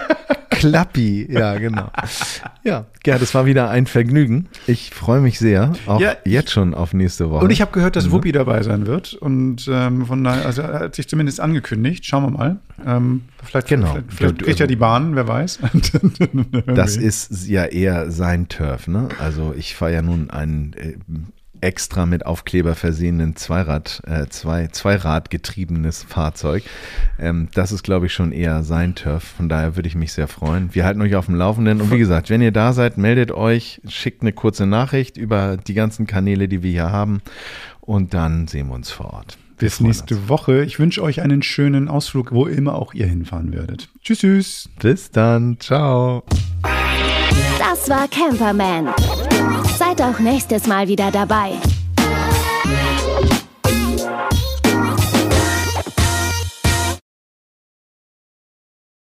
Klappi, 0.59 1.27
ja, 1.31 1.59
genau. 1.59 1.91
Ja, 2.63 2.87
Gerd, 3.03 3.23
es 3.23 3.35
war 3.35 3.47
wieder 3.47 3.71
ein 3.71 3.87
Vergnügen. 3.87 4.49
Ich 4.67 4.91
freue 4.91 5.21
mich 5.21 5.39
sehr, 5.39 5.73
auch 5.87 6.01
ja, 6.01 6.17
jetzt 6.25 6.51
schon 6.51 6.75
auf 6.75 6.95
nächste 6.95 7.31
Woche. 7.31 7.45
Und 7.45 7.51
ich 7.51 7.61
habe 7.61 7.73
gehört, 7.73 7.97
dass 7.97 8.07
mhm. 8.07 8.13
Wuppi 8.13 8.33
dabei 8.33 8.63
sein 8.63 8.87
wird. 8.87 9.15
Und 9.15 9.69
ähm, 9.71 10.07
von 10.07 10.25
daher, 10.25 10.47
also 10.47 10.63
er 10.63 10.81
hat 10.81 10.95
sich 10.95 11.09
zumindest 11.09 11.41
angekündigt. 11.41 12.07
Schauen 12.07 12.25
wir 12.25 12.31
mal. 12.31 12.57
Ähm, 12.87 13.23
vielleicht 13.43 13.69
genau. 13.69 13.93
vielleicht, 13.93 14.13
vielleicht 14.13 14.39
kriegt 14.43 14.61
er 14.61 14.67
die 14.67 14.77
Bahn, 14.77 15.15
wer 15.17 15.29
weiß. 15.29 15.59
das 16.67 16.97
ist 16.97 17.47
ja 17.47 17.65
eher 17.65 18.11
sein 18.11 18.49
Turf, 18.49 18.89
ne? 18.89 19.09
Also 19.19 19.55
ich 19.57 19.75
fahre 19.75 19.93
ja 19.93 20.03
nun 20.03 20.31
einen 20.31 20.73
äh, 20.75 20.95
extra 21.65 22.05
mit 22.05 22.27
Aufkleber 22.27 22.75
versehenen 22.75 23.37
Zweirad, 23.37 24.03
äh, 24.07 24.27
zwei, 24.29 24.69
Zweirad 24.69 25.31
getriebenes 25.31 26.03
Fahrzeug. 26.03 26.63
Ähm, 27.19 27.49
das 27.55 27.73
ist, 27.73 27.83
glaube 27.83 28.07
ich, 28.07 28.13
schon 28.13 28.33
eher 28.33 28.63
sein 28.63 28.95
Turf. 28.95 29.25
Von 29.25 29.49
daher 29.49 29.75
würde 29.75 29.89
ich 29.89 29.95
mich 29.95 30.13
sehr 30.13 30.29
freuen. 30.29 30.75
Wir 30.75 30.85
halten 30.85 31.01
euch 31.01 31.17
auf 31.17 31.27
dem 31.27 31.35
Laufenden. 31.35 31.81
Und 31.81 31.91
wie 31.91 31.99
gesagt, 31.99 32.29
wenn 32.29 32.43
ihr 32.43 32.53
da 32.53 32.75
seid, 32.75 32.99
meldet 32.99 33.33
euch, 33.33 33.81
schickt 33.89 34.21
eine 34.21 34.33
kurze 34.33 34.67
Nachricht 34.67 35.17
über 35.17 35.57
die 35.57 35.75
ganzen 35.75 36.07
Kanäle, 36.07 36.49
die 36.49 36.63
wir 36.63 36.71
hier 36.71 36.93
haben. 36.93 37.23
Und 37.81 38.13
dann 38.13 38.47
sehen 38.47 38.69
wir 38.69 38.75
uns 38.75 38.91
vor 38.91 39.15
Ort. 39.15 39.39
Bis 39.57 39.81
nächste 39.81 40.17
uns. 40.17 40.29
Woche. 40.29 40.65
Ich 40.65 40.79
wünsche 40.79 41.03
euch 41.03 41.23
einen 41.23 41.43
schönen 41.43 41.89
Ausflug, 41.89 42.33
wo 42.33 42.47
immer 42.47 42.75
auch 42.75 42.93
ihr 42.93 43.07
hinfahren 43.07 43.53
werdet. 43.53 43.89
Tschüss, 44.03 44.19
tschüss. 44.19 44.69
Bis 44.81 45.11
dann. 45.11 45.57
Ciao. 45.61 46.25
Das 47.59 47.89
war 47.89 48.07
Camperman. 48.09 48.89
Seid 49.79 50.01
auch 50.01 50.19
nächstes 50.19 50.67
Mal 50.67 50.89
wieder 50.89 51.11
dabei. 51.11 51.53